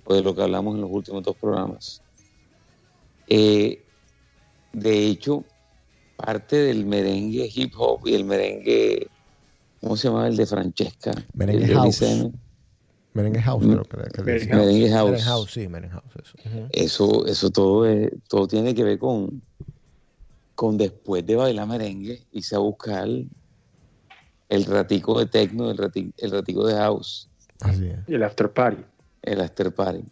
[0.06, 2.02] o de lo que hablamos en los últimos dos programas.
[3.28, 3.82] Eh,
[4.74, 5.44] de hecho,
[6.18, 9.08] parte del merengue hip hop y el merengue,
[9.80, 10.28] ¿cómo se llama?
[10.28, 11.12] El de Francesca.
[11.34, 12.02] Merengue el house.
[13.14, 14.48] Merengue House, creo que, que Merengue.
[14.54, 14.66] House.
[14.66, 15.10] Merengue House.
[15.12, 16.06] Merengue House, sí, Merengue House.
[16.24, 16.68] Eso.
[16.72, 19.42] Eso, eso todo, es- todo tiene que ver con,
[20.56, 23.08] con después de bailar merengue, irse a buscar
[24.50, 27.28] el ratico de techno, el ratico, el ratico de house,
[27.62, 28.00] Así es.
[28.08, 28.84] Y el after party.
[29.22, 30.04] El after party.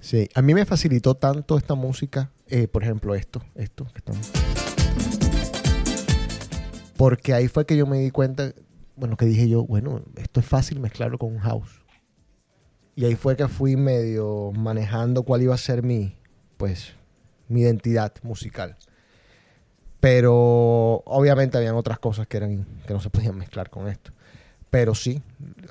[0.00, 4.30] Sí, a mí me facilitó tanto esta música, eh, por ejemplo, esto, esto que estamos.
[6.96, 8.52] Porque ahí fue que yo me di cuenta,
[8.96, 11.82] bueno, que dije yo, bueno, esto es fácil mezclarlo con un house.
[12.96, 16.16] Y ahí fue que fui medio manejando cuál iba a ser mi,
[16.56, 16.92] pues,
[17.48, 18.76] mi identidad musical.
[20.00, 24.12] Pero obviamente habían otras cosas que eran que no se podían mezclar con esto.
[24.74, 25.22] Pero sí,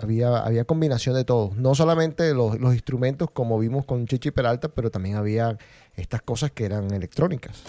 [0.01, 1.51] había, había combinación de todo.
[1.57, 5.57] No solamente los, los instrumentos como vimos con Chichi Peralta, pero también había
[5.97, 7.63] estas cosas que eran electrónicas.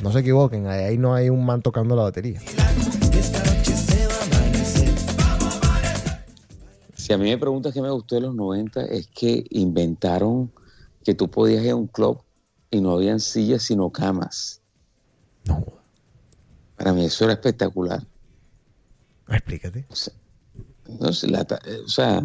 [0.00, 2.40] No se equivoquen, ahí no hay un man tocando la batería.
[6.94, 10.50] Si a mí me preguntas qué me gustó de los 90, es que inventaron
[11.04, 12.22] que tú podías ir a un club
[12.70, 14.62] y no habían sillas sino camas.
[15.44, 15.75] No.
[16.76, 18.06] Para mí eso era espectacular.
[19.28, 19.86] Explícate.
[19.88, 20.14] O sea,
[21.00, 22.22] no sé, la eh, o sea,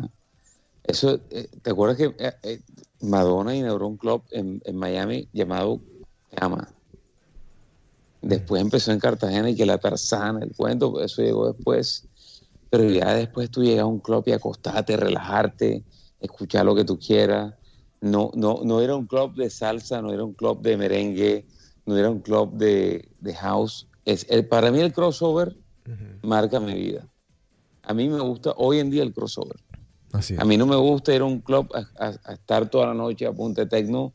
[0.84, 2.61] eso, eh, ¿te acuerdas que eh,
[3.02, 5.82] Madonna inauguró un club en, en Miami llamado
[6.36, 6.76] Cama?
[8.22, 12.07] Después empezó en Cartagena y que la Tarzana, el cuento, eso llegó después.
[12.69, 15.84] Pero ya después tú llegas a un club y acostarte, relajarte,
[16.19, 17.53] escuchar lo que tú quieras.
[17.99, 21.48] No, no, no era un club de salsa, no era un club de merengue,
[21.86, 23.88] no era un club de, de house.
[24.06, 25.56] Es, el, para mí el crossover
[26.23, 27.07] marca mi vida.
[27.84, 29.57] A mí me gusta hoy en día el crossover.
[30.14, 30.36] Así.
[30.38, 32.94] A mí no me gusta ir a un club a, a- a estar toda la
[32.94, 34.14] noche a punta de techno,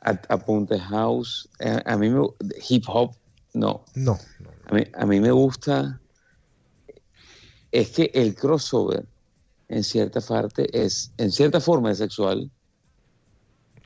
[0.00, 1.48] a, a punta de house.
[1.84, 2.26] A, mí me
[2.68, 3.14] hip hop,
[3.54, 3.84] no.
[3.94, 4.18] No.
[4.66, 6.00] A mí, a mí me gusta
[7.70, 9.06] es que el crossover
[9.68, 12.50] en cierta parte es, en cierta forma es sexual.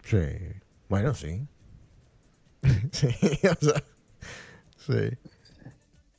[0.04, 0.18] Sí.
[0.88, 1.46] Bueno, sí.
[2.92, 3.84] sí, o sea,
[4.86, 5.16] sí.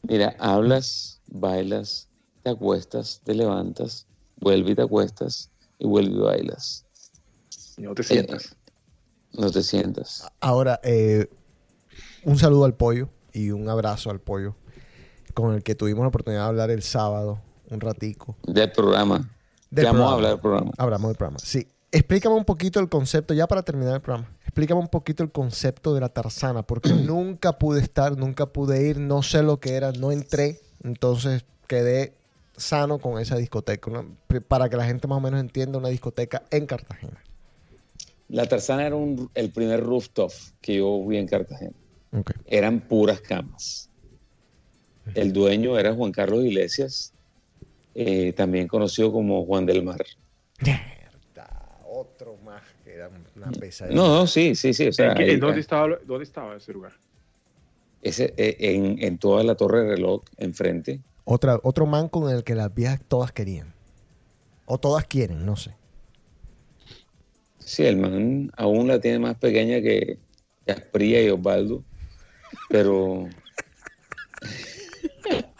[0.03, 2.07] Mira, hablas, bailas,
[2.43, 4.05] te acuestas, te levantas,
[4.37, 5.49] vuelve y te acuestas
[5.79, 6.85] y vuelve y bailas.
[7.77, 8.55] Y no te sientas.
[9.33, 10.27] no te sientas.
[10.39, 11.29] Ahora, eh,
[12.23, 14.55] un saludo al pollo y un abrazo al pollo,
[15.33, 18.35] con el que tuvimos la oportunidad de hablar el sábado, un ratico.
[18.47, 19.29] Del programa.
[19.69, 20.13] Del Te vamos a programa.
[20.15, 20.71] hablar del programa.
[20.77, 21.39] Hablamos del programa.
[21.39, 21.67] Sí.
[21.91, 24.29] Explícame un poquito el concepto, ya para terminar el programa.
[24.57, 28.97] Explícame un poquito el concepto de la tarzana, porque nunca pude estar, nunca pude ir,
[28.99, 32.13] no sé lo que era, no entré, entonces quedé
[32.55, 34.05] sano con esa discoteca, una-
[34.47, 37.21] para que la gente más o menos entienda una discoteca en Cartagena.
[38.29, 41.73] La Tarzana era un- el primer rooftop que yo vi en Cartagena.
[42.47, 43.91] Eran puras camas.
[45.13, 47.13] El dueño era Juan Carlos Iglesias,
[47.93, 50.03] eh, también conocido como Juan del Mar.
[51.89, 52.61] Otro más
[52.97, 53.95] era una pesadilla.
[53.95, 54.87] No, no, sí, sí, sí.
[54.87, 56.93] O sea, ¿En qué- ahí- en dónde, estaba, ¿Dónde estaba ese lugar?
[58.01, 61.01] ese, eh, en, en toda la torre de reloj enfrente.
[61.25, 63.73] Otra, otro man con el que las viejas todas querían.
[64.65, 65.75] O todas quieren, no sé.
[67.59, 70.19] Sí, el man aún la tiene más pequeña que
[70.67, 71.83] Asprilla y Osvaldo,
[72.69, 73.27] pero...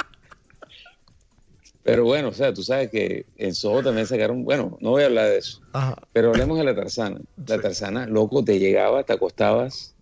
[1.87, 5.05] Pero bueno, o sea, tú sabes que en Soho también sacaron, bueno, no voy a
[5.05, 5.95] hablar de eso, Ajá.
[6.11, 7.21] pero hablemos de la tarzana.
[7.37, 9.95] La tarzana, loco, te llegaba, te acostabas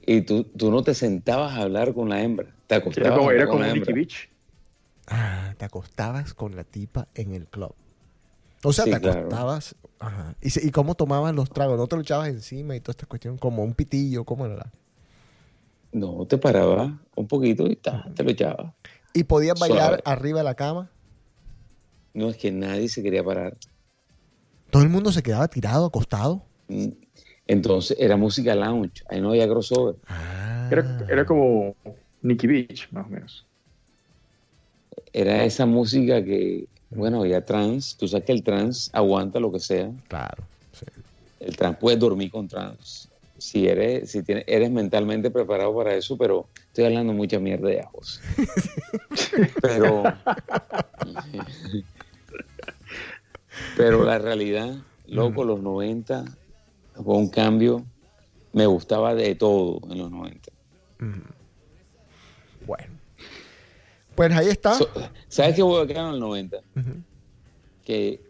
[0.00, 3.30] y tú, tú no te sentabas a hablar con la hembra, te acostabas Era como,
[3.30, 3.92] era con como la.
[3.94, 4.28] Beach.
[5.06, 7.74] Ah, te acostabas con la tipa en el club.
[8.64, 9.20] O sea, Sí, te claro.
[9.20, 9.76] acostabas.
[10.00, 10.36] Ajá.
[10.42, 11.78] ¿Y, se- ¿Y cómo tomabas los tragos?
[11.78, 13.38] ¿No te lo echabas encima y toda esta cuestión?
[13.38, 14.56] Como un pitillo, ¿cómo era?
[14.56, 14.72] la-
[15.92, 18.74] No, te parabas un poquito y ta, te lo echabas.
[19.12, 20.02] ¿Y podías bailar Suave.
[20.04, 20.90] arriba de la cama?
[22.14, 23.56] No es que nadie se quería parar.
[24.70, 26.42] ¿Todo el mundo se quedaba tirado, acostado?
[26.68, 26.88] Mm,
[27.46, 29.96] Entonces era música lounge, ahí no había crossover.
[30.70, 31.74] Era, era como
[32.22, 33.46] Nicky Beach, más o menos.
[35.12, 39.60] Era esa música que, bueno, había trans, tú sabes que el trans aguanta lo que
[39.60, 39.90] sea.
[40.08, 40.44] Claro,
[41.40, 43.08] El trans puede dormir con trans.
[43.38, 46.46] Si eres, si tienes, eres mentalmente preparado para eso, pero
[46.78, 48.20] estoy hablando mucha mierda de ajos.
[49.60, 50.04] pero,
[53.76, 54.76] pero la realidad,
[55.08, 56.24] loco, los 90
[57.04, 57.84] fue un cambio.
[58.52, 60.52] Me gustaba de todo en los 90.
[62.64, 62.94] Bueno.
[64.14, 64.74] Pues ahí está.
[64.74, 64.88] So-
[65.28, 66.58] ¿Sabes qué hubo acá en el 90?
[67.84, 68.20] Que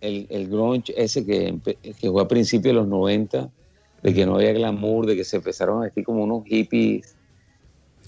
[0.00, 1.56] el, el grunge ese que,
[2.00, 3.48] que fue a principios de los 90,
[4.02, 7.15] de que no había glamour, de que se empezaron a vestir como unos hippies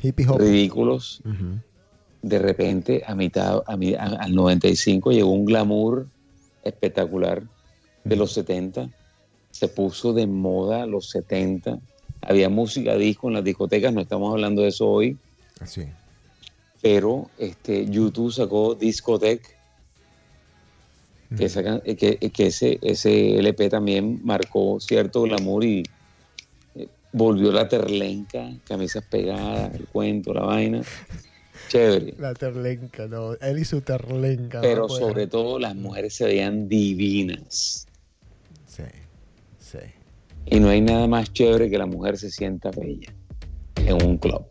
[0.03, 0.39] Hippie hop.
[0.41, 1.23] ridículos,
[2.23, 6.07] de repente a mitad, a a- al 95 llegó un glamour
[6.63, 7.43] espectacular
[8.05, 8.89] de los 70,
[9.51, 11.79] se puso de moda los 70,
[12.23, 15.17] había música disco en las discotecas, no estamos hablando de eso hoy,
[15.61, 15.85] Así.
[16.83, 19.43] pero este, YouTube sacó Discotech,
[21.37, 25.83] que, sacan- eh, que, que ese, ese LP también marcó cierto glamour y eh,
[27.13, 30.83] volvió la terlenca, camisas pegadas, el cuento, la vaina.
[31.69, 32.15] Chévere.
[32.19, 33.35] La terlenca, no.
[33.35, 34.61] Él y su terlenca.
[34.61, 37.87] Pero no puede- sobre todo las mujeres se veían divinas.
[38.67, 38.83] Sí,
[39.59, 39.79] sí.
[40.47, 43.13] Y no hay nada más chévere que la mujer se sienta bella
[43.77, 44.45] en un club.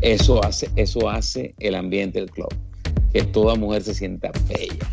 [0.00, 2.52] Eso hace, eso hace el ambiente del club.
[3.12, 4.90] Que toda mujer se sienta bella.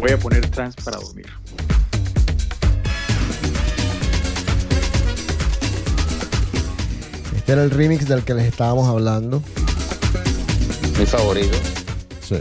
[0.00, 1.26] Voy a poner trans para dormir.
[7.36, 9.42] Este era el remix del que les estábamos hablando.
[10.98, 11.56] Mi favorito.
[12.22, 12.36] Sí.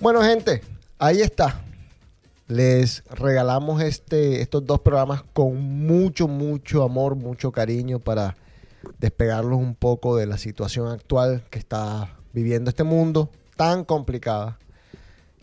[0.00, 0.60] Bueno, gente,
[0.98, 1.62] ahí está.
[2.46, 8.36] Les regalamos este, estos dos programas con mucho, mucho amor, mucho cariño para
[8.98, 14.58] despegarlos un poco de la situación actual que está viviendo este mundo tan complicada.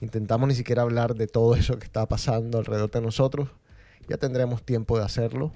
[0.01, 3.49] Intentamos ni siquiera hablar de todo eso que está pasando alrededor de nosotros.
[4.09, 5.51] Ya tendremos tiempo de hacerlo.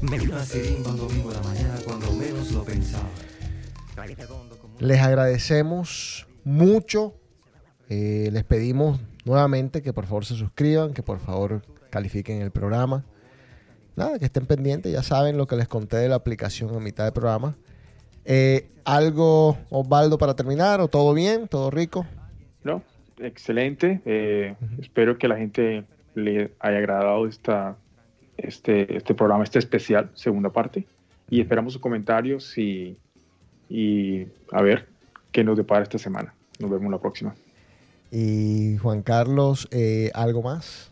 [0.00, 3.04] Me vino a Sirimba un domingo de la mañana cuando menos lo pensaba.
[4.78, 7.14] Les agradecemos mucho.
[7.90, 11.60] Eh, les pedimos nuevamente que por favor se suscriban, que por favor
[11.90, 13.04] califiquen el programa.
[13.94, 14.90] Nada, que estén pendientes.
[14.90, 17.58] Ya saben lo que les conté de la aplicación a mitad del programa.
[18.24, 20.80] Eh, ¿Algo, Osvaldo, para terminar?
[20.80, 21.48] ¿O todo bien?
[21.48, 22.06] ¿Todo rico?
[22.64, 22.82] No,
[23.18, 24.00] excelente.
[24.04, 25.84] Eh, Espero que la gente
[26.14, 27.76] le haya agradado esta,
[28.36, 30.86] este, este programa, este especial, segunda parte.
[31.30, 32.96] Y esperamos sus comentarios y,
[33.68, 34.88] y a ver
[35.30, 36.34] qué nos depara esta semana.
[36.58, 37.34] Nos vemos la próxima.
[38.10, 40.90] Y Juan Carlos, eh, ¿algo más?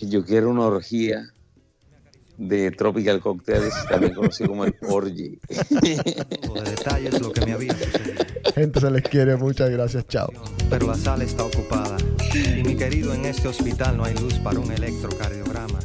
[0.00, 1.31] Yo quiero una orgía
[2.36, 5.38] de Tropical Cocktails, también conocido como el Orgy.
[5.82, 8.24] De detalles lo que me había sucedido.
[8.54, 9.36] Gente, se les quiere.
[9.36, 10.06] Muchas gracias.
[10.08, 10.30] Chao.
[10.68, 11.96] Pero la sala está ocupada.
[12.34, 15.78] Y mi querido, en este hospital no hay luz para un electrocardiograma.